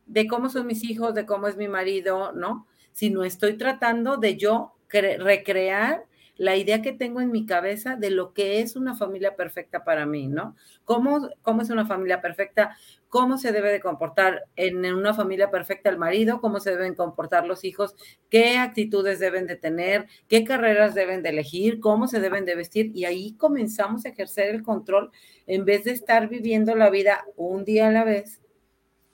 de 0.07 0.29
cómo 0.29 0.51
son 0.51 0.69
mis 0.69 0.85
hijos, 0.85 1.17
de 1.17 1.27
cómo 1.27 1.49
es 1.49 1.57
mi 1.57 1.67
marido, 1.67 2.31
¿no? 2.31 2.69
Sino 2.93 3.25
estoy 3.25 3.55
tratando 3.55 4.19
de 4.19 4.37
yo 4.37 4.77
recrear 4.89 6.05
la 6.43 6.57
idea 6.57 6.83
que 6.83 6.93
tengo 6.93 7.21
en 7.21 7.31
mi 7.31 7.47
cabeza 7.47 7.95
de 7.95 8.11
lo 8.11 8.35
que 8.35 8.59
es 8.59 8.75
una 8.75 8.97
familia 8.97 9.37
perfecta 9.37 9.85
para 9.85 10.07
mí, 10.07 10.27
¿no? 10.27 10.57
¿Cómo, 10.85 11.31
cómo 11.41 11.63
es 11.63 11.71
una 11.71 11.87
familia 11.87 12.21
perfecta? 12.21 12.77
¿Cómo 13.09 13.39
se 13.39 13.53
debe 13.53 13.71
de 13.71 13.79
comportar 13.79 14.43
en 14.57 14.85
una 14.93 15.15
familia 15.15 15.53
perfecta 15.53 15.89
el 15.89 15.99
marido? 15.99 16.41
¿Cómo 16.41 16.59
se 16.59 16.73
deben 16.73 16.97
comportar 16.97 17.47
los 17.47 17.63
hijos? 17.63 17.95
¿Qué 18.29 18.57
actitudes 18.59 19.21
deben 19.21 19.47
de 19.47 19.55
tener? 19.55 20.09
¿Qué 20.27 20.43
carreras 20.43 20.97
deben 20.97 21.23
de 21.23 21.29
elegir? 21.29 21.79
¿Cómo 21.79 22.09
se 22.09 22.19
deben 22.19 22.45
de 22.45 22.57
vestir? 22.57 22.91
Y 22.93 23.05
ahí 23.05 23.37
comenzamos 23.37 24.05
a 24.05 24.09
ejercer 24.09 24.53
el 24.53 24.65
control 24.65 25.13
en 25.47 25.65
vez 25.65 25.85
de 25.85 25.93
estar 25.93 26.29
viviendo 26.29 26.75
la 26.75 26.91
vida 26.91 27.25
un 27.37 27.65
día 27.65 27.87
a 27.87 27.93
la 27.93 28.03
vez 28.03 28.42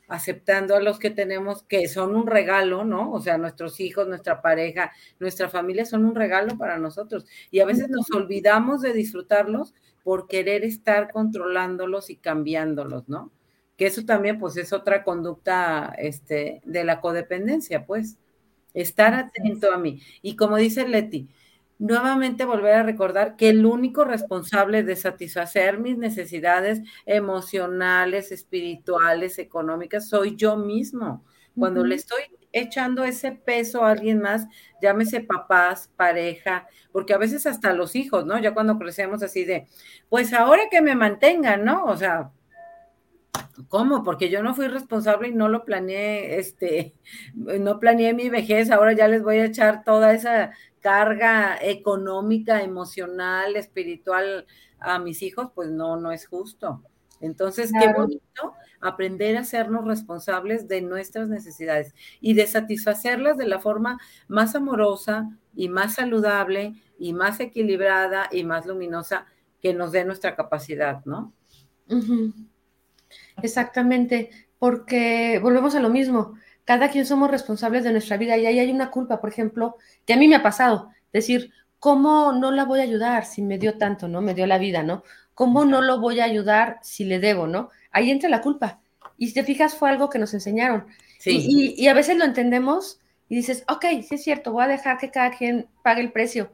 aceptando 0.08 0.74
a 0.74 0.80
los 0.80 0.98
que 0.98 1.10
tenemos 1.10 1.62
que 1.64 1.86
son 1.86 2.16
un 2.16 2.26
regalo, 2.26 2.84
¿no? 2.84 3.12
O 3.12 3.20
sea, 3.20 3.36
nuestros 3.38 3.78
hijos, 3.78 4.08
nuestra 4.08 4.40
pareja, 4.40 4.90
nuestra 5.20 5.48
familia 5.48 5.84
son 5.84 6.06
un 6.06 6.14
regalo 6.14 6.56
para 6.56 6.78
nosotros. 6.78 7.26
Y 7.50 7.60
a 7.60 7.66
veces 7.66 7.90
nos 7.90 8.10
olvidamos 8.10 8.80
de 8.80 8.94
disfrutarlos 8.94 9.74
por 10.02 10.26
querer 10.26 10.64
estar 10.64 11.12
controlándolos 11.12 12.08
y 12.08 12.16
cambiándolos, 12.16 13.08
¿no? 13.08 13.30
Que 13.76 13.86
eso 13.86 14.04
también, 14.04 14.38
pues, 14.38 14.56
es 14.56 14.72
otra 14.72 15.04
conducta 15.04 15.94
este, 15.98 16.62
de 16.64 16.84
la 16.84 17.00
codependencia, 17.00 17.86
pues. 17.86 18.16
Estar 18.74 19.14
atento 19.14 19.72
a 19.72 19.78
mí. 19.78 20.00
Y 20.22 20.36
como 20.36 20.56
dice 20.56 20.88
Leti, 20.88 21.28
nuevamente 21.78 22.44
volver 22.44 22.74
a 22.74 22.82
recordar 22.82 23.36
que 23.36 23.50
el 23.50 23.64
único 23.64 24.04
responsable 24.04 24.82
de 24.82 24.96
satisfacer 24.96 25.78
mis 25.78 25.96
necesidades 25.96 26.82
emocionales, 27.06 28.32
espirituales, 28.32 29.38
económicas, 29.38 30.08
soy 30.08 30.36
yo 30.36 30.56
mismo. 30.56 31.24
Cuando 31.56 31.84
le 31.84 31.96
estoy 31.96 32.22
echando 32.52 33.04
ese 33.04 33.32
peso 33.32 33.84
a 33.84 33.90
alguien 33.90 34.20
más, 34.20 34.46
llámese 34.80 35.20
papás, 35.20 35.90
pareja, 35.96 36.68
porque 36.92 37.14
a 37.14 37.18
veces 37.18 37.46
hasta 37.46 37.72
los 37.72 37.96
hijos, 37.96 38.26
¿no? 38.26 38.38
Ya 38.38 38.54
cuando 38.54 38.78
crecemos 38.78 39.22
así 39.22 39.44
de, 39.44 39.66
pues 40.08 40.32
ahora 40.32 40.62
que 40.70 40.80
me 40.80 40.94
mantengan, 40.94 41.64
¿no? 41.64 41.84
O 41.84 41.96
sea, 41.96 42.30
¿Cómo? 43.68 44.04
Porque 44.04 44.30
yo 44.30 44.42
no 44.42 44.54
fui 44.54 44.68
responsable 44.68 45.28
y 45.28 45.34
no 45.34 45.48
lo 45.48 45.64
planeé, 45.64 46.38
este, 46.38 46.94
no 47.34 47.78
planeé 47.80 48.14
mi 48.14 48.28
vejez, 48.28 48.70
ahora 48.70 48.92
ya 48.92 49.08
les 49.08 49.22
voy 49.22 49.38
a 49.38 49.46
echar 49.46 49.84
toda 49.84 50.12
esa 50.12 50.52
carga 50.80 51.58
económica, 51.60 52.62
emocional, 52.62 53.56
espiritual 53.56 54.46
a 54.78 54.98
mis 54.98 55.22
hijos, 55.22 55.50
pues 55.54 55.70
no, 55.70 55.96
no 55.96 56.12
es 56.12 56.26
justo. 56.26 56.82
Entonces, 57.20 57.72
qué 57.78 57.92
bonito 57.92 58.54
aprender 58.80 59.36
a 59.36 59.40
hacernos 59.40 59.84
responsables 59.84 60.68
de 60.68 60.82
nuestras 60.82 61.28
necesidades 61.28 61.94
y 62.20 62.34
de 62.34 62.46
satisfacerlas 62.46 63.36
de 63.36 63.48
la 63.48 63.58
forma 63.58 63.98
más 64.28 64.54
amorosa 64.54 65.28
y 65.54 65.68
más 65.68 65.94
saludable 65.94 66.74
y 66.96 67.12
más 67.12 67.40
equilibrada 67.40 68.28
y 68.30 68.44
más 68.44 68.66
luminosa 68.66 69.26
que 69.60 69.74
nos 69.74 69.90
dé 69.90 70.04
nuestra 70.04 70.36
capacidad, 70.36 71.04
¿no? 71.06 71.32
Exactamente, 73.42 74.30
porque 74.58 75.38
volvemos 75.42 75.74
a 75.74 75.80
lo 75.80 75.90
mismo 75.90 76.34
cada 76.68 76.90
quien 76.90 77.06
somos 77.06 77.30
responsables 77.30 77.82
de 77.82 77.92
nuestra 77.92 78.18
vida 78.18 78.36
y 78.36 78.44
ahí 78.44 78.58
hay 78.58 78.70
una 78.70 78.90
culpa, 78.90 79.22
por 79.22 79.30
ejemplo, 79.30 79.76
que 80.04 80.12
a 80.12 80.18
mí 80.18 80.28
me 80.28 80.36
ha 80.36 80.42
pasado, 80.42 80.90
decir, 81.14 81.50
¿cómo 81.78 82.34
no 82.34 82.50
la 82.50 82.66
voy 82.66 82.80
a 82.80 82.82
ayudar 82.82 83.24
si 83.24 83.40
me 83.40 83.56
dio 83.56 83.78
tanto, 83.78 84.06
¿no? 84.06 84.20
Me 84.20 84.34
dio 84.34 84.46
la 84.46 84.58
vida, 84.58 84.82
¿no? 84.82 85.02
¿Cómo 85.32 85.64
no 85.64 85.80
lo 85.80 85.98
voy 85.98 86.20
a 86.20 86.24
ayudar 86.24 86.78
si 86.82 87.06
le 87.06 87.20
debo, 87.20 87.46
¿no? 87.46 87.70
Ahí 87.90 88.10
entra 88.10 88.28
la 88.28 88.42
culpa. 88.42 88.82
Y 89.16 89.28
si 89.28 89.32
te 89.32 89.44
fijas, 89.44 89.76
fue 89.76 89.88
algo 89.88 90.10
que 90.10 90.18
nos 90.18 90.34
enseñaron. 90.34 90.88
Sí. 91.18 91.74
Y, 91.74 91.88
a 91.88 91.94
veces 91.94 92.18
lo 92.18 92.26
entendemos 92.26 93.00
y 93.30 93.36
dices, 93.36 93.64
ok, 93.66 93.86
sí 94.06 94.16
es 94.16 94.22
cierto, 94.22 94.52
voy 94.52 94.64
a 94.64 94.68
dejar 94.68 94.98
que 94.98 95.10
cada 95.10 95.30
quien 95.30 95.68
pague 95.82 96.02
el 96.02 96.12
precio. 96.12 96.52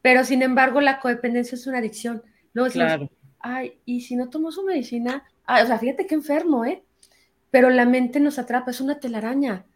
Pero 0.00 0.24
sin 0.24 0.40
embargo, 0.40 0.80
la 0.80 1.00
codependencia 1.00 1.56
es 1.56 1.66
una 1.66 1.80
adicción. 1.80 2.22
Luego 2.54 2.72
claro. 2.72 3.10
ay, 3.40 3.74
y 3.84 4.00
si 4.00 4.16
no 4.16 4.30
tomo 4.30 4.52
su 4.52 4.64
medicina, 4.64 5.22
o 5.62 5.66
sea, 5.66 5.78
fíjate 5.78 6.06
qué 6.06 6.14
enfermo, 6.14 6.64
¿eh? 6.64 6.82
pero 7.50 7.70
la 7.70 7.84
mente 7.84 8.20
nos 8.20 8.38
atrapa, 8.38 8.70
es 8.70 8.80
una 8.80 9.00
telaraña. 9.00 9.66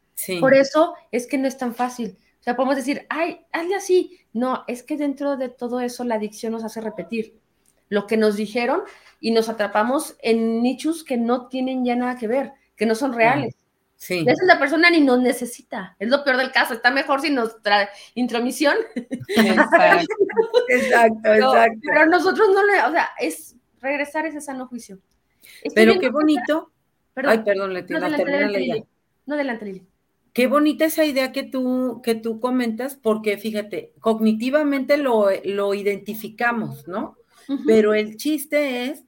Por 0.41 0.55
eso 0.55 0.95
es 1.11 1.27
que 1.27 1.39
no 1.39 1.49
es 1.49 1.59
tan 1.59 1.75
fácil. 1.75 2.17
O 2.41 2.43
sea, 2.45 2.55
podemos 2.55 2.77
decir, 2.77 3.05
ay, 3.09 3.41
hazle 3.53 3.75
así. 3.75 4.21
No, 4.33 4.65
es 4.69 4.83
que 4.83 4.97
dentro 4.97 5.37
de 5.37 5.49
todo 5.49 5.81
eso 5.81 6.05
la 6.05 6.17
adicción 6.17 6.53
nos 6.53 6.63
hace 6.63 6.81
repetir 6.81 7.39
lo 7.89 8.07
que 8.07 8.17
nos 8.17 8.37
dijeron 8.37 8.83
y 9.21 9.33
nos 9.33 9.49
atrapamos 9.49 10.17
en 10.23 10.63
nichos 10.63 11.05
que 11.05 11.17
no 11.17 11.49
tienen 11.49 11.85
ya 11.85 11.97
nada 11.97 12.17
que 12.17 12.29
ver, 12.29 12.53
que 12.77 12.87
no 12.87 12.95
son 12.95 13.13
reales. 13.13 13.57
Sí. 13.97 14.21
A 14.21 14.25
veces 14.25 14.47
la 14.47 14.59
persona 14.59 14.91
ni 14.91 15.01
nos 15.01 15.21
necesita. 15.21 15.97
Es 15.99 16.09
lo 16.09 16.23
peor 16.23 16.37
del 16.37 16.53
caso. 16.53 16.75
Está 16.75 16.91
mejor 16.91 17.21
sin 17.21 17.35
nuestra 17.35 17.89
intromisión. 18.15 18.77
Exacto, 19.29 19.77
exacto, 20.69 21.21
pero, 21.23 22.07
nosotros 22.07 22.49
no 22.53 22.65
le, 22.65 22.83
o 22.83 22.93
sea, 22.93 23.11
es 23.19 23.57
regresar 23.81 24.27
ese 24.27 24.41
sano 24.41 24.69
juicio. 24.69 24.99
Pero 25.75 25.99
qué 25.99 26.09
bonito. 26.09 26.71
Ay, 27.15 27.43
perdón, 27.45 27.75
Leti, 27.75 27.93
no, 27.93 27.99
adelante, 27.99 28.87
no, 29.27 29.35
adelante, 29.35 29.87
Qué 30.33 30.49
bonita 30.49 30.85
esa 30.85 31.05
idea 31.05 31.31
que 31.31 31.45
tú, 31.45 32.01
que 32.03 32.17
tú 32.17 32.41
comentas, 32.41 32.97
porque 32.97 33.39
fíjate, 33.39 33.93
cognitivamente 34.01 34.97
lo, 34.97 35.29
lo 35.45 35.75
identificamos, 35.75 36.89
¿no? 36.89 37.17
Pero 37.67 37.95
el 37.95 38.17
chiste 38.17 38.87
es, 38.87 39.05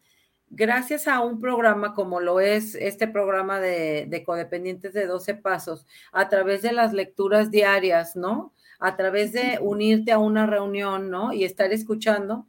gracias 0.50 1.08
a 1.08 1.20
un 1.20 1.40
programa 1.40 1.94
como 1.94 2.20
lo 2.20 2.38
es 2.38 2.76
este 2.76 3.08
programa 3.08 3.58
de, 3.58 4.06
de 4.08 4.22
codependientes 4.22 4.94
de 4.94 5.06
12 5.06 5.34
pasos, 5.34 5.84
a 6.12 6.28
través 6.28 6.62
de 6.62 6.72
las 6.72 6.92
lecturas 6.92 7.50
diarias, 7.50 8.14
¿no? 8.14 8.52
A 8.78 8.96
través 8.96 9.32
de 9.32 9.58
unirte 9.60 10.12
a 10.12 10.18
una 10.18 10.46
reunión, 10.46 11.10
¿no? 11.10 11.32
Y 11.32 11.42
estar 11.42 11.72
escuchando, 11.72 12.46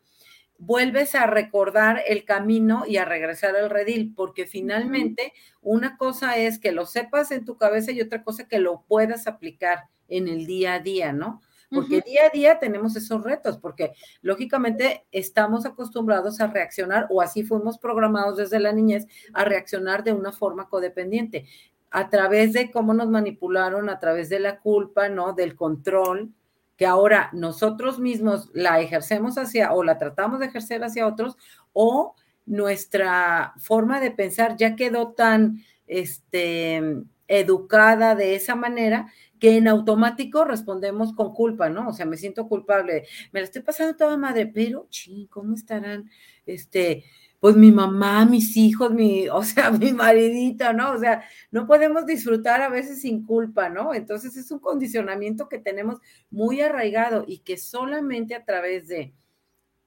vuelves 0.59 1.15
a 1.15 1.27
recordar 1.27 2.01
el 2.07 2.25
camino 2.25 2.83
y 2.87 2.97
a 2.97 3.05
regresar 3.05 3.55
al 3.55 3.69
redil, 3.69 4.13
porque 4.15 4.45
finalmente 4.45 5.33
una 5.61 5.97
cosa 5.97 6.37
es 6.37 6.59
que 6.59 6.71
lo 6.71 6.85
sepas 6.85 7.31
en 7.31 7.45
tu 7.45 7.57
cabeza 7.57 7.91
y 7.91 8.01
otra 8.01 8.23
cosa 8.23 8.47
que 8.47 8.59
lo 8.59 8.83
puedas 8.87 9.27
aplicar 9.27 9.85
en 10.07 10.27
el 10.27 10.45
día 10.45 10.75
a 10.75 10.79
día, 10.79 11.13
¿no? 11.13 11.41
porque 11.69 12.01
día 12.01 12.27
a 12.27 12.29
día 12.29 12.59
tenemos 12.59 12.95
esos 12.95 13.23
retos, 13.23 13.57
porque 13.57 13.93
lógicamente 14.21 15.05
estamos 15.11 15.65
acostumbrados 15.65 16.39
a 16.39 16.47
reaccionar, 16.47 17.07
o 17.09 17.21
así 17.21 17.43
fuimos 17.43 17.77
programados 17.77 18.37
desde 18.37 18.59
la 18.59 18.71
niñez, 18.71 19.05
a 19.33 19.43
reaccionar 19.43 20.03
de 20.03 20.13
una 20.13 20.31
forma 20.31 20.69
codependiente, 20.69 21.45
a 21.91 22.09
través 22.09 22.53
de 22.53 22.71
cómo 22.71 22.93
nos 22.93 23.09
manipularon, 23.09 23.89
a 23.89 23.99
través 23.99 24.29
de 24.29 24.39
la 24.39 24.59
culpa, 24.59 25.09
¿no? 25.09 25.33
Del 25.33 25.55
control, 25.55 26.33
que 26.77 26.85
ahora 26.85 27.29
nosotros 27.33 27.99
mismos 27.99 28.49
la 28.53 28.79
ejercemos 28.79 29.37
hacia, 29.37 29.73
o 29.73 29.83
la 29.83 29.97
tratamos 29.97 30.39
de 30.39 30.45
ejercer 30.47 30.83
hacia 30.83 31.07
otros, 31.07 31.37
o 31.73 32.15
nuestra 32.45 33.53
forma 33.57 33.99
de 33.99 34.11
pensar 34.11 34.55
ya 34.57 34.75
quedó 34.75 35.13
tan, 35.13 35.63
este, 35.87 36.81
educada 37.27 38.15
de 38.15 38.35
esa 38.35 38.55
manera 38.55 39.11
que 39.39 39.57
en 39.57 39.67
automático 39.67 40.45
respondemos 40.45 41.13
con 41.13 41.33
culpa, 41.33 41.69
¿no? 41.69 41.89
O 41.89 41.93
sea, 41.93 42.05
me 42.05 42.17
siento 42.17 42.47
culpable, 42.47 43.05
me 43.31 43.41
la 43.41 43.45
estoy 43.45 43.61
pasando 43.61 43.95
toda 43.95 44.17
madre, 44.17 44.47
pero, 44.47 44.87
ching, 44.89 45.27
¿cómo 45.27 45.53
estarán, 45.53 46.09
este, 46.45 47.03
pues 47.39 47.55
mi 47.55 47.71
mamá, 47.71 48.25
mis 48.25 48.57
hijos, 48.57 48.91
mi, 48.91 49.27
o 49.29 49.43
sea, 49.43 49.71
mi 49.71 49.93
maridito, 49.93 50.73
¿no? 50.73 50.93
O 50.93 50.97
sea, 50.97 51.23
no 51.51 51.67
podemos 51.67 52.05
disfrutar 52.05 52.61
a 52.61 52.69
veces 52.69 53.01
sin 53.01 53.25
culpa, 53.25 53.69
¿no? 53.69 53.93
Entonces 53.93 54.35
es 54.37 54.49
un 54.51 54.59
condicionamiento 54.59 55.47
que 55.47 55.59
tenemos 55.59 55.99
muy 56.29 56.61
arraigado 56.61 57.25
y 57.27 57.39
que 57.39 57.57
solamente 57.57 58.35
a 58.35 58.43
través 58.45 58.87
de 58.87 59.13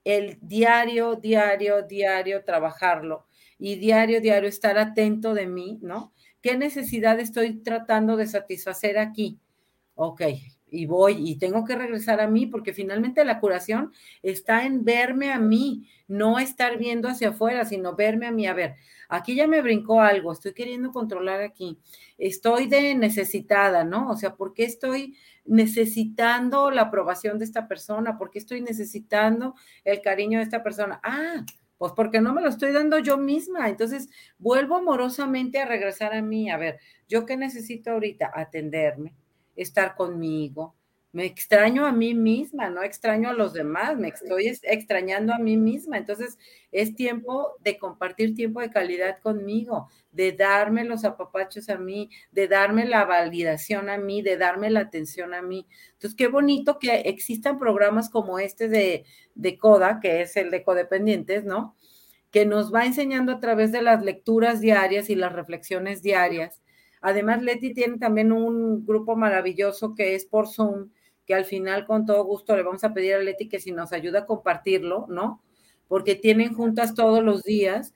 el 0.03 0.39
diario, 0.41 1.15
diario, 1.15 1.83
diario 1.83 2.43
trabajarlo 2.43 3.27
y 3.59 3.75
diario, 3.75 4.21
diario 4.21 4.49
estar 4.49 4.77
atento 4.77 5.33
de 5.33 5.47
mí, 5.47 5.79
¿no? 5.81 6.13
¿Qué 6.41 6.57
necesidad 6.57 7.19
estoy 7.19 7.61
tratando 7.61 8.17
de 8.17 8.25
satisfacer 8.25 8.97
aquí? 8.97 9.39
Ok, 9.93 10.23
y 10.71 10.85
voy 10.85 11.29
y 11.29 11.35
tengo 11.37 11.65
que 11.65 11.75
regresar 11.75 12.21
a 12.21 12.27
mí 12.27 12.47
porque 12.47 12.73
finalmente 12.73 13.23
la 13.25 13.39
curación 13.39 13.91
está 14.23 14.65
en 14.65 14.83
verme 14.83 15.31
a 15.31 15.37
mí, 15.37 15.87
no 16.07 16.39
estar 16.39 16.77
viendo 16.77 17.09
hacia 17.09 17.29
afuera, 17.29 17.65
sino 17.65 17.95
verme 17.95 18.25
a 18.25 18.31
mí. 18.31 18.47
A 18.47 18.53
ver, 18.53 18.75
aquí 19.09 19.35
ya 19.35 19.47
me 19.47 19.61
brincó 19.61 20.01
algo, 20.01 20.31
estoy 20.31 20.53
queriendo 20.53 20.91
controlar 20.91 21.41
aquí, 21.41 21.77
estoy 22.17 22.67
de 22.67 22.95
necesitada, 22.95 23.83
¿no? 23.83 24.09
O 24.09 24.15
sea, 24.15 24.35
¿por 24.35 24.53
qué 24.53 24.63
estoy 24.63 25.17
necesitando 25.45 26.71
la 26.71 26.83
aprobación 26.83 27.37
de 27.37 27.45
esta 27.45 27.67
persona? 27.67 28.17
¿Por 28.17 28.31
qué 28.31 28.39
estoy 28.39 28.61
necesitando 28.61 29.55
el 29.83 30.01
cariño 30.01 30.39
de 30.39 30.45
esta 30.45 30.63
persona? 30.63 30.99
Ah, 31.03 31.45
pues 31.77 31.93
porque 31.93 32.21
no 32.21 32.31
me 32.31 32.41
lo 32.41 32.49
estoy 32.49 32.71
dando 32.71 32.99
yo 32.99 33.17
misma. 33.17 33.67
Entonces, 33.67 34.07
vuelvo 34.37 34.77
amorosamente 34.77 35.59
a 35.59 35.65
regresar 35.65 36.13
a 36.13 36.21
mí. 36.21 36.51
A 36.51 36.57
ver, 36.57 36.79
¿yo 37.09 37.25
qué 37.25 37.35
necesito 37.37 37.89
ahorita? 37.89 38.31
Atenderme, 38.35 39.15
estar 39.55 39.95
conmigo. 39.95 40.75
Me 41.13 41.25
extraño 41.25 41.85
a 41.85 41.91
mí 41.91 42.13
misma, 42.13 42.69
no 42.69 42.83
extraño 42.83 43.29
a 43.29 43.33
los 43.33 43.51
demás, 43.51 43.97
me 43.97 44.07
estoy 44.07 44.47
extrañando 44.63 45.33
a 45.33 45.39
mí 45.39 45.57
misma. 45.57 45.97
Entonces, 45.97 46.37
es 46.71 46.95
tiempo 46.95 47.57
de 47.59 47.77
compartir 47.77 48.33
tiempo 48.33 48.61
de 48.61 48.69
calidad 48.69 49.19
conmigo, 49.19 49.89
de 50.13 50.31
darme 50.31 50.85
los 50.85 51.03
apapachos 51.03 51.67
a 51.67 51.77
mí, 51.77 52.09
de 52.31 52.47
darme 52.47 52.85
la 52.85 53.03
validación 53.03 53.89
a 53.89 53.97
mí, 53.97 54.21
de 54.21 54.37
darme 54.37 54.69
la 54.69 54.81
atención 54.81 55.33
a 55.33 55.41
mí. 55.41 55.67
Entonces, 55.93 56.15
qué 56.15 56.27
bonito 56.27 56.79
que 56.79 57.01
existan 57.01 57.59
programas 57.59 58.09
como 58.09 58.39
este 58.39 58.69
de, 58.69 59.03
de 59.35 59.57
CODA, 59.57 59.99
que 59.99 60.21
es 60.21 60.37
el 60.37 60.49
de 60.49 60.63
codependientes, 60.63 61.43
¿no? 61.43 61.75
Que 62.31 62.45
nos 62.45 62.73
va 62.73 62.85
enseñando 62.85 63.33
a 63.33 63.39
través 63.41 63.73
de 63.73 63.81
las 63.81 64.01
lecturas 64.01 64.61
diarias 64.61 65.09
y 65.09 65.15
las 65.15 65.33
reflexiones 65.33 66.01
diarias. 66.01 66.60
Además, 67.01 67.41
Leti 67.41 67.73
tiene 67.73 67.97
también 67.97 68.31
un 68.31 68.85
grupo 68.85 69.15
maravilloso 69.15 69.95
que 69.95 70.15
es 70.15 70.25
por 70.25 70.47
Zoom, 70.47 70.91
que 71.25 71.33
al 71.33 71.45
final 71.45 71.85
con 71.85 72.05
todo 72.05 72.23
gusto 72.23 72.55
le 72.55 72.63
vamos 72.63 72.83
a 72.83 72.93
pedir 72.93 73.15
a 73.15 73.19
Leti 73.19 73.49
que 73.49 73.59
si 73.59 73.71
nos 73.71 73.91
ayuda 73.91 74.19
a 74.19 74.25
compartirlo, 74.25 75.07
¿no? 75.09 75.41
Porque 75.87 76.15
tienen 76.15 76.53
juntas 76.53 76.93
todos 76.93 77.23
los 77.23 77.43
días 77.43 77.93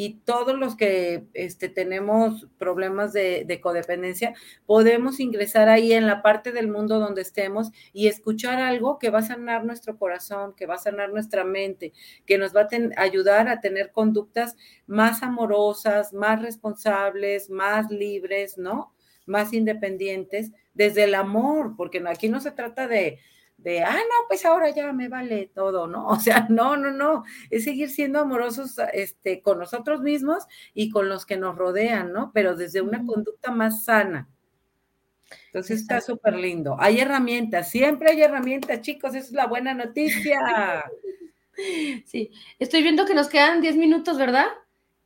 y 0.00 0.20
todos 0.24 0.56
los 0.56 0.76
que 0.76 1.24
este, 1.34 1.68
tenemos 1.68 2.46
problemas 2.56 3.12
de, 3.12 3.42
de, 3.44 3.60
codependencia, 3.60 4.32
podemos 4.64 5.18
ingresar 5.18 5.68
ahí 5.68 5.92
en 5.92 6.06
la 6.06 6.22
parte 6.22 6.52
del 6.52 6.68
mundo 6.68 7.00
donde 7.00 7.22
estemos 7.22 7.72
y 7.92 8.06
escuchar 8.06 8.60
algo 8.60 9.00
que 9.00 9.10
va 9.10 9.18
a 9.18 9.22
sanar 9.22 9.64
nuestro 9.64 9.98
corazón, 9.98 10.54
que 10.54 10.66
va 10.66 10.76
a 10.76 10.78
sanar 10.78 11.10
nuestra 11.10 11.42
mente, 11.42 11.92
que 12.26 12.38
nos 12.38 12.54
va 12.54 12.60
a 12.60 13.02
ayudar 13.02 13.48
a 13.48 13.60
tener 13.60 13.90
conductas 13.90 14.56
más 14.86 15.24
amorosas, 15.24 16.12
más 16.12 16.40
responsables, 16.42 17.50
más 17.50 17.90
libres, 17.90 18.56
¿no? 18.56 18.94
Más 19.26 19.52
independientes 19.52 20.52
desde 20.74 21.02
el 21.02 21.16
amor, 21.16 21.74
porque 21.76 22.00
aquí 22.06 22.28
no 22.28 22.38
se 22.38 22.52
trata 22.52 22.86
de, 22.86 23.18
de, 23.58 23.82
ah, 23.82 23.92
no, 23.92 24.28
pues 24.28 24.44
ahora 24.44 24.70
ya 24.70 24.92
me 24.92 25.08
vale 25.08 25.50
todo, 25.54 25.86
¿no? 25.86 26.06
O 26.08 26.18
sea, 26.18 26.46
no, 26.48 26.76
no, 26.76 26.90
no, 26.90 27.24
es 27.50 27.64
seguir 27.64 27.90
siendo 27.90 28.20
amorosos 28.20 28.76
este, 28.92 29.42
con 29.42 29.58
nosotros 29.58 30.00
mismos 30.00 30.44
y 30.74 30.90
con 30.90 31.08
los 31.08 31.26
que 31.26 31.36
nos 31.36 31.56
rodean, 31.56 32.12
¿no? 32.12 32.30
Pero 32.32 32.56
desde 32.56 32.80
una 32.80 33.04
conducta 33.04 33.50
más 33.50 33.84
sana. 33.84 34.28
Entonces 35.46 35.82
está 35.82 36.00
súper 36.00 36.36
lindo. 36.36 36.76
Hay 36.78 37.00
herramientas, 37.00 37.70
siempre 37.70 38.12
hay 38.12 38.22
herramientas, 38.22 38.80
chicos, 38.80 39.14
esa 39.14 39.26
es 39.26 39.32
la 39.32 39.46
buena 39.46 39.74
noticia. 39.74 40.40
Sí, 42.06 42.30
estoy 42.60 42.84
viendo 42.84 43.04
que 43.04 43.14
nos 43.14 43.26
quedan 43.28 43.60
10 43.60 43.74
minutos, 43.74 44.16
¿verdad? 44.16 44.46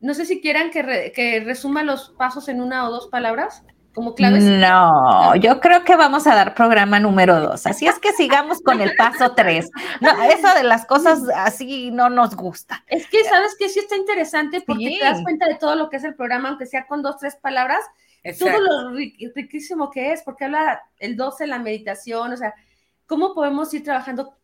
No 0.01 0.13
sé 0.13 0.27
si 0.27 0.43
quieran 0.43 0.71
que, 0.71 1.11
que 1.17 1.41
resuma 1.41 1.83
los 1.83 2.11
pasos 2.11 2.47
en 2.51 2.61
una 2.61 2.87
o 2.87 2.93
dos 2.93 3.09
palabras 3.09 3.65
como 3.95 4.15
claves? 4.15 4.45
No, 4.45 5.35
yo 5.37 5.61
creo 5.61 5.85
que 5.85 5.97
vamos 5.97 6.27
a 6.27 6.35
dar 6.35 6.55
programa 6.55 6.99
número 7.01 7.41
dos. 7.41 7.67
Así 7.67 7.87
es 7.87 7.99
que 7.99 8.13
sigamos 8.13 8.61
con 8.63 8.81
el 8.81 8.95
paso 8.97 9.35
tres. 9.35 9.71
No, 10.01 10.11
eso 10.23 10.55
de 10.55 10.65
las 10.65 10.87
cosas 10.87 11.21
así 11.35 11.91
no 11.91 12.09
nos 12.09 12.35
gusta. 12.37 12.85
Es 12.87 13.07
que, 13.09 13.25
¿sabes 13.25 13.57
que 13.59 13.69
Sí 13.69 13.79
está 13.79 13.97
interesante 13.97 14.63
porque 14.67 14.99
te 14.99 15.05
das 15.05 15.23
cuenta 15.23 15.47
de 15.47 15.55
todo 15.57 15.77
lo 15.77 15.89
que 15.89 15.97
es 15.97 16.05
el 16.05 16.15
programa, 16.15 16.51
aunque 16.51 16.67
sea 16.67 16.87
con 16.87 17.03
dos, 17.03 17.19
tres 17.19 17.37
palabras, 17.37 17.81
todo 18.39 18.61
lo 18.61 18.91
riquísimo 19.35 19.91
que 19.91 20.13
es, 20.13 20.23
porque 20.23 20.45
habla 20.45 20.83
el 20.99 21.17
12, 21.17 21.47
la 21.47 21.59
meditación, 21.59 22.33
o 22.33 22.37
sea, 22.37 22.55
cómo 23.07 23.35
podemos 23.35 23.73
ir 23.75 23.83
trabajando 23.83 24.37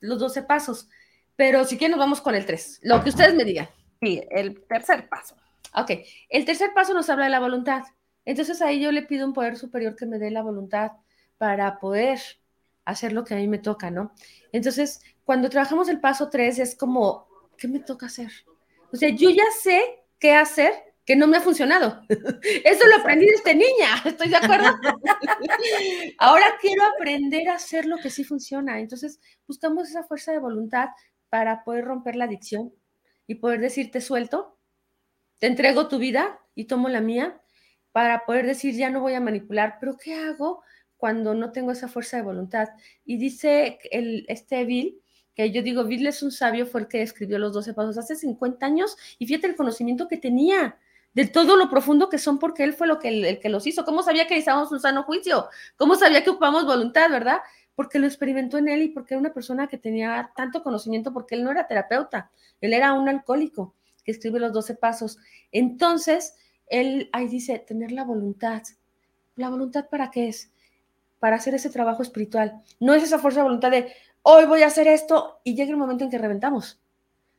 los 0.00 0.18
12 0.18 0.42
pasos. 0.42 0.88
Pero 1.36 1.64
si 1.64 1.76
quieren, 1.76 1.96
nos 1.96 2.00
vamos 2.00 2.20
con 2.20 2.34
el 2.34 2.46
3, 2.46 2.80
lo 2.82 3.02
que 3.02 3.10
ustedes 3.10 3.34
me 3.34 3.44
digan. 3.44 3.68
Sí, 4.00 4.22
el 4.30 4.62
tercer 4.66 5.08
paso. 5.08 5.36
Ok, 5.74 5.90
el 6.30 6.44
tercer 6.44 6.72
paso 6.74 6.94
nos 6.94 7.10
habla 7.10 7.24
de 7.24 7.30
la 7.30 7.40
voluntad. 7.40 7.82
Entonces 8.26 8.60
ahí 8.60 8.80
yo 8.80 8.92
le 8.92 9.02
pido 9.02 9.26
un 9.26 9.32
poder 9.32 9.56
superior 9.56 9.96
que 9.96 10.04
me 10.04 10.18
dé 10.18 10.30
la 10.30 10.42
voluntad 10.42 10.92
para 11.38 11.78
poder 11.78 12.20
hacer 12.84 13.12
lo 13.12 13.24
que 13.24 13.34
a 13.34 13.36
mí 13.38 13.48
me 13.48 13.58
toca, 13.58 13.90
¿no? 13.90 14.12
Entonces, 14.52 15.00
cuando 15.24 15.48
trabajamos 15.48 15.88
el 15.88 16.00
paso 16.00 16.28
3 16.28 16.58
es 16.58 16.76
como, 16.76 17.28
¿qué 17.56 17.68
me 17.68 17.80
toca 17.80 18.06
hacer? 18.06 18.30
O 18.92 18.96
sea, 18.96 19.08
yo 19.10 19.30
ya 19.30 19.44
sé 19.60 19.80
qué 20.18 20.34
hacer 20.34 20.72
que 21.04 21.16
no 21.16 21.28
me 21.28 21.36
ha 21.36 21.40
funcionado. 21.40 22.02
Eso 22.64 22.86
lo 22.86 22.96
aprendí 22.96 23.26
desde 23.26 23.54
niña, 23.54 23.90
¿estoy 24.04 24.28
de 24.28 24.36
acuerdo? 24.36 24.66
Ahora 26.18 26.46
quiero 26.60 26.82
aprender 26.84 27.48
a 27.48 27.54
hacer 27.54 27.86
lo 27.86 27.96
que 27.98 28.10
sí 28.10 28.24
funciona. 28.24 28.80
Entonces, 28.80 29.20
buscamos 29.46 29.88
esa 29.88 30.02
fuerza 30.02 30.32
de 30.32 30.38
voluntad 30.38 30.88
para 31.28 31.64
poder 31.64 31.84
romper 31.84 32.16
la 32.16 32.24
adicción 32.24 32.72
y 33.26 33.36
poder 33.36 33.60
decirte 33.60 34.00
suelto, 34.00 34.58
te 35.38 35.46
entrego 35.46 35.88
tu 35.88 35.98
vida 35.98 36.40
y 36.54 36.64
tomo 36.64 36.88
la 36.88 37.00
mía 37.00 37.40
para 37.96 38.26
poder 38.26 38.44
decir, 38.44 38.74
ya 38.74 38.90
no 38.90 39.00
voy 39.00 39.14
a 39.14 39.22
manipular, 39.22 39.78
pero 39.80 39.96
¿qué 39.96 40.12
hago 40.12 40.62
cuando 40.98 41.32
no 41.32 41.50
tengo 41.50 41.72
esa 41.72 41.88
fuerza 41.88 42.18
de 42.18 42.24
voluntad? 42.24 42.68
Y 43.06 43.16
dice 43.16 43.78
el, 43.90 44.26
este 44.28 44.66
Bill, 44.66 45.00
que 45.34 45.50
yo 45.50 45.62
digo, 45.62 45.82
Bill 45.82 46.06
es 46.06 46.22
un 46.22 46.30
sabio, 46.30 46.66
fue 46.66 46.82
el 46.82 46.88
que 46.88 47.00
escribió 47.00 47.38
los 47.38 47.54
12 47.54 47.72
pasos 47.72 47.96
hace 47.96 48.14
50 48.14 48.66
años, 48.66 48.98
y 49.18 49.26
fíjate 49.26 49.46
el 49.46 49.56
conocimiento 49.56 50.08
que 50.08 50.18
tenía 50.18 50.78
de 51.14 51.26
todo 51.26 51.56
lo 51.56 51.70
profundo 51.70 52.10
que 52.10 52.18
son, 52.18 52.38
porque 52.38 52.64
él 52.64 52.74
fue 52.74 52.86
lo 52.86 52.98
que, 52.98 53.08
el, 53.08 53.40
que 53.40 53.48
los 53.48 53.66
hizo. 53.66 53.86
¿Cómo 53.86 54.02
sabía 54.02 54.26
que 54.26 54.34
necesitábamos 54.34 54.70
un 54.72 54.80
sano 54.80 55.02
juicio? 55.04 55.48
¿Cómo 55.78 55.94
sabía 55.94 56.22
que 56.22 56.28
ocupamos 56.28 56.66
voluntad, 56.66 57.08
verdad? 57.08 57.38
Porque 57.74 57.98
lo 57.98 58.06
experimentó 58.06 58.58
en 58.58 58.68
él 58.68 58.82
y 58.82 58.88
porque 58.88 59.14
era 59.14 59.20
una 59.20 59.32
persona 59.32 59.68
que 59.68 59.78
tenía 59.78 60.32
tanto 60.36 60.62
conocimiento, 60.62 61.14
porque 61.14 61.34
él 61.34 61.44
no 61.44 61.50
era 61.50 61.66
terapeuta, 61.66 62.30
él 62.60 62.74
era 62.74 62.92
un 62.92 63.08
alcohólico 63.08 63.74
que 64.04 64.12
escribe 64.12 64.38
los 64.38 64.52
12 64.52 64.74
pasos. 64.74 65.16
Entonces, 65.50 66.34
él 66.66 67.08
ahí 67.12 67.28
dice, 67.28 67.58
tener 67.58 67.92
la 67.92 68.04
voluntad. 68.04 68.62
¿La 69.36 69.50
voluntad 69.50 69.88
para 69.88 70.10
qué 70.10 70.28
es? 70.28 70.52
Para 71.18 71.36
hacer 71.36 71.54
ese 71.54 71.70
trabajo 71.70 72.02
espiritual. 72.02 72.62
No 72.80 72.94
es 72.94 73.02
esa 73.02 73.18
fuerza 73.18 73.40
de 73.40 73.44
voluntad 73.44 73.70
de, 73.70 73.92
hoy 74.22 74.44
voy 74.46 74.62
a 74.62 74.66
hacer 74.66 74.88
esto 74.88 75.40
y 75.44 75.54
llega 75.54 75.70
el 75.70 75.76
momento 75.76 76.04
en 76.04 76.10
que 76.10 76.18
reventamos. 76.18 76.80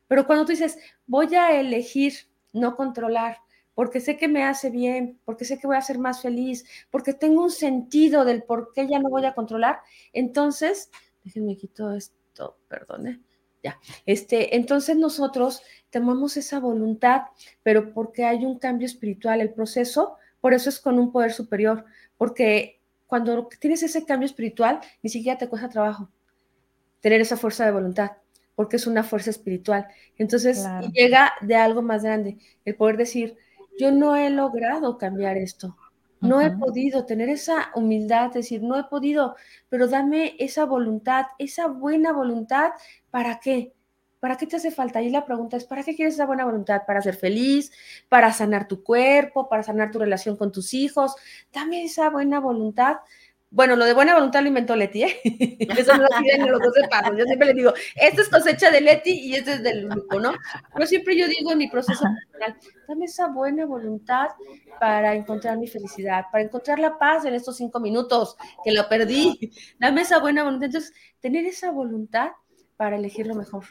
Pero 0.06 0.26
cuando 0.26 0.44
tú 0.44 0.52
dices, 0.52 0.78
voy 1.06 1.34
a 1.34 1.58
elegir 1.60 2.14
no 2.52 2.76
controlar, 2.76 3.38
porque 3.74 4.00
sé 4.00 4.16
que 4.16 4.26
me 4.26 4.42
hace 4.42 4.70
bien, 4.70 5.20
porque 5.24 5.44
sé 5.44 5.58
que 5.58 5.66
voy 5.66 5.76
a 5.76 5.82
ser 5.82 5.98
más 5.98 6.22
feliz, 6.22 6.64
porque 6.90 7.12
tengo 7.12 7.42
un 7.42 7.50
sentido 7.50 8.24
del 8.24 8.42
por 8.42 8.72
qué 8.72 8.88
ya 8.88 8.98
no 8.98 9.10
voy 9.10 9.24
a 9.24 9.34
controlar, 9.34 9.80
entonces, 10.12 10.90
déjenme 11.22 11.56
quito 11.56 11.92
esto, 11.92 12.58
perdone. 12.68 13.20
Ya, 13.62 13.78
este, 14.06 14.56
entonces 14.56 14.96
nosotros 14.96 15.62
tomamos 15.90 16.36
esa 16.36 16.60
voluntad, 16.60 17.22
pero 17.62 17.92
porque 17.92 18.24
hay 18.24 18.44
un 18.44 18.58
cambio 18.58 18.86
espiritual, 18.86 19.40
el 19.40 19.50
proceso, 19.50 20.16
por 20.40 20.54
eso 20.54 20.68
es 20.68 20.78
con 20.78 20.98
un 20.98 21.10
poder 21.10 21.32
superior, 21.32 21.84
porque 22.16 22.80
cuando 23.06 23.48
tienes 23.60 23.82
ese 23.82 24.04
cambio 24.04 24.26
espiritual, 24.26 24.80
ni 25.02 25.10
siquiera 25.10 25.38
te 25.38 25.48
cuesta 25.48 25.68
trabajo 25.68 26.08
tener 27.00 27.20
esa 27.20 27.36
fuerza 27.36 27.64
de 27.64 27.72
voluntad, 27.72 28.12
porque 28.54 28.76
es 28.76 28.86
una 28.86 29.02
fuerza 29.02 29.30
espiritual. 29.30 29.86
Entonces, 30.16 30.64
llega 30.92 31.32
de 31.40 31.56
algo 31.56 31.82
más 31.82 32.02
grande, 32.02 32.38
el 32.64 32.76
poder 32.76 32.96
decir, 32.96 33.36
yo 33.78 33.92
no 33.92 34.16
he 34.16 34.30
logrado 34.30 34.98
cambiar 34.98 35.36
esto, 35.36 35.76
no 36.20 36.40
he 36.40 36.50
podido 36.50 37.04
tener 37.06 37.28
esa 37.28 37.70
humildad, 37.74 38.32
decir, 38.32 38.62
no 38.62 38.78
he 38.78 38.84
podido, 38.84 39.36
pero 39.68 39.88
dame 39.88 40.34
esa 40.38 40.64
voluntad, 40.64 41.26
esa 41.38 41.66
buena 41.66 42.12
voluntad, 42.12 42.72
¿para 43.10 43.40
qué? 43.40 43.72
¿Para 44.20 44.36
qué 44.36 44.46
te 44.46 44.56
hace 44.56 44.72
falta? 44.72 45.00
Y 45.00 45.10
la 45.10 45.24
pregunta 45.24 45.56
es, 45.56 45.64
¿para 45.64 45.84
qué 45.84 45.94
quieres 45.94 46.14
esa 46.14 46.26
buena 46.26 46.44
voluntad? 46.44 46.82
¿Para 46.86 47.00
ser 47.00 47.14
feliz? 47.14 47.70
¿Para 48.08 48.32
sanar 48.32 48.66
tu 48.66 48.82
cuerpo? 48.82 49.48
¿Para 49.48 49.62
sanar 49.62 49.92
tu 49.92 50.00
relación 50.00 50.36
con 50.36 50.50
tus 50.50 50.74
hijos? 50.74 51.14
Dame 51.52 51.84
esa 51.84 52.10
buena 52.10 52.40
voluntad 52.40 52.96
bueno, 53.50 53.76
lo 53.76 53.86
de 53.86 53.94
buena 53.94 54.14
voluntad 54.14 54.42
lo 54.42 54.48
inventó 54.48 54.76
Leti, 54.76 55.04
¿eh? 55.04 55.20
Eso 55.78 55.96
no 55.96 56.02
lo 56.02 56.08
piden 56.20 56.50
los 56.50 56.60
12 56.60 56.88
pasos. 56.90 57.16
Yo 57.16 57.24
siempre 57.24 57.48
le 57.48 57.54
digo, 57.54 57.72
esto 57.96 58.20
es 58.20 58.28
cosecha 58.28 58.70
de 58.70 58.82
Leti 58.82 59.10
y 59.10 59.34
este 59.34 59.54
es 59.54 59.62
del 59.62 59.88
grupo, 59.88 60.20
¿no? 60.20 60.34
Pero 60.74 60.86
siempre 60.86 61.16
yo 61.16 61.26
digo 61.26 61.52
en 61.52 61.58
mi 61.58 61.68
proceso 61.68 62.04
personal, 62.04 62.58
dame 62.86 63.06
esa 63.06 63.28
buena 63.28 63.64
voluntad 63.64 64.28
para 64.78 65.14
encontrar 65.14 65.56
mi 65.56 65.66
felicidad, 65.66 66.26
para 66.30 66.44
encontrar 66.44 66.78
la 66.78 66.98
paz 66.98 67.24
en 67.24 67.34
estos 67.34 67.56
cinco 67.56 67.80
minutos 67.80 68.36
que 68.62 68.72
lo 68.72 68.86
perdí. 68.88 69.50
Dame 69.78 70.02
esa 70.02 70.18
buena 70.18 70.44
voluntad. 70.44 70.66
Entonces, 70.66 70.92
tener 71.20 71.46
esa 71.46 71.70
voluntad 71.70 72.32
para 72.76 72.96
elegir 72.96 73.26
lo 73.26 73.34
mejor. 73.34 73.64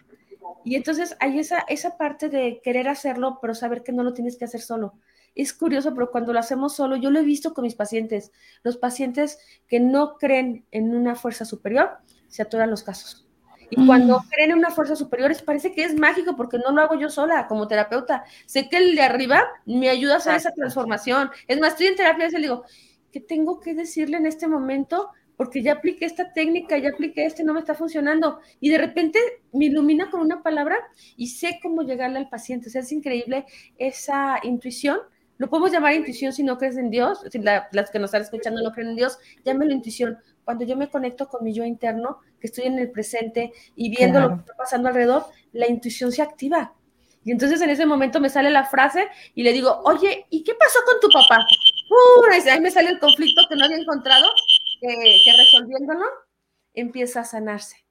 Y 0.65 0.75
entonces 0.75 1.15
hay 1.19 1.37
esa, 1.39 1.59
esa 1.67 1.97
parte 1.97 2.29
de 2.29 2.61
querer 2.63 2.87
hacerlo, 2.87 3.37
pero 3.41 3.53
saber 3.53 3.83
que 3.83 3.91
no 3.91 4.03
lo 4.03 4.13
tienes 4.13 4.37
que 4.37 4.45
hacer 4.45 4.61
solo 4.61 4.95
es 5.41 5.53
curioso, 5.53 5.93
pero 5.93 6.11
cuando 6.11 6.33
lo 6.33 6.39
hacemos 6.39 6.75
solo, 6.75 6.95
yo 6.95 7.11
lo 7.11 7.19
he 7.19 7.23
visto 7.23 7.53
con 7.53 7.63
mis 7.63 7.75
pacientes, 7.75 8.31
los 8.63 8.77
pacientes 8.77 9.39
que 9.67 9.79
no 9.79 10.17
creen 10.17 10.65
en 10.71 10.95
una 10.95 11.15
fuerza 11.15 11.45
superior, 11.45 11.91
se 12.27 12.41
atoran 12.41 12.69
los 12.69 12.83
casos. 12.83 13.27
Y 13.69 13.85
cuando 13.85 14.23
creen 14.29 14.51
en 14.51 14.57
una 14.57 14.71
fuerza 14.71 14.95
superior, 14.95 15.35
parece 15.43 15.73
que 15.73 15.83
es 15.83 15.93
mágico 15.93 16.35
porque 16.35 16.57
no 16.57 16.71
lo 16.71 16.81
hago 16.81 16.95
yo 16.95 17.09
sola 17.09 17.47
como 17.47 17.67
terapeuta. 17.67 18.23
Sé 18.45 18.69
que 18.69 18.77
el 18.77 18.95
de 18.95 19.01
arriba 19.01 19.43
me 19.65 19.89
ayuda 19.89 20.15
a 20.15 20.17
hacer 20.17 20.35
esa 20.35 20.51
transformación. 20.51 21.29
Es 21.47 21.59
más, 21.59 21.71
estoy 21.71 21.87
en 21.87 21.95
terapia 21.97 22.27
y 22.27 22.31
le 22.31 22.39
digo, 22.39 22.63
¿qué 23.11 23.19
tengo 23.19 23.59
que 23.59 23.73
decirle 23.73 24.17
en 24.17 24.25
este 24.25 24.47
momento? 24.47 25.09
Porque 25.35 25.61
ya 25.61 25.73
apliqué 25.73 26.05
esta 26.05 26.31
técnica, 26.31 26.77
ya 26.77 26.89
apliqué 26.89 27.25
este, 27.25 27.43
no 27.43 27.53
me 27.53 27.59
está 27.59 27.75
funcionando. 27.75 28.39
Y 28.61 28.69
de 28.69 28.77
repente 28.77 29.19
me 29.51 29.65
ilumina 29.65 30.09
con 30.09 30.21
una 30.21 30.41
palabra 30.41 30.77
y 31.17 31.27
sé 31.27 31.59
cómo 31.61 31.81
llegarle 31.81 32.19
al 32.19 32.29
paciente. 32.29 32.69
O 32.69 32.71
sea, 32.71 32.81
es 32.81 32.91
increíble 32.91 33.45
esa 33.77 34.39
intuición 34.43 34.99
lo 35.37 35.49
podemos 35.49 35.71
llamar 35.71 35.93
intuición 35.93 36.33
si 36.33 36.43
no 36.43 36.57
crees 36.57 36.77
en 36.77 36.89
Dios, 36.89 37.19
si 37.31 37.39
las 37.39 37.91
que 37.91 37.99
nos 37.99 38.09
están 38.09 38.23
escuchando 38.23 38.61
no 38.61 38.71
creen 38.71 38.89
en 38.89 38.95
Dios, 38.95 39.19
llámelo 39.45 39.71
intuición. 39.71 40.17
Cuando 40.43 40.65
yo 40.65 40.75
me 40.77 40.89
conecto 40.89 41.27
con 41.27 41.43
mi 41.43 41.53
yo 41.53 41.63
interno, 41.65 42.19
que 42.39 42.47
estoy 42.47 42.65
en 42.65 42.79
el 42.79 42.91
presente 42.91 43.51
y 43.75 43.89
viendo 43.89 44.19
lo 44.19 44.29
que 44.29 44.35
está 44.35 44.53
pasando 44.55 44.87
alrededor, 44.87 45.25
la 45.53 45.67
intuición 45.67 46.11
se 46.11 46.21
activa. 46.21 46.73
Y 47.23 47.31
entonces 47.31 47.59
en 47.61 47.69
ese 47.69 47.85
momento 47.85 48.21
me 48.21 48.29
sale 48.29 48.49
la 48.49 48.65
frase 48.65 49.07
y 49.35 49.43
le 49.43 49.51
digo, 49.51 49.81
oye, 49.83 50.25
¿y 50.29 50.43
qué 50.43 50.55
pasó 50.55 50.79
con 50.85 50.99
tu 51.01 51.09
papá? 51.09 51.37
Uh, 51.89 52.49
ahí 52.49 52.61
me 52.61 52.71
sale 52.71 52.89
el 52.89 52.99
conflicto 52.99 53.41
que 53.49 53.55
no 53.55 53.65
había 53.65 53.77
encontrado, 53.77 54.25
que 54.79 55.33
resolviéndolo 55.37 56.05
empieza 56.73 57.21
a 57.21 57.25
sanarse 57.25 57.86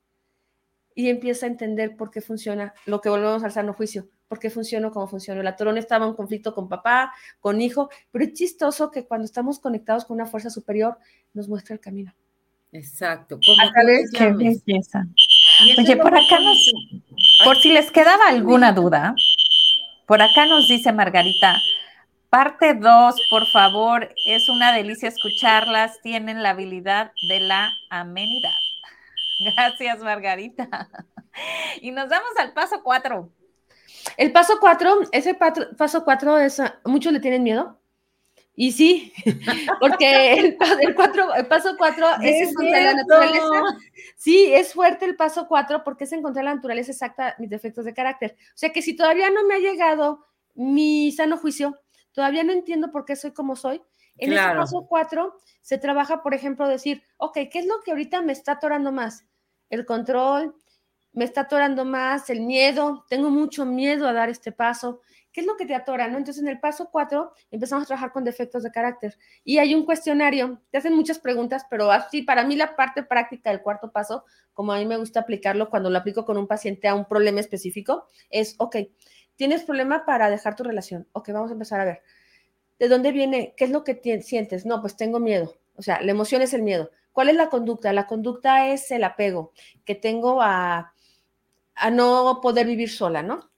y 0.97 1.09
empieza 1.11 1.47
a 1.47 1.51
entender 1.51 1.97
por 1.97 2.11
qué 2.11 2.21
funciona 2.21 2.75
lo 2.87 3.01
que 3.01 3.09
volvemos 3.09 3.45
al 3.45 3.53
sano 3.53 3.73
juicio 3.73 4.09
por 4.29 4.39
qué 4.39 4.51
funcionó 4.51 4.91
como 4.91 5.07
funcionó. 5.07 5.43
La 5.43 5.57
Torón 5.57 5.79
estaba 5.79 6.07
en 6.07 6.15
conflicto 6.15 6.55
con 6.55 6.69
papá, 6.69 7.13
con 7.41 7.61
hijo, 7.61 7.91
pero 8.11 8.25
es 8.25 8.33
chistoso 8.33 8.91
que 8.91 9.07
cuando 9.07 9.25
estamos 9.25 9.59
conectados 9.59 10.05
con 10.05 10.17
una 10.17 10.27
fuerza 10.27 10.51
superior 10.51 10.99
nos 11.33 11.49
muestra 11.49 11.75
el 11.75 11.81
camino. 11.81 12.15
Exacto. 12.73 13.39
qué 14.13 14.33
belleza. 14.33 15.07
Oye, 15.79 15.97
por 15.97 16.15
acá 16.15 16.41
nos, 16.41 16.73
por 17.45 17.57
si 17.57 17.73
les 17.73 17.91
quedaba 17.91 18.29
alguna 18.29 18.73
duda, 18.73 19.15
por 20.07 20.21
acá 20.21 20.47
nos 20.47 20.69
dice 20.69 20.93
Margarita, 20.93 21.57
parte 22.29 22.75
2, 22.75 23.15
por 23.31 23.47
favor, 23.47 24.13
es 24.27 24.49
una 24.49 24.73
delicia 24.73 25.09
escucharlas, 25.09 26.01
tienen 26.03 26.43
la 26.43 26.51
habilidad 26.51 27.13
de 27.29 27.41
la 27.41 27.71
amenidad. 27.89 28.66
Gracias, 29.57 30.01
Margarita. 30.01 30.89
Y 31.83 31.91
nos 31.91 32.09
damos 32.09 32.31
al 32.39 32.55
paso 32.55 32.83
4. 32.83 33.31
El 34.17 34.33
paso 34.33 34.59
cuatro, 34.59 35.01
ese 35.13 35.35
paso 35.35 36.03
cuatro 36.03 36.39
es, 36.39 36.63
muchos 36.87 37.13
le 37.13 37.21
tienen 37.21 37.43
miedo. 37.43 37.79
Y 38.55 38.73
sí, 38.73 39.13
porque 39.81 40.33
el, 40.33 40.57
cuatro, 40.95 41.35
el 41.35 41.47
paso 41.47 41.75
cuatro 41.77 42.07
es, 42.23 42.49
encontrar 42.49 42.83
la 42.85 42.95
naturaleza. 42.95 43.79
Sí, 44.17 44.51
es 44.55 44.73
fuerte 44.73 45.05
el 45.05 45.15
paso 45.15 45.47
cuatro 45.47 45.85
porque 45.85 46.05
es 46.05 46.13
encontrar 46.13 46.47
la 46.47 46.55
naturaleza 46.55 46.93
exacta 46.93 47.35
mis 47.39 47.51
defectos 47.51 47.85
de 47.85 47.93
carácter. 47.93 48.37
O 48.55 48.57
sea 48.57 48.71
que 48.71 48.81
si 48.81 48.97
todavía 48.97 49.29
no 49.29 49.45
me 49.45 49.57
ha 49.57 49.59
llegado 49.59 50.25
mi 50.55 51.13
sano 51.13 51.37
juicio, 51.37 51.79
todavía 52.13 52.45
no 52.45 52.53
entiendo 52.53 52.91
por 52.91 53.05
qué 53.05 53.15
soy 53.15 53.33
como 53.33 53.57
soy, 53.57 53.83
en 54.19 54.33
el 54.33 54.57
paso 54.57 54.87
cuatro 54.89 55.37
se 55.61 55.79
trabaja, 55.79 56.23
por 56.23 56.35
ejemplo, 56.35 56.69
decir, 56.69 57.03
ok, 57.17 57.39
¿qué 57.51 57.59
es 57.59 57.67
lo 57.67 57.81
que 57.85 57.91
ahorita 57.91 58.23
me 58.23 58.33
está 58.33 58.53
atorando 58.53 58.93
más? 58.93 59.27
El 59.69 59.85
control, 59.85 60.55
me 61.13 61.25
está 61.25 61.43
atorando 61.43 61.85
más 61.85 62.29
el 62.31 62.43
miedo, 62.43 63.05
tengo 63.09 63.31
mucho 63.31 63.65
miedo 63.65 64.07
a 64.07 64.13
dar 64.13 64.29
este 64.29 64.53
paso. 64.53 65.01
¿Qué 65.33 65.41
es 65.41 65.47
lo 65.47 65.57
que 65.57 65.67
te 65.67 65.75
atora? 65.75 66.09
¿no? 66.09 66.19
Entonces, 66.19 66.43
en 66.43 66.49
el 66.49 66.61
paso 66.61 66.89
4 66.91 67.33
empezamos 67.51 67.85
a 67.85 67.87
trabajar 67.87 68.13
con 68.13 68.25
defectos 68.25 68.63
de 68.63 68.71
carácter 68.71 69.19
y 69.45 69.59
hay 69.59 69.75
un 69.75 69.85
cuestionario, 69.85 70.63
te 70.71 70.79
hacen 70.79 70.95
muchas 70.95 71.19
preguntas, 71.19 71.67
pero 71.69 71.91
así, 71.91 72.23
para 72.23 72.45
mí 72.45 72.55
la 72.57 72.77
parte 72.77 73.03
práctica 73.03 73.51
del 73.51 73.61
cuarto 73.61 73.93
paso, 73.93 74.25
como 74.55 74.73
a 74.73 74.79
mí 74.79 74.87
me 74.87 74.97
gusta 74.97 75.21
aplicarlo 75.21 75.69
cuando 75.69 75.91
lo 75.91 75.99
aplico 75.99 76.25
con 76.25 76.39
un 76.39 76.47
paciente 76.47 76.89
a 76.89 76.95
un 76.95 77.07
problema 77.07 77.41
específico, 77.41 78.09
es, 78.31 78.55
ok, 78.59 78.77
tienes 79.37 79.63
problema 79.63 80.05
para 80.07 80.31
dejar 80.31 80.55
tu 80.57 80.65
relación. 80.65 81.09
Ok, 81.13 81.31
vamos 81.33 81.51
a 81.51 81.55
empezar 81.55 81.81
a 81.81 81.85
ver. 81.85 82.03
¿De 82.79 82.89
dónde 82.89 83.13
viene? 83.13 83.55
¿Qué 83.57 83.65
es 83.65 83.71
lo 83.71 83.85
que 83.85 84.21
sientes? 84.23 84.67
No, 84.67 84.81
pues 84.81 84.97
tengo 84.97 85.19
miedo. 85.19 85.55
O 85.77 85.83
sea, 85.83 86.01
la 86.01 86.11
emoción 86.11 86.43
es 86.43 86.55
el 86.55 86.63
miedo. 86.63 86.91
¿Cuál 87.13 87.29
es 87.31 87.37
la 87.37 87.49
conducta? 87.49 87.93
La 87.93 88.07
conducta 88.07 88.69
es 88.69 88.91
el 88.91 89.05
apego 89.05 89.53
que 89.85 89.95
tengo 89.95 90.43
a 90.43 90.93
a 91.77 91.91
no 91.91 92.41
poder 92.43 92.67
vivir 92.67 92.91
sola, 92.91 93.23
¿no? 93.23 93.51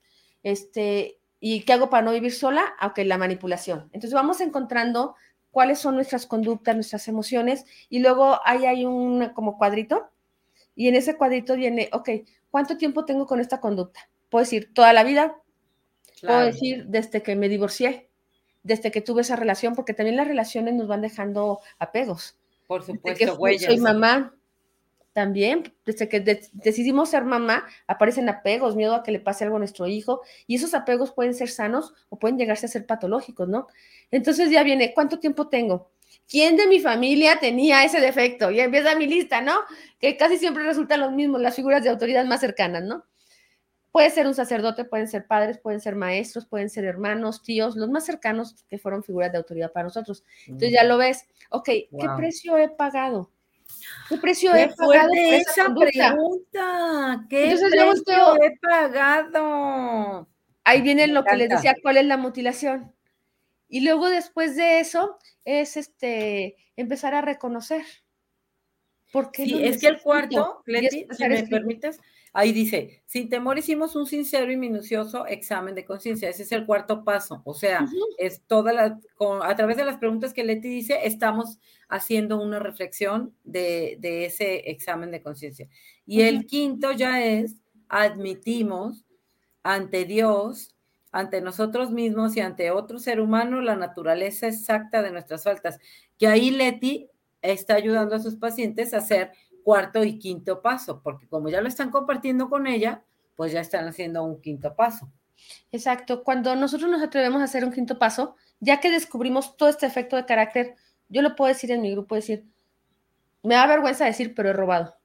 Este, 0.43 1.19
¿y 1.39 1.61
qué 1.61 1.73
hago 1.73 1.89
para 1.89 2.03
no 2.03 2.11
vivir 2.11 2.33
sola? 2.33 2.75
Aunque 2.79 3.05
la 3.05 3.17
manipulación. 3.17 3.89
Entonces 3.93 4.13
vamos 4.13 4.41
encontrando 4.41 5.15
cuáles 5.51 5.79
son 5.79 5.95
nuestras 5.95 6.27
conductas, 6.27 6.75
nuestras 6.75 7.07
emociones, 7.07 7.65
y 7.89 7.99
luego 7.99 8.39
ahí 8.45 8.65
hay 8.65 8.85
un 8.85 9.29
como 9.33 9.57
cuadrito, 9.57 10.11
y 10.75 10.87
en 10.89 10.95
ese 10.95 11.17
cuadrito 11.17 11.55
viene, 11.55 11.89
ok, 11.91 12.09
¿cuánto 12.51 12.77
tiempo 12.77 13.03
tengo 13.03 13.25
con 13.25 13.39
esta 13.39 13.59
conducta? 13.59 14.09
Puedo 14.29 14.43
decir 14.43 14.73
toda 14.73 14.93
la 14.93 15.03
vida, 15.03 15.41
puedo 16.21 16.41
decir 16.41 16.85
desde 16.85 17.23
que 17.23 17.35
me 17.35 17.49
divorcié, 17.49 18.08
desde 18.63 18.91
que 18.91 19.01
tuve 19.01 19.21
esa 19.21 19.35
relación, 19.35 19.75
porque 19.75 19.93
también 19.93 20.17
las 20.17 20.27
relaciones 20.27 20.73
nos 20.73 20.87
van 20.87 21.01
dejando 21.01 21.59
apegos. 21.77 22.37
Por 22.67 22.83
supuesto, 22.83 23.35
huellas. 23.35 23.65
Soy 23.65 23.79
mamá, 23.79 24.33
también, 25.13 25.73
desde 25.85 26.07
que 26.07 26.19
decidimos 26.53 27.09
ser 27.09 27.25
mamá, 27.25 27.65
aparecen 27.87 28.29
apegos, 28.29 28.75
miedo 28.75 28.95
a 28.95 29.03
que 29.03 29.11
le 29.11 29.19
pase 29.19 29.43
algo 29.43 29.57
a 29.57 29.59
nuestro 29.59 29.87
hijo, 29.87 30.21
y 30.47 30.55
esos 30.55 30.73
apegos 30.73 31.11
pueden 31.11 31.33
ser 31.33 31.49
sanos 31.49 31.93
o 32.09 32.17
pueden 32.19 32.37
llegarse 32.37 32.67
a 32.67 32.69
ser 32.69 32.85
patológicos, 32.85 33.47
¿no? 33.47 33.67
Entonces 34.11 34.49
ya 34.49 34.63
viene, 34.63 34.93
¿cuánto 34.93 35.19
tiempo 35.19 35.47
tengo? 35.47 35.91
¿Quién 36.27 36.55
de 36.55 36.67
mi 36.67 36.79
familia 36.79 37.39
tenía 37.39 37.83
ese 37.83 37.99
defecto? 37.99 38.51
Y 38.51 38.59
empieza 38.59 38.95
mi 38.95 39.07
lista, 39.07 39.41
¿no? 39.41 39.55
Que 39.99 40.15
casi 40.15 40.37
siempre 40.37 40.63
resultan 40.63 40.99
los 40.99 41.11
mismos, 41.11 41.41
las 41.41 41.55
figuras 41.55 41.83
de 41.83 41.89
autoridad 41.89 42.23
más 42.25 42.39
cercanas, 42.39 42.83
¿no? 42.83 43.03
Puede 43.91 44.11
ser 44.11 44.27
un 44.27 44.35
sacerdote, 44.35 44.85
pueden 44.85 45.07
ser 45.07 45.25
padres, 45.25 45.57
pueden 45.57 45.81
ser 45.81 45.95
maestros, 45.95 46.45
pueden 46.45 46.69
ser 46.69 46.85
hermanos, 46.85 47.41
tíos, 47.41 47.75
los 47.75 47.89
más 47.89 48.05
cercanos 48.05 48.63
que 48.69 48.77
fueron 48.77 49.03
figuras 49.03 49.31
de 49.31 49.39
autoridad 49.39 49.71
para 49.71 49.85
nosotros. 49.85 50.23
Entonces 50.45 50.71
ya 50.71 50.83
lo 50.83 50.97
ves, 50.97 51.27
ok, 51.49 51.65
¿qué 51.65 52.07
precio 52.15 52.57
he 52.57 52.69
pagado? 52.69 53.31
¿Qué 54.07 54.17
precio 54.17 54.53
he 54.55 54.67
pagado 54.75 55.09
esa 55.13 55.73
pregunta? 55.73 57.25
¿Qué 57.29 57.57
precio 57.57 58.35
he 58.43 58.57
pagado? 58.59 60.27
Ahí 60.63 60.81
viene 60.81 61.07
lo 61.07 61.23
que 61.23 61.35
les 61.35 61.49
decía, 61.49 61.75
cuál 61.81 61.97
es 61.97 62.05
la 62.05 62.17
mutilación. 62.17 62.93
Y 63.67 63.81
luego 63.81 64.09
después 64.09 64.55
de 64.55 64.79
eso 64.79 65.17
es 65.45 65.77
este 65.77 66.57
empezar 66.75 67.13
a 67.13 67.21
reconocer. 67.21 67.83
Porque 69.11 69.45
sí, 69.45 69.63
es 69.63 69.79
que 69.79 69.87
el 69.87 69.99
cuarto, 70.01 70.61
Leti, 70.65 71.07
si 71.09 71.27
me 71.27 71.43
permites, 71.47 71.99
Ahí 72.31 72.51
dice, 72.51 73.01
sin 73.05 73.29
temor 73.29 73.57
hicimos 73.57 73.95
un 73.95 74.05
sincero 74.05 74.51
y 74.51 74.57
minucioso 74.57 75.25
examen 75.25 75.73
de 75.73 75.85
conciencia. 75.85 76.29
Ese 76.29 76.43
es 76.43 76.51
el 76.51 76.65
cuarto 76.65 77.03
paso. 77.03 77.41
O 77.43 77.53
sea, 77.53 77.85
es 78.17 78.43
toda 78.43 78.71
la, 78.71 78.99
a 79.43 79.55
través 79.55 79.77
de 79.77 79.85
las 79.85 79.97
preguntas 79.97 80.33
que 80.33 80.43
Leti 80.43 80.69
dice, 80.69 80.99
estamos 81.03 81.57
haciendo 81.87 82.39
una 82.39 82.59
reflexión 82.59 83.33
de, 83.43 83.97
ese 84.25 84.69
examen 84.69 85.11
de 85.11 85.21
conciencia. 85.21 85.67
Y 86.05 86.21
el 86.21 86.45
quinto 86.45 86.91
ya 86.91 87.23
es, 87.23 87.57
admitimos 87.87 89.05
ante 89.63 90.05
Dios, 90.05 90.75
ante 91.11 91.41
nosotros 91.41 91.89
mismos 91.89 92.37
y 92.37 92.41
ante 92.41 92.69
otro 92.69 92.99
ser 92.99 93.19
humano 93.19 93.61
la 93.61 93.75
naturaleza 93.75 94.47
exacta 94.47 95.01
de 95.01 95.11
nuestras 95.11 95.43
faltas. 95.43 95.79
Que 96.19 96.27
ahí, 96.27 96.51
Leti, 96.51 97.09
está 97.41 97.75
ayudando 97.75 98.15
a 98.15 98.19
sus 98.19 98.35
pacientes 98.35 98.93
a 98.93 98.97
hacer 98.97 99.31
cuarto 99.63 100.03
y 100.03 100.19
quinto 100.19 100.61
paso, 100.61 101.01
porque 101.01 101.27
como 101.27 101.49
ya 101.49 101.61
lo 101.61 101.67
están 101.67 101.91
compartiendo 101.91 102.49
con 102.49 102.67
ella, 102.67 103.03
pues 103.35 103.51
ya 103.51 103.61
están 103.61 103.87
haciendo 103.87 104.23
un 104.23 104.41
quinto 104.41 104.75
paso. 104.75 105.11
Exacto. 105.71 106.23
Cuando 106.23 106.55
nosotros 106.55 106.89
nos 106.89 107.01
atrevemos 107.01 107.41
a 107.41 107.45
hacer 107.45 107.63
un 107.63 107.71
quinto 107.71 107.97
paso, 107.97 108.35
ya 108.59 108.79
que 108.79 108.91
descubrimos 108.91 109.55
todo 109.57 109.69
este 109.69 109.85
efecto 109.85 110.15
de 110.15 110.25
carácter, 110.25 110.75
yo 111.07 111.21
lo 111.21 111.35
puedo 111.35 111.49
decir 111.49 111.71
en 111.71 111.81
mi 111.81 111.91
grupo, 111.91 112.15
decir, 112.15 112.45
me 113.43 113.55
da 113.55 113.65
vergüenza 113.65 114.05
decir, 114.05 114.33
pero 114.35 114.49
he 114.49 114.53
robado. 114.53 114.95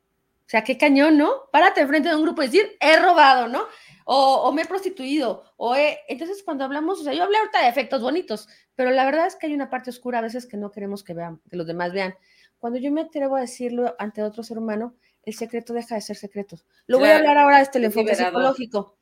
O 0.46 0.48
sea, 0.48 0.62
qué 0.62 0.76
cañón, 0.76 1.16
¿no? 1.16 1.48
Párate 1.50 1.80
enfrente 1.80 2.10
de 2.10 2.16
un 2.16 2.22
grupo 2.22 2.42
y 2.42 2.46
decir, 2.46 2.76
he 2.80 2.98
robado, 2.98 3.48
¿no? 3.48 3.64
O, 4.04 4.52
me 4.52 4.62
he 4.62 4.66
prostituido, 4.66 5.44
o 5.56 5.74
he... 5.74 6.00
Entonces, 6.08 6.42
cuando 6.42 6.64
hablamos, 6.64 7.00
o 7.00 7.04
sea, 7.04 7.14
yo 7.14 7.22
hablé 7.22 7.38
ahorita 7.38 7.62
de 7.62 7.68
efectos 7.68 8.02
bonitos, 8.02 8.48
pero 8.74 8.90
la 8.90 9.06
verdad 9.06 9.26
es 9.26 9.36
que 9.36 9.46
hay 9.46 9.54
una 9.54 9.70
parte 9.70 9.88
oscura 9.88 10.18
a 10.18 10.22
veces 10.22 10.44
que 10.44 10.58
no 10.58 10.70
queremos 10.70 11.02
que 11.02 11.14
vean, 11.14 11.40
que 11.48 11.56
los 11.56 11.66
demás 11.66 11.92
vean. 11.92 12.14
Cuando 12.64 12.78
yo 12.78 12.90
me 12.90 13.02
atrevo 13.02 13.36
a 13.36 13.42
decirlo 13.42 13.94
ante 13.98 14.22
otro 14.22 14.42
ser 14.42 14.56
humano, 14.56 14.94
el 15.22 15.34
secreto 15.34 15.74
deja 15.74 15.96
de 15.96 16.00
ser 16.00 16.16
secreto. 16.16 16.56
Lo 16.86 16.98
voy 16.98 17.10
a 17.10 17.18
hablar 17.18 17.36
ahora 17.36 17.58
de 17.58 17.64
este 17.64 17.84
enfoque 17.84 18.14
psicológico. 18.14 18.96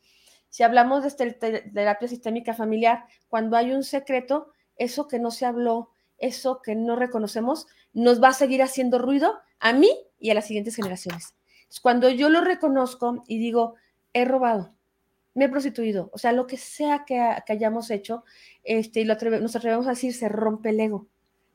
Si 0.48 0.64
hablamos 0.64 1.02
de 1.02 1.08
este, 1.10 1.70
terapia 1.72 2.08
sistémica 2.08 2.54
familiar, 2.54 3.04
cuando 3.28 3.56
hay 3.56 3.70
un 3.70 3.84
secreto, 3.84 4.50
eso 4.76 5.06
que 5.06 5.20
no 5.20 5.30
se 5.30 5.46
habló, 5.46 5.90
eso 6.18 6.60
que 6.60 6.74
no 6.74 6.96
reconocemos, 6.96 7.68
nos 7.92 8.20
va 8.20 8.30
a 8.30 8.32
seguir 8.32 8.64
haciendo 8.64 8.98
ruido 8.98 9.38
a 9.60 9.72
mí 9.72 9.96
y 10.18 10.30
a 10.30 10.34
las 10.34 10.48
siguientes 10.48 10.74
generaciones. 10.74 11.36
Cuando 11.82 12.10
yo 12.10 12.30
lo 12.30 12.40
reconozco 12.40 13.22
y 13.28 13.38
digo, 13.38 13.76
he 14.12 14.24
robado, 14.24 14.74
me 15.34 15.44
he 15.44 15.48
prostituido, 15.48 16.10
o 16.12 16.18
sea, 16.18 16.32
lo 16.32 16.48
que 16.48 16.56
sea 16.56 17.04
que, 17.06 17.20
hayamos 17.46 17.92
hecho, 17.92 18.24
este, 18.64 19.02
y 19.02 19.04
lo 19.04 19.14
nos 19.14 19.54
atrevemos 19.54 19.86
a 19.86 19.90
decir, 19.90 20.14
se 20.14 20.28
rompe 20.28 20.70
el 20.70 20.80
ego, 20.80 21.06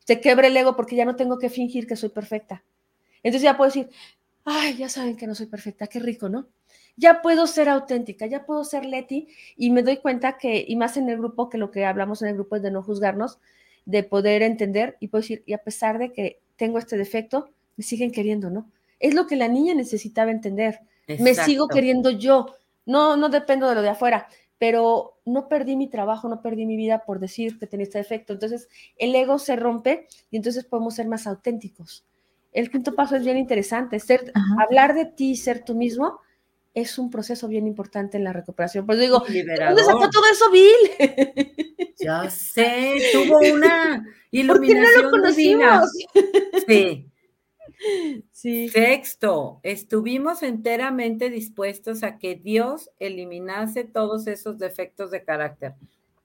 se 0.08 0.22
quebra 0.22 0.46
el 0.46 0.56
ego 0.56 0.74
porque 0.74 0.96
ya 0.96 1.04
no 1.04 1.16
tengo 1.16 1.38
que 1.38 1.50
fingir 1.50 1.86
que 1.86 1.94
soy 1.94 2.08
perfecta. 2.08 2.64
Entonces 3.22 3.42
ya 3.42 3.58
puedo 3.58 3.68
decir, 3.68 3.90
ay, 4.42 4.74
ya 4.78 4.88
saben 4.88 5.18
que 5.18 5.26
no 5.26 5.34
soy 5.34 5.44
perfecta, 5.44 5.86
qué 5.86 6.00
rico, 6.00 6.30
¿no? 6.30 6.48
Ya 6.96 7.20
puedo 7.20 7.46
ser 7.46 7.68
auténtica, 7.68 8.24
ya 8.24 8.46
puedo 8.46 8.64
ser 8.64 8.86
Leti 8.86 9.28
y 9.54 9.70
me 9.70 9.82
doy 9.82 9.98
cuenta 9.98 10.38
que, 10.38 10.64
y 10.66 10.76
más 10.76 10.96
en 10.96 11.10
el 11.10 11.18
grupo, 11.18 11.50
que 11.50 11.58
lo 11.58 11.70
que 11.70 11.84
hablamos 11.84 12.22
en 12.22 12.28
el 12.28 12.36
grupo 12.36 12.56
es 12.56 12.62
de 12.62 12.70
no 12.70 12.82
juzgarnos, 12.82 13.38
de 13.84 14.02
poder 14.02 14.40
entender 14.40 14.96
y 14.98 15.08
puedo 15.08 15.20
decir, 15.20 15.42
y 15.44 15.52
a 15.52 15.58
pesar 15.58 15.98
de 15.98 16.10
que 16.10 16.40
tengo 16.56 16.78
este 16.78 16.96
defecto, 16.96 17.50
me 17.76 17.84
siguen 17.84 18.10
queriendo, 18.10 18.48
¿no? 18.48 18.70
Es 19.00 19.12
lo 19.12 19.26
que 19.26 19.36
la 19.36 19.48
niña 19.48 19.74
necesitaba 19.74 20.30
entender. 20.30 20.80
Me 21.06 21.34
sigo 21.34 21.68
queriendo 21.68 22.08
yo, 22.08 22.54
no, 22.86 23.18
no 23.18 23.28
dependo 23.28 23.68
de 23.68 23.74
lo 23.74 23.82
de 23.82 23.90
afuera, 23.90 24.26
pero 24.58 25.18
no 25.24 25.48
perdí 25.48 25.76
mi 25.76 25.88
trabajo, 25.88 26.28
no 26.28 26.42
perdí 26.42 26.66
mi 26.66 26.76
vida 26.76 27.04
por 27.04 27.20
decir 27.20 27.58
que 27.58 27.66
tenía 27.66 27.84
este 27.84 27.98
defecto. 27.98 28.32
Entonces, 28.32 28.68
el 28.96 29.14
ego 29.14 29.38
se 29.38 29.56
rompe 29.56 30.08
y 30.30 30.36
entonces 30.36 30.64
podemos 30.64 30.94
ser 30.94 31.06
más 31.06 31.26
auténticos. 31.26 32.04
El 32.52 32.70
quinto 32.70 32.94
paso 32.94 33.16
es 33.16 33.24
bien 33.24 33.36
interesante, 33.36 34.00
ser, 34.00 34.32
hablar 34.58 34.94
de 34.94 35.04
ti, 35.04 35.36
ser 35.36 35.64
tú 35.64 35.74
mismo, 35.74 36.20
es 36.74 36.98
un 36.98 37.10
proceso 37.10 37.48
bien 37.48 37.66
importante 37.66 38.16
en 38.16 38.24
la 38.24 38.32
recuperación. 38.32 38.86
Pues 38.86 38.98
digo, 38.98 39.20
¿dónde 39.20 39.84
sacó 39.84 40.10
todo 40.10 40.24
eso, 40.30 40.50
Bill? 40.50 41.86
Ya 41.98 42.30
sé, 42.30 42.94
tuvo 43.12 43.38
una 43.52 44.06
iluminación 44.30 44.86
¿Por 45.10 45.32
qué 45.32 45.54
no 45.54 45.80
lo 45.80 45.86
Sí, 46.66 47.07
Sí. 48.32 48.68
Sexto, 48.68 49.60
estuvimos 49.62 50.42
enteramente 50.42 51.30
dispuestos 51.30 52.02
a 52.02 52.18
que 52.18 52.34
Dios 52.34 52.90
eliminase 52.98 53.84
todos 53.84 54.26
esos 54.26 54.58
defectos 54.58 55.10
de 55.10 55.24
carácter. 55.24 55.74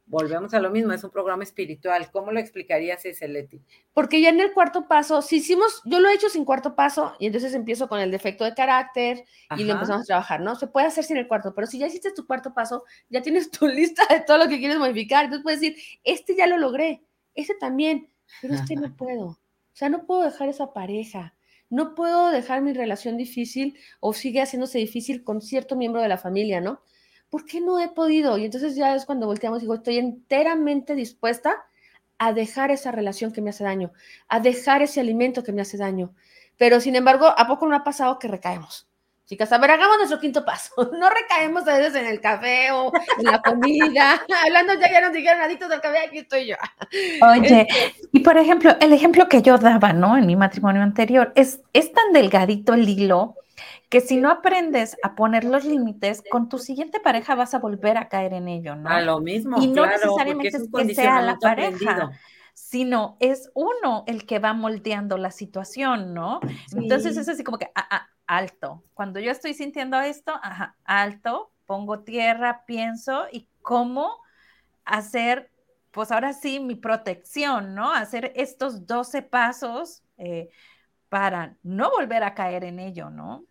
Volvemos 0.05 0.53
a 0.53 0.59
lo 0.59 0.69
mismo, 0.69 0.91
es 0.91 1.03
un 1.03 1.11
programa 1.11 1.43
espiritual. 1.43 2.11
¿Cómo 2.11 2.31
lo 2.31 2.39
explicarías 2.39 3.05
ese, 3.05 3.27
Leti? 3.27 3.61
Porque 3.93 4.21
ya 4.21 4.29
en 4.29 4.39
el 4.39 4.51
cuarto 4.51 4.87
paso, 4.87 5.21
si 5.21 5.37
hicimos, 5.37 5.81
yo 5.85 5.99
lo 5.99 6.09
he 6.09 6.13
hecho 6.13 6.29
sin 6.29 6.43
cuarto 6.43 6.75
paso 6.75 7.15
y 7.19 7.27
entonces 7.27 7.53
empiezo 7.53 7.87
con 7.87 7.99
el 7.99 8.11
defecto 8.11 8.43
de 8.43 8.53
carácter 8.53 9.23
y 9.57 9.63
lo 9.63 9.73
empezamos 9.73 10.03
a 10.03 10.05
trabajar, 10.05 10.41
¿no? 10.41 10.55
Se 10.55 10.67
puede 10.67 10.87
hacer 10.87 11.03
sin 11.03 11.17
el 11.17 11.27
cuarto, 11.27 11.55
pero 11.55 11.67
si 11.67 11.79
ya 11.79 11.87
hiciste 11.87 12.11
tu 12.11 12.27
cuarto 12.27 12.53
paso, 12.53 12.83
ya 13.09 13.21
tienes 13.21 13.49
tu 13.49 13.65
lista 13.67 14.05
de 14.07 14.19
todo 14.19 14.37
lo 14.37 14.49
que 14.49 14.59
quieres 14.59 14.77
modificar. 14.77 15.25
Entonces 15.25 15.43
puedes 15.43 15.61
decir, 15.61 15.77
este 16.03 16.35
ya 16.35 16.47
lo 16.47 16.57
logré, 16.57 17.01
este 17.33 17.55
también, 17.55 18.09
pero 18.41 18.55
este 18.55 18.75
no 18.75 18.93
puedo. 18.97 19.25
O 19.25 19.75
sea, 19.75 19.89
no 19.89 20.05
puedo 20.05 20.21
dejar 20.21 20.49
esa 20.49 20.73
pareja 20.73 21.33
no 21.74 21.95
puedo 21.95 22.30
dejar 22.30 22.61
mi 22.61 22.71
relación 22.71 23.17
difícil 23.17 23.80
o 23.99 24.13
sigue 24.13 24.41
haciéndose 24.43 24.78
difícil 24.78 25.24
con 25.24 25.41
cierto 25.41 25.76
miembro 25.76 26.03
de 26.03 26.07
la 26.07 26.19
familia, 26.19 26.61
¿no? 26.61 26.84
¿Por 27.32 27.45
qué 27.45 27.61
no 27.61 27.80
he 27.80 27.89
podido? 27.89 28.38
Y 28.38 28.45
entonces 28.45 28.76
ya 28.76 28.93
es 28.95 29.05
cuando 29.05 29.26
volteamos 29.26 29.57
y 29.57 29.61
digo, 29.61 29.74
estoy 29.74 29.97
enteramente 29.97 30.93
dispuesta 30.93 31.65
a 32.19 32.32
dejar 32.32 32.69
esa 32.69 32.91
relación 32.91 33.32
que 33.32 33.41
me 33.41 33.49
hace 33.49 33.63
daño, 33.63 33.91
a 34.28 34.39
dejar 34.39 34.84
ese 34.84 34.99
alimento 34.99 35.43
que 35.43 35.51
me 35.51 35.63
hace 35.63 35.78
daño. 35.78 36.13
Pero 36.57 36.80
sin 36.80 36.95
embargo, 36.95 37.34
¿a 37.36 37.47
poco 37.47 37.67
no 37.67 37.76
ha 37.76 37.84
pasado 37.84 38.19
que 38.19 38.28
recaemos? 38.28 38.88
Chicas, 39.34 39.51
a 39.51 39.57
ver, 39.57 39.71
hagamos 39.71 39.97
nuestro 39.97 40.19
quinto 40.19 40.45
paso. 40.45 40.75
No 40.99 41.09
recaemos 41.09 41.67
a 41.67 41.79
veces 41.79 41.95
en 41.95 42.05
el 42.05 42.21
café 42.21 42.71
o 42.71 42.91
en 43.17 43.25
la 43.25 43.41
comida. 43.41 44.21
Hablando 44.45 44.75
ya, 44.75 44.91
ya 44.91 45.01
nos 45.01 45.11
dijeron 45.11 45.41
adictos 45.41 45.69
del 45.69 45.81
café, 45.81 46.05
aquí 46.05 46.19
estoy 46.19 46.45
yo. 46.45 46.55
Oye, 47.19 47.65
este 47.67 47.95
y 48.11 48.19
por 48.19 48.38
ejemplo, 48.38 48.75
el 48.79 48.93
ejemplo 48.93 49.27
que 49.27 49.41
yo 49.41 49.57
daba, 49.57 49.91
¿no? 49.91 50.15
En 50.17 50.27
mi 50.27 50.36
matrimonio 50.36 50.84
anterior, 50.84 51.34
es, 51.36 51.61
es 51.73 51.91
tan 51.91 52.13
delgadito 52.13 52.75
el 52.75 52.88
hilo 52.88 53.38
que 53.89 54.01
si 54.01 54.17
no 54.17 54.29
aprendes 54.29 54.97
a 55.01 55.15
poner 55.15 55.45
los 55.45 55.65
límites, 55.65 56.21
con 56.29 56.47
tu 56.47 56.59
siguiente 56.59 56.99
pareja 56.99 57.34
vas 57.34 57.55
a 57.55 57.59
volver 57.59 57.97
a 57.97 58.09
caer 58.09 58.34
en 58.34 58.47
ello, 58.47 58.75
¿no? 58.75 58.89
A 58.89 59.01
lo 59.01 59.19
mismo. 59.19 59.59
Y 59.59 59.65
no 59.65 59.88
necesariamente 59.88 60.57
es, 60.57 60.69
que 60.71 60.93
sea 60.93 61.23
la 61.23 61.39
pareja. 61.39 62.11
sino 62.53 63.17
es 63.19 63.49
uno 63.55 64.03
el 64.05 64.27
que 64.27 64.38
va 64.38 64.53
moldeando 64.53 65.17
la 65.17 65.31
situación, 65.31 66.13
¿no? 66.13 66.39
Entonces 66.75 67.17
es 67.17 67.27
así 67.27 67.43
como 67.43 67.57
que, 67.57 67.71
ah, 67.73 67.88
ah, 67.89 68.07
alto. 68.28 68.84
Cuando 68.93 69.19
yo 69.19 69.32
estoy 69.32 69.53
sintiendo 69.53 69.99
esto, 69.99 70.34
ajá, 70.41 70.76
alto, 70.86 71.51
pongo 71.65 72.03
tierra, 72.03 72.65
pienso 72.65 73.26
y 73.32 73.47
cómo 73.61 74.17
hacer, 74.86 75.51
pues 75.91 76.11
ahora 76.11 76.34
sí, 76.34 76.59
mi 76.59 76.76
protección, 76.76 77.76
¿no? 77.76 77.93
Hacer 77.93 78.32
estos 78.36 78.86
12 78.88 79.21
pasos 79.21 80.03
eh, 80.17 80.49
para 81.09 81.55
no 81.63 81.91
volver 81.91 82.24
a 82.24 82.34
caer 82.34 82.63
en 82.63 82.80
ello, 82.80 83.09
¿no? 83.09 83.45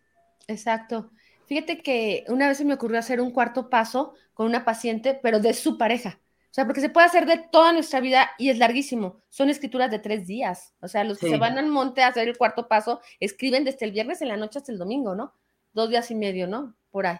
Exacto. 0.47 1.11
Fíjate 1.45 1.81
que 1.81 2.25
una 2.27 2.47
vez 2.47 2.57
se 2.57 2.65
me 2.65 2.73
ocurrió 2.73 2.99
hacer 2.99 3.21
un 3.21 3.31
cuarto 3.31 3.69
paso 3.69 4.13
con 4.33 4.47
una 4.47 4.65
paciente, 4.65 5.19
pero 5.21 5.39
de 5.39 5.53
su 5.53 5.77
pareja. 5.77 6.19
O 6.53 6.55
sea, 6.55 6.67
porque 6.67 6.81
se 6.81 6.89
puede 6.89 7.07
hacer 7.07 7.25
de 7.25 7.39
toda 7.39 7.73
nuestra 7.73 7.99
vida 7.99 8.29
y 8.37 8.51
es 8.51 8.59
larguísimo. 8.59 9.23
Son 9.29 9.49
escrituras 9.49 9.89
de 9.89 9.97
tres 9.97 10.27
días. 10.27 10.75
O 10.81 10.87
sea, 10.87 11.03
los 11.03 11.17
que 11.17 11.27
se 11.27 11.37
van 11.37 11.57
al 11.57 11.65
monte 11.65 12.03
a 12.03 12.09
hacer 12.09 12.27
el 12.27 12.37
cuarto 12.37 12.67
paso, 12.67 13.01
escriben 13.19 13.63
desde 13.63 13.87
el 13.87 13.91
viernes 13.91 14.21
en 14.21 14.27
la 14.27 14.37
noche 14.37 14.59
hasta 14.59 14.71
el 14.71 14.77
domingo, 14.77 15.15
¿no? 15.15 15.33
Dos 15.73 15.89
días 15.89 16.11
y 16.11 16.15
medio, 16.15 16.45
¿no? 16.45 16.75
Por 16.91 17.07
ahí. 17.07 17.17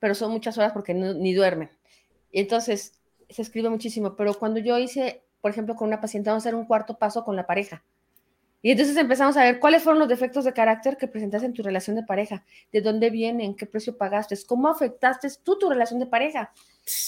Pero 0.00 0.16
son 0.16 0.32
muchas 0.32 0.58
horas 0.58 0.72
porque 0.72 0.94
ni 0.94 1.32
duermen. 1.32 1.70
Y 2.32 2.40
entonces, 2.40 2.98
se 3.28 3.40
escribe 3.40 3.70
muchísimo. 3.70 4.16
Pero 4.16 4.34
cuando 4.34 4.58
yo 4.58 4.76
hice, 4.78 5.22
por 5.40 5.52
ejemplo, 5.52 5.76
con 5.76 5.86
una 5.86 6.00
paciente, 6.00 6.30
vamos 6.30 6.44
a 6.44 6.48
hacer 6.48 6.56
un 6.56 6.66
cuarto 6.66 6.98
paso 6.98 7.24
con 7.24 7.36
la 7.36 7.46
pareja. 7.46 7.84
Y 8.62 8.72
entonces 8.72 8.96
empezamos 8.96 9.36
a 9.36 9.44
ver 9.44 9.58
cuáles 9.58 9.82
fueron 9.82 9.98
los 9.98 10.08
defectos 10.08 10.44
de 10.44 10.52
carácter 10.52 10.96
que 10.98 11.08
presentaste 11.08 11.46
en 11.46 11.54
tu 11.54 11.62
relación 11.62 11.96
de 11.96 12.02
pareja, 12.02 12.44
de 12.72 12.82
dónde 12.82 13.08
vienen, 13.08 13.54
qué 13.54 13.64
precio 13.64 13.96
pagaste, 13.96 14.36
cómo 14.46 14.68
afectaste 14.68 15.28
tú 15.42 15.58
tu 15.58 15.70
relación 15.70 15.98
de 15.98 16.06
pareja. 16.06 16.52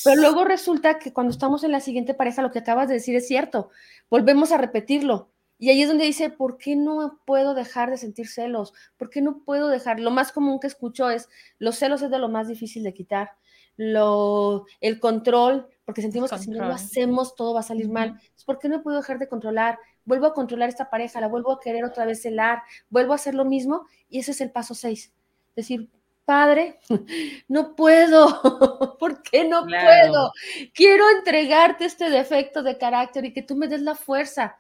Pero 0.05 0.21
luego 0.21 0.45
resulta 0.45 0.99
que 0.99 1.13
cuando 1.13 1.31
estamos 1.31 1.63
en 1.65 1.73
la 1.73 1.81
siguiente 1.81 2.15
pareja, 2.15 2.41
lo 2.41 2.51
que 2.51 2.61
acabas 2.61 2.89
de 2.89 2.95
decir 2.95 3.17
es 3.17 3.27
cierto, 3.27 3.71
volvemos 4.09 4.53
a 4.53 4.59
repetirlo. 4.59 5.31
Y 5.59 5.71
ahí 5.71 5.83
es 5.83 5.89
donde 5.89 6.07
dice, 6.07 6.31
¿por 6.31 6.59
qué 6.59 6.75
no 6.75 7.21
puedo 7.25 7.55
dejar 7.55 7.91
de 7.91 7.97
sentir 7.97 8.29
celos? 8.29 8.73
¿Por 8.97 9.11
qué 9.11 9.21
no 9.21 9.45
puedo 9.45 9.69
dejar? 9.69 10.01
Lo 10.01 10.11
más 10.11 10.33
común 10.33 10.59
que 10.59 10.67
escucho 10.67 11.09
es, 11.11 11.29
los 11.59 11.77
celos 11.77 12.03
es 12.03 12.11
de 12.11 12.19
lo 12.19 12.29
más 12.29 12.49
difícil 12.49 12.83
de 12.83 12.95
quitar. 12.95 13.31
Lo, 13.77 14.67
el 14.81 15.01
control, 15.01 15.67
porque 15.85 16.03
sentimos 16.03 16.31
que 16.31 16.39
si 16.39 16.51
no 16.51 16.67
lo 16.67 16.75
hacemos 16.75 17.35
todo 17.35 17.55
va 17.55 17.61
a 17.61 17.65
salir 17.65 17.89
mal. 17.89 18.21
¿Por 18.45 18.59
qué 18.59 18.69
no 18.69 18.83
puedo 18.83 18.99
dejar 18.99 19.19
de 19.19 19.29
controlar? 19.29 19.79
vuelvo 20.05 20.27
a 20.27 20.35
controlar 20.35 20.69
esta 20.69 20.91
pareja, 20.91 21.21
la 21.21 21.29
vuelvo 21.29 21.53
a 21.53 21.61
querer 21.61 21.85
otra 21.85 22.05
vez 22.05 22.23
celar, 22.23 22.63
vuelvo 22.91 23.13
a 23.13 23.17
hacer 23.17 23.35
lo 23.35 23.45
mismo 23.45 23.87
y 24.09 24.21
ese 24.21 24.33
es 24.33 24.41
el 24.41 24.51
paso 24.51 24.75
seis. 24.75 25.13
Decir, 25.55 25.91
padre, 26.25 26.81
no 27.49 27.75
puedo, 27.75 28.97
¿por 28.99 29.23
qué 29.23 29.49
no 29.49 29.65
puedo? 29.65 30.33
Quiero 30.75 31.05
entregarte 31.17 31.85
este 31.85 32.11
defecto 32.11 32.63
de 32.63 32.79
carácter 32.79 33.25
y 33.25 33.33
que 33.33 33.43
tú 33.43 33.57
me 33.57 33.69
des 33.69 33.83
la 33.83 33.95
fuerza 33.95 34.57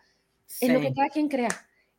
en 0.60 0.74
lo 0.74 0.80
que 0.80 0.92
cada 0.94 1.08
quien 1.08 1.28
crea. 1.28 1.48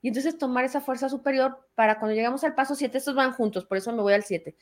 Y 0.01 0.09
entonces 0.09 0.37
tomar 0.37 0.65
esa 0.65 0.81
fuerza 0.81 1.07
superior 1.07 1.69
para 1.75 1.97
cuando 1.97 2.13
llegamos 2.13 2.43
al 2.43 2.55
paso 2.55 2.75
siete, 2.75 2.97
estos 2.97 3.15
van 3.15 3.31
juntos, 3.31 3.65
por 3.65 3.77
eso 3.77 3.91
me 3.93 4.01
voy 4.01 4.13
al 4.13 4.23
siete. 4.23 4.55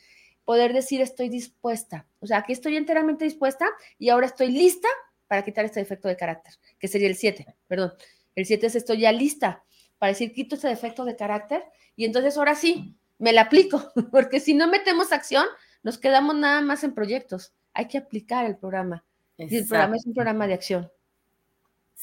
Poder 0.45 0.73
decir 0.73 1.01
estoy 1.01 1.29
dispuesta. 1.29 2.07
O 2.19 2.27
sea, 2.27 2.39
aquí 2.39 2.53
estoy 2.53 2.77
enteramente 2.77 3.25
dispuesta 3.25 3.67
y 3.97 4.09
ahora 4.09 4.27
estoy 4.27 4.51
lista 4.51 4.87
para 5.27 5.43
quitar 5.43 5.65
este 5.65 5.79
defecto 5.79 6.07
de 6.07 6.17
carácter, 6.17 6.53
que 6.77 6.87
sería 6.87 7.07
el 7.07 7.15
siete, 7.15 7.55
perdón. 7.67 7.93
El 8.35 8.45
7 8.45 8.67
es 8.67 8.75
estoy 8.75 8.99
ya 9.01 9.11
lista 9.11 9.63
para 9.97 10.11
decir 10.11 10.33
quito 10.33 10.55
ese 10.55 10.67
defecto 10.67 11.05
de 11.05 11.15
carácter 11.15 11.63
y 11.95 12.05
entonces 12.05 12.37
ahora 12.37 12.55
sí, 12.55 12.95
me 13.17 13.33
la 13.33 13.41
aplico, 13.41 13.91
porque 14.11 14.39
si 14.39 14.53
no 14.53 14.67
metemos 14.67 15.11
acción, 15.11 15.45
nos 15.83 15.97
quedamos 15.97 16.35
nada 16.35 16.61
más 16.61 16.83
en 16.83 16.93
proyectos. 16.93 17.53
Hay 17.73 17.87
que 17.87 17.97
aplicar 17.97 18.45
el 18.45 18.57
programa. 18.57 19.05
Y 19.37 19.55
el 19.55 19.67
programa 19.67 19.95
es 19.95 20.05
un 20.05 20.13
programa 20.13 20.47
de 20.47 20.53
acción. 20.53 20.91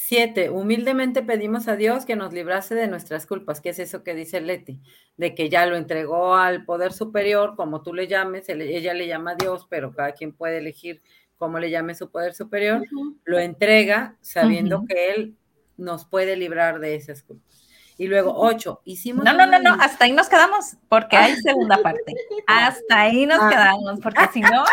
Siete, 0.01 0.49
humildemente 0.49 1.23
pedimos 1.23 1.67
a 1.67 1.75
Dios 1.75 2.07
que 2.07 2.15
nos 2.15 2.33
librase 2.33 2.77
de 2.77 2.87
nuestras 2.87 3.27
culpas. 3.27 3.61
¿Qué 3.61 3.71
es 3.71 3.81
eso 3.81 4.05
que 4.05 4.15
dice 4.15 4.41
Leti? 4.41 4.81
De 5.17 5.35
que 5.35 5.49
ya 5.49 5.67
lo 5.67 5.75
entregó 5.75 6.37
al 6.37 6.65
poder 6.65 6.93
superior, 6.93 7.57
como 7.57 7.83
tú 7.83 7.93
le 7.93 8.07
llames, 8.07 8.49
ella 8.49 8.95
le 8.95 9.09
llama 9.09 9.33
a 9.33 9.35
Dios, 9.35 9.67
pero 9.69 9.93
cada 9.93 10.13
quien 10.13 10.33
puede 10.33 10.59
elegir 10.59 11.03
cómo 11.37 11.59
le 11.59 11.71
llame 11.71 11.97
su 11.97 12.13
poder 12.13 12.33
superior, 12.33 12.85
lo 13.25 13.41
entrega 13.41 14.17
sabiendo 14.21 14.85
que 14.89 15.11
Él 15.11 15.37
nos 15.77 16.05
puede 16.05 16.37
librar 16.37 16.79
de 16.79 16.95
esas 16.95 17.25
culpas. 17.25 17.67
Y 17.97 18.07
luego, 18.07 18.33
ocho, 18.37 18.81
hicimos... 18.85 19.25
No, 19.25 19.33
no, 19.33 19.47
no, 19.47 19.59
no, 19.59 19.75
hasta 19.81 20.05
ahí 20.05 20.13
nos 20.13 20.29
quedamos, 20.29 20.77
porque 20.89 21.17
hay 21.17 21.35
segunda 21.39 21.77
parte. 21.83 22.15
Hasta 22.47 23.01
ahí 23.01 23.27
nos 23.27 23.41
ah. 23.41 23.49
quedamos, 23.51 23.99
porque 24.01 24.29
si 24.33 24.41
no, 24.43 24.65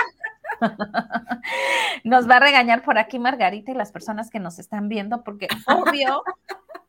nos 2.04 2.30
va 2.30 2.38
a 2.38 2.40
regañar 2.40 2.84
por 2.84 2.98
aquí 2.98 3.20
Margarita 3.20 3.72
y 3.72 3.76
las 3.76 3.92
personas 3.92 4.30
que 4.30 4.40
nos 4.40 4.60
están 4.60 4.90
viendo, 4.90 5.24
porque 5.24 5.48
obvio 5.68 6.24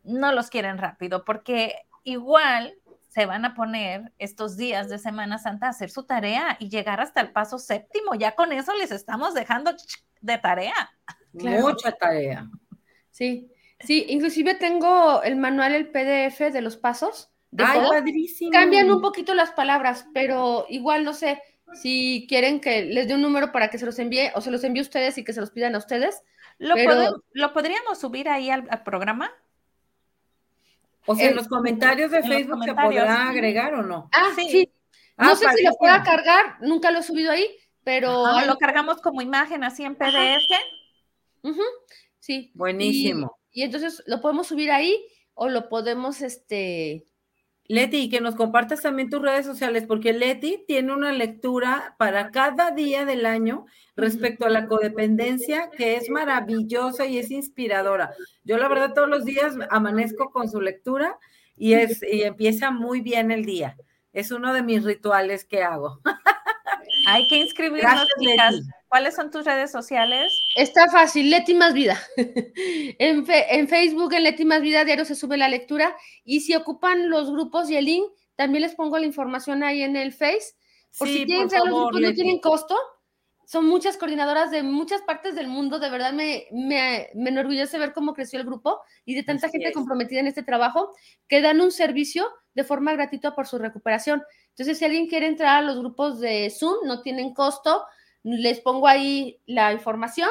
no 0.04 0.32
los 0.32 0.50
quieren 0.50 0.78
rápido, 0.78 1.24
porque 1.24 1.74
igual 2.04 2.74
se 3.08 3.24
van 3.24 3.46
a 3.46 3.54
poner 3.54 4.12
estos 4.18 4.58
días 4.58 4.90
de 4.90 4.98
Semana 4.98 5.38
Santa 5.38 5.66
a 5.66 5.70
hacer 5.70 5.90
su 5.90 6.04
tarea 6.04 6.56
y 6.60 6.68
llegar 6.68 7.00
hasta 7.00 7.22
el 7.22 7.32
paso 7.32 7.58
séptimo. 7.58 8.14
Ya 8.14 8.32
con 8.32 8.52
eso 8.52 8.74
les 8.74 8.90
estamos 8.90 9.32
dejando 9.32 9.72
de 10.20 10.38
tarea. 10.38 10.90
Mucha 11.32 11.92
tarea. 11.92 12.46
Sí, 13.10 13.50
sí, 13.80 14.04
inclusive 14.08 14.54
tengo 14.56 15.22
el 15.22 15.36
manual, 15.36 15.74
el 15.74 15.90
PDF 15.90 16.52
de 16.52 16.60
los 16.60 16.76
pasos. 16.76 17.32
Ay, 17.56 17.80
padrísimo. 17.88 18.50
Cambian 18.50 18.90
un 18.90 19.00
poquito 19.00 19.32
las 19.32 19.52
palabras, 19.52 20.06
pero 20.12 20.66
igual 20.68 21.04
no 21.04 21.14
sé 21.14 21.42
si 21.74 22.26
quieren 22.28 22.60
que 22.60 22.84
les 22.84 23.08
dé 23.08 23.14
un 23.14 23.22
número 23.22 23.52
para 23.52 23.68
que 23.68 23.78
se 23.78 23.86
los 23.86 23.98
envíe 23.98 24.30
o 24.34 24.40
se 24.40 24.50
los 24.50 24.64
envíe 24.64 24.80
a 24.80 24.82
ustedes 24.82 25.18
y 25.18 25.24
que 25.24 25.32
se 25.32 25.40
los 25.40 25.50
pidan 25.50 25.74
a 25.74 25.78
ustedes. 25.78 26.22
¿Lo, 26.58 26.74
¿lo 27.32 27.52
podríamos 27.52 27.98
subir 27.98 28.28
ahí 28.28 28.50
al 28.50 28.82
programa? 28.84 29.30
O 31.06 31.14
sea, 31.14 31.30
en 31.30 31.36
los 31.36 31.48
comentarios 31.48 32.10
de 32.10 32.22
Facebook 32.22 32.64
se 32.64 32.74
podrá 32.74 33.28
agregar 33.30 33.74
o 33.74 33.82
no. 33.82 34.10
Ah, 34.12 34.30
sí. 34.34 34.68
Ah, 35.16 35.28
no 35.28 35.36
sé 35.36 35.46
si 35.56 35.64
lo 35.64 35.72
pueda 35.78 36.02
cargar, 36.02 36.56
nunca 36.60 36.90
lo 36.90 36.98
he 36.98 37.02
subido 37.02 37.30
ahí, 37.30 37.48
pero. 37.84 38.24
lo 38.44 38.58
cargamos 38.58 39.00
como 39.00 39.22
imagen 39.22 39.64
así 39.64 39.84
en 39.84 39.94
PDF. 39.94 40.46
Sí. 42.18 42.50
Buenísimo. 42.54 43.38
Y, 43.52 43.60
y, 43.60 43.64
entonces 43.64 44.02
lo 44.06 44.20
podemos 44.20 44.48
subir 44.48 44.72
ahí 44.72 45.06
o 45.34 45.48
lo 45.48 45.68
podemos, 45.68 46.22
este, 46.22 47.06
Leti, 47.68 48.08
que 48.08 48.20
nos 48.20 48.34
compartas 48.34 48.82
también 48.82 49.10
tus 49.10 49.22
redes 49.22 49.46
sociales, 49.46 49.84
porque 49.86 50.12
Leti 50.12 50.64
tiene 50.66 50.92
una 50.92 51.12
lectura 51.12 51.94
para 51.98 52.30
cada 52.30 52.70
día 52.70 53.04
del 53.04 53.26
año 53.26 53.66
respecto 53.96 54.46
a 54.46 54.50
la 54.50 54.66
codependencia, 54.66 55.70
que 55.76 55.96
es 55.96 56.08
maravillosa 56.10 57.06
y 57.06 57.18
es 57.18 57.30
inspiradora. 57.30 58.12
Yo 58.44 58.58
la 58.58 58.68
verdad 58.68 58.94
todos 58.94 59.08
los 59.08 59.24
días 59.24 59.54
amanezco 59.70 60.30
con 60.30 60.50
su 60.50 60.60
lectura 60.60 61.18
y, 61.56 61.74
es, 61.74 62.02
y 62.02 62.22
empieza 62.22 62.70
muy 62.70 63.00
bien 63.00 63.30
el 63.30 63.44
día. 63.44 63.76
Es 64.12 64.30
uno 64.30 64.52
de 64.52 64.62
mis 64.62 64.84
rituales 64.84 65.44
que 65.44 65.62
hago. 65.62 66.00
Hay 67.06 67.26
que 67.28 67.36
inscribirnos, 67.36 68.06
chicas. 68.20 68.60
¿Cuáles 68.88 69.16
son 69.16 69.30
tus 69.30 69.44
redes 69.44 69.72
sociales? 69.72 70.32
Está 70.54 70.88
fácil, 70.88 71.28
Leti 71.28 71.54
Más 71.54 71.74
Vida. 71.74 72.00
en, 72.16 73.24
en, 73.28 73.68
Facebook, 73.68 74.12
en 74.14 74.22
Leti 74.22 74.44
Más 74.44 74.60
Vida, 74.60 74.84
diario 74.84 75.04
se 75.04 75.16
sube 75.16 75.36
la 75.36 75.48
lectura. 75.48 75.96
Y 76.24 76.40
si 76.40 76.54
ocupan 76.54 77.10
los 77.10 77.30
grupos 77.30 77.68
y 77.68 77.76
el 77.76 77.86
link, 77.86 78.04
también 78.36 78.62
les 78.62 78.74
pongo 78.74 78.98
la 78.98 79.06
información 79.06 79.64
ahí 79.64 79.82
en 79.82 79.96
el 79.96 80.12
Face. 80.12 80.54
Por 80.96 81.08
si 81.08 81.24
quieren 81.24 81.48
los 81.48 81.64
grupos, 81.64 82.00
no 82.00 82.12
tienen 82.14 82.38
costo. 82.38 82.76
Son 83.44 83.66
muchas 83.66 83.96
coordinadoras 83.96 84.50
de 84.50 84.62
muchas 84.62 85.02
partes 85.02 85.34
del 85.34 85.48
mundo. 85.48 85.78
De 85.78 85.90
verdad 85.90 86.12
me, 86.12 86.46
me, 86.52 87.08
me 87.14 87.30
enorgullece 87.30 87.78
ver 87.78 87.92
cómo 87.92 88.14
creció 88.14 88.38
el 88.38 88.46
grupo 88.46 88.80
y 89.04 89.14
de 89.14 89.24
tanta 89.24 89.48
gente 89.48 89.72
comprometida 89.72 90.20
en 90.20 90.26
este 90.28 90.42
trabajo 90.42 90.92
que 91.28 91.40
dan 91.40 91.60
un 91.60 91.72
servicio 91.72 92.28
de 92.54 92.64
forma 92.64 92.92
gratuita 92.92 93.34
por 93.34 93.46
su 93.46 93.58
recuperación. 93.58 94.22
Entonces, 94.50 94.78
si 94.78 94.84
alguien 94.84 95.06
quiere 95.06 95.26
entrar 95.26 95.58
a 95.58 95.62
los 95.62 95.78
grupos 95.78 96.20
de 96.20 96.50
Zoom, 96.50 96.86
no 96.86 97.02
tienen 97.02 97.34
costo 97.34 97.84
les 98.34 98.60
pongo 98.60 98.88
ahí 98.88 99.40
la 99.46 99.72
información 99.72 100.28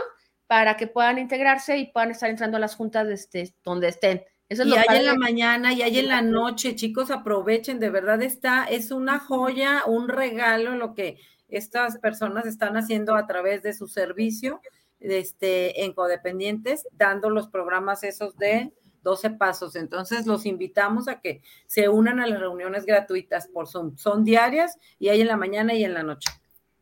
para 0.47 0.75
que 0.75 0.87
puedan 0.87 1.17
integrarse 1.17 1.77
y 1.77 1.91
puedan 1.91 2.11
estar 2.11 2.29
entrando 2.29 2.57
a 2.57 2.59
las 2.59 2.75
juntas 2.75 3.07
este, 3.07 3.55
donde 3.63 3.87
estén. 3.87 4.23
Eso 4.49 4.63
es 4.63 4.69
y 4.69 4.73
hay 4.75 4.99
en 4.99 5.05
la 5.05 5.15
mañana 5.15 5.73
y 5.73 5.81
hay 5.81 5.99
en 5.99 6.09
la 6.09 6.21
noche, 6.21 6.75
chicos, 6.75 7.09
aprovechen, 7.09 7.79
de 7.79 7.89
verdad 7.89 8.21
está, 8.21 8.65
es 8.65 8.91
una 8.91 9.17
joya, 9.17 9.83
un 9.87 10.07
regalo 10.07 10.75
lo 10.75 10.93
que 10.93 11.17
estas 11.47 11.97
personas 11.97 12.45
están 12.45 12.77
haciendo 12.77 13.15
a 13.15 13.25
través 13.25 13.63
de 13.63 13.73
su 13.73 13.87
servicio 13.87 14.61
este, 14.99 15.83
en 15.83 15.93
codependientes, 15.93 16.87
dando 16.91 17.29
los 17.29 17.47
programas 17.47 18.03
esos 18.03 18.37
de 18.37 18.71
12 19.03 19.31
pasos. 19.31 19.75
Entonces, 19.75 20.27
los 20.27 20.45
invitamos 20.45 21.07
a 21.07 21.21
que 21.21 21.41
se 21.65 21.89
unan 21.89 22.19
a 22.19 22.27
las 22.27 22.39
reuniones 22.39 22.85
gratuitas 22.85 23.47
por 23.47 23.67
Zoom. 23.67 23.97
Son 23.97 24.23
diarias 24.23 24.77
y 24.99 25.09
hay 25.09 25.21
en 25.21 25.27
la 25.27 25.37
mañana 25.37 25.73
y 25.73 25.83
en 25.85 25.93
la 25.93 26.03
noche. 26.03 26.29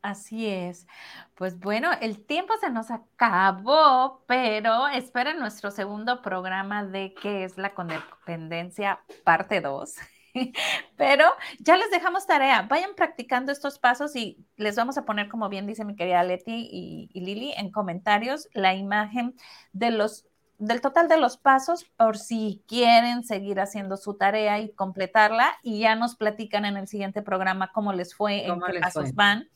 Así 0.03 0.47
es. 0.47 0.85
Pues 1.33 1.57
bueno, 1.59 1.89
el 2.01 2.25
tiempo 2.25 2.53
se 2.59 2.69
nos 2.69 2.91
acabó, 2.91 4.21
pero 4.27 4.89
esperen 4.89 5.39
nuestro 5.39 5.71
segundo 5.71 6.21
programa 6.21 6.83
de 6.83 7.15
qué 7.21 7.45
es 7.45 7.57
la 7.57 7.73
codependencia 7.73 8.99
parte 9.23 9.61
2. 9.61 9.95
Pero 10.97 11.25
ya 11.59 11.77
les 11.77 11.89
dejamos 11.89 12.27
tarea. 12.27 12.63
Vayan 12.63 12.95
practicando 12.95 13.51
estos 13.51 13.79
pasos 13.79 14.15
y 14.15 14.45
les 14.57 14.75
vamos 14.75 14.97
a 14.97 15.05
poner, 15.05 15.29
como 15.29 15.47
bien 15.47 15.67
dice 15.67 15.85
mi 15.85 15.95
querida 15.95 16.23
Leti 16.23 16.67
y, 16.69 17.09
y 17.13 17.21
Lili, 17.21 17.53
en 17.55 17.71
comentarios 17.71 18.49
la 18.53 18.73
imagen 18.73 19.35
de 19.71 19.91
los 19.91 20.25
del 20.57 20.81
total 20.81 21.07
de 21.07 21.17
los 21.17 21.37
pasos 21.37 21.85
por 21.97 22.17
si 22.17 22.63
quieren 22.67 23.23
seguir 23.23 23.59
haciendo 23.59 23.97
su 23.97 24.15
tarea 24.15 24.59
y 24.59 24.71
completarla 24.73 25.57
y 25.61 25.79
ya 25.79 25.95
nos 25.95 26.15
platican 26.15 26.65
en 26.65 26.77
el 26.77 26.87
siguiente 26.87 27.21
programa 27.21 27.71
cómo 27.71 27.91
les 27.91 28.15
fue, 28.15 28.45
en 28.45 28.61
qué 28.61 28.79
pasos 28.79 29.13
van 29.13 29.49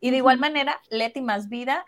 y 0.00 0.10
de 0.10 0.16
igual 0.16 0.38
manera, 0.38 0.80
Leti 0.90 1.20
Más 1.20 1.48
Vida 1.48 1.84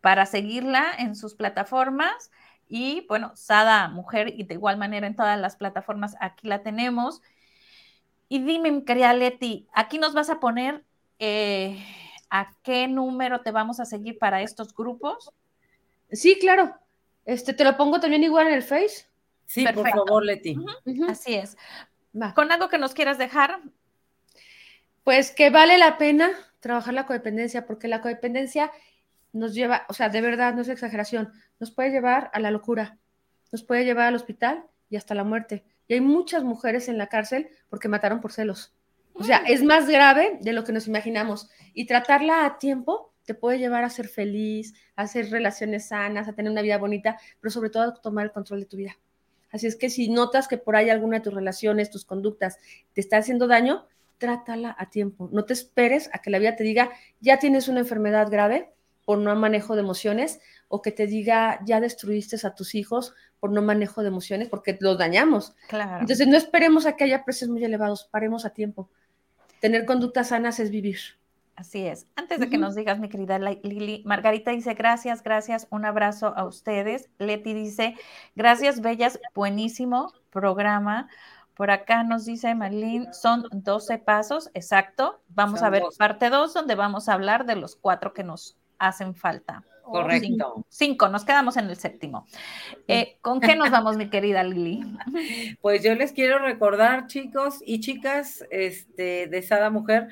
para 0.00 0.26
seguirla 0.26 0.86
en 0.98 1.14
sus 1.14 1.34
plataformas. 1.34 2.30
Y 2.68 3.06
bueno, 3.08 3.32
Sada 3.34 3.88
Mujer, 3.88 4.32
y 4.34 4.44
de 4.44 4.54
igual 4.54 4.78
manera 4.78 5.06
en 5.06 5.16
todas 5.16 5.38
las 5.38 5.56
plataformas, 5.56 6.16
aquí 6.20 6.48
la 6.48 6.62
tenemos. 6.62 7.20
Y 8.28 8.42
dime, 8.42 8.70
mi 8.70 8.84
querida 8.84 9.12
Leti, 9.12 9.68
aquí 9.72 9.98
nos 9.98 10.14
vas 10.14 10.30
a 10.30 10.40
poner 10.40 10.84
eh, 11.18 11.84
a 12.30 12.54
qué 12.62 12.88
número 12.88 13.42
te 13.42 13.50
vamos 13.50 13.80
a 13.80 13.84
seguir 13.84 14.18
para 14.18 14.40
estos 14.40 14.74
grupos. 14.74 15.32
Sí, 16.12 16.38
claro. 16.40 16.74
Este, 17.26 17.52
te 17.52 17.64
lo 17.64 17.76
pongo 17.76 18.00
también 18.00 18.24
igual 18.24 18.46
en 18.46 18.54
el 18.54 18.62
Face. 18.62 19.06
Sí, 19.46 19.66
por 19.74 19.88
favor, 19.90 20.24
Leti. 20.24 20.56
Así 21.08 21.34
es. 21.34 21.56
Con 22.34 22.50
algo 22.50 22.68
que 22.68 22.78
nos 22.78 22.94
quieras 22.94 23.18
dejar. 23.18 23.60
Pues 25.02 25.32
que 25.32 25.50
vale 25.50 25.76
la 25.76 25.98
pena 25.98 26.30
trabajar 26.60 26.94
la 26.94 27.06
codependencia, 27.06 27.66
porque 27.66 27.88
la 27.88 28.00
codependencia 28.00 28.70
nos 29.32 29.54
lleva, 29.54 29.86
o 29.88 29.94
sea, 29.94 30.08
de 30.08 30.20
verdad, 30.20 30.54
no 30.54 30.62
es 30.62 30.68
exageración, 30.68 31.32
nos 31.58 31.70
puede 31.70 31.90
llevar 31.90 32.30
a 32.32 32.40
la 32.40 32.50
locura, 32.50 32.98
nos 33.52 33.64
puede 33.64 33.84
llevar 33.84 34.08
al 34.08 34.14
hospital 34.14 34.64
y 34.88 34.96
hasta 34.96 35.14
la 35.14 35.24
muerte. 35.24 35.64
Y 35.88 35.94
hay 35.94 36.00
muchas 36.00 36.44
mujeres 36.44 36.88
en 36.88 36.98
la 36.98 37.08
cárcel 37.08 37.48
porque 37.68 37.88
mataron 37.88 38.20
por 38.20 38.32
celos. 38.32 38.74
O 39.14 39.24
sea, 39.24 39.38
es 39.38 39.62
más 39.62 39.88
grave 39.88 40.38
de 40.40 40.52
lo 40.52 40.64
que 40.64 40.72
nos 40.72 40.86
imaginamos. 40.86 41.50
Y 41.74 41.86
tratarla 41.86 42.46
a 42.46 42.58
tiempo 42.58 43.12
te 43.24 43.34
puede 43.34 43.58
llevar 43.58 43.84
a 43.84 43.90
ser 43.90 44.08
feliz, 44.08 44.74
a 44.96 45.02
hacer 45.02 45.30
relaciones 45.30 45.88
sanas, 45.88 46.28
a 46.28 46.32
tener 46.32 46.50
una 46.50 46.62
vida 46.62 46.78
bonita, 46.78 47.18
pero 47.40 47.50
sobre 47.50 47.70
todo 47.70 47.82
a 47.82 47.94
tomar 47.94 48.24
el 48.24 48.32
control 48.32 48.60
de 48.60 48.66
tu 48.66 48.76
vida. 48.76 48.98
Así 49.52 49.66
es 49.66 49.76
que 49.76 49.90
si 49.90 50.08
notas 50.08 50.48
que 50.48 50.58
por 50.58 50.76
ahí 50.76 50.90
alguna 50.90 51.18
de 51.18 51.24
tus 51.24 51.34
relaciones, 51.34 51.90
tus 51.90 52.04
conductas 52.04 52.58
te 52.92 53.00
está 53.00 53.18
haciendo 53.18 53.46
daño, 53.46 53.86
trátala 54.20 54.76
a 54.78 54.90
tiempo. 54.90 55.28
No 55.32 55.44
te 55.44 55.54
esperes 55.54 56.08
a 56.12 56.20
que 56.20 56.30
la 56.30 56.38
vida 56.38 56.54
te 56.54 56.62
diga, 56.62 56.90
ya 57.20 57.40
tienes 57.40 57.66
una 57.66 57.80
enfermedad 57.80 58.30
grave 58.30 58.72
por 59.04 59.18
no 59.18 59.34
manejo 59.34 59.74
de 59.74 59.80
emociones, 59.80 60.38
o 60.68 60.82
que 60.82 60.92
te 60.92 61.08
diga, 61.08 61.58
ya 61.64 61.80
destruiste 61.80 62.36
a 62.46 62.54
tus 62.54 62.76
hijos 62.76 63.12
por 63.40 63.50
no 63.50 63.62
manejo 63.62 64.02
de 64.02 64.08
emociones, 64.08 64.48
porque 64.48 64.78
los 64.78 64.98
dañamos. 64.98 65.56
Claro. 65.66 66.02
Entonces, 66.02 66.28
no 66.28 66.36
esperemos 66.36 66.86
a 66.86 66.94
que 66.94 67.04
haya 67.04 67.24
precios 67.24 67.50
muy 67.50 67.64
elevados, 67.64 68.04
paremos 68.04 68.44
a 68.44 68.50
tiempo. 68.50 68.88
Tener 69.60 69.84
conductas 69.84 70.28
sanas 70.28 70.60
es 70.60 70.70
vivir. 70.70 70.98
Así 71.56 71.86
es. 71.86 72.06
Antes 72.16 72.40
de 72.40 72.48
que 72.48 72.56
nos 72.56 72.74
digas, 72.74 72.98
mi 73.00 73.08
querida 73.08 73.38
Lili, 73.38 74.02
Margarita 74.06 74.50
dice, 74.50 74.74
gracias, 74.74 75.22
gracias, 75.22 75.66
un 75.70 75.84
abrazo 75.84 76.32
a 76.34 76.46
ustedes. 76.46 77.10
Leti 77.18 77.52
dice, 77.52 77.96
gracias, 78.34 78.80
bellas, 78.80 79.20
buenísimo 79.34 80.12
programa. 80.30 81.08
Por 81.60 81.70
acá 81.70 82.04
nos 82.04 82.24
dice 82.24 82.54
Marlene, 82.54 83.12
son 83.12 83.46
12 83.52 83.98
pasos, 83.98 84.50
exacto. 84.54 85.20
Vamos 85.28 85.60
a 85.60 85.68
ver 85.68 85.82
parte 85.98 86.30
2, 86.30 86.54
donde 86.54 86.74
vamos 86.74 87.06
a 87.06 87.12
hablar 87.12 87.44
de 87.44 87.54
los 87.54 87.76
cuatro 87.76 88.14
que 88.14 88.24
nos 88.24 88.56
hacen 88.78 89.14
falta. 89.14 89.62
Correcto. 89.82 90.64
Cinco, 90.70 91.08
nos 91.10 91.26
quedamos 91.26 91.58
en 91.58 91.68
el 91.68 91.76
séptimo. 91.76 92.26
Eh, 92.88 93.18
¿Con 93.20 93.40
qué 93.40 93.56
nos 93.56 93.70
vamos, 93.70 93.98
mi 93.98 94.08
querida 94.08 94.42
Lili? 94.42 94.80
Pues 95.60 95.82
yo 95.84 95.94
les 95.94 96.12
quiero 96.12 96.38
recordar, 96.38 97.08
chicos 97.08 97.58
y 97.66 97.80
chicas, 97.80 98.42
este, 98.50 99.26
de 99.26 99.42
Sada 99.42 99.68
Mujer, 99.68 100.08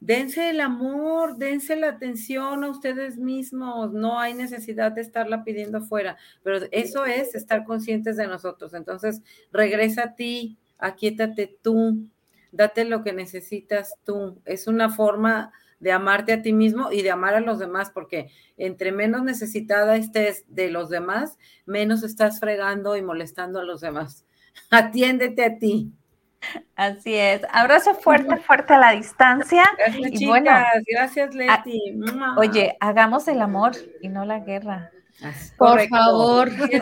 dense 0.00 0.48
el 0.48 0.62
amor, 0.62 1.36
dense 1.36 1.76
la 1.76 1.90
atención 1.90 2.64
a 2.64 2.70
ustedes 2.70 3.18
mismos, 3.18 3.92
no 3.92 4.18
hay 4.18 4.32
necesidad 4.32 4.92
de 4.92 5.02
estarla 5.02 5.44
pidiendo 5.44 5.82
fuera, 5.82 6.16
pero 6.42 6.66
eso 6.70 7.04
es 7.04 7.34
estar 7.34 7.64
conscientes 7.64 8.16
de 8.16 8.26
nosotros. 8.26 8.72
Entonces, 8.72 9.20
regresa 9.52 10.04
a 10.04 10.14
ti, 10.14 10.56
aquíétate 10.78 11.58
tú, 11.62 12.08
date 12.52 12.84
lo 12.84 13.02
que 13.02 13.12
necesitas 13.12 13.94
tú. 14.04 14.40
Es 14.44 14.66
una 14.66 14.90
forma 14.90 15.52
de 15.80 15.92
amarte 15.92 16.32
a 16.32 16.42
ti 16.42 16.52
mismo 16.52 16.90
y 16.90 17.02
de 17.02 17.10
amar 17.10 17.34
a 17.34 17.40
los 17.40 17.58
demás, 17.58 17.90
porque 17.90 18.30
entre 18.56 18.92
menos 18.92 19.22
necesitada 19.22 19.96
estés 19.96 20.44
de 20.48 20.70
los 20.70 20.88
demás, 20.88 21.38
menos 21.66 22.02
estás 22.02 22.40
fregando 22.40 22.96
y 22.96 23.02
molestando 23.02 23.60
a 23.60 23.64
los 23.64 23.80
demás. 23.80 24.24
Atiéndete 24.70 25.44
a 25.44 25.58
ti. 25.58 25.92
Así 26.76 27.14
es. 27.14 27.42
Abrazo 27.50 27.94
fuerte, 27.94 28.36
fuerte 28.36 28.74
a 28.74 28.78
la 28.78 28.92
distancia. 28.92 29.64
Gracias, 29.76 30.12
y 30.12 30.16
chicas. 30.16 30.82
Gracias, 30.86 31.34
Leti. 31.34 31.80
oye, 32.36 32.76
hagamos 32.80 33.26
el 33.28 33.40
amor 33.40 33.72
y 34.00 34.08
no 34.08 34.24
la 34.24 34.40
guerra. 34.40 34.90
Por 35.56 35.88
favor. 35.88 36.50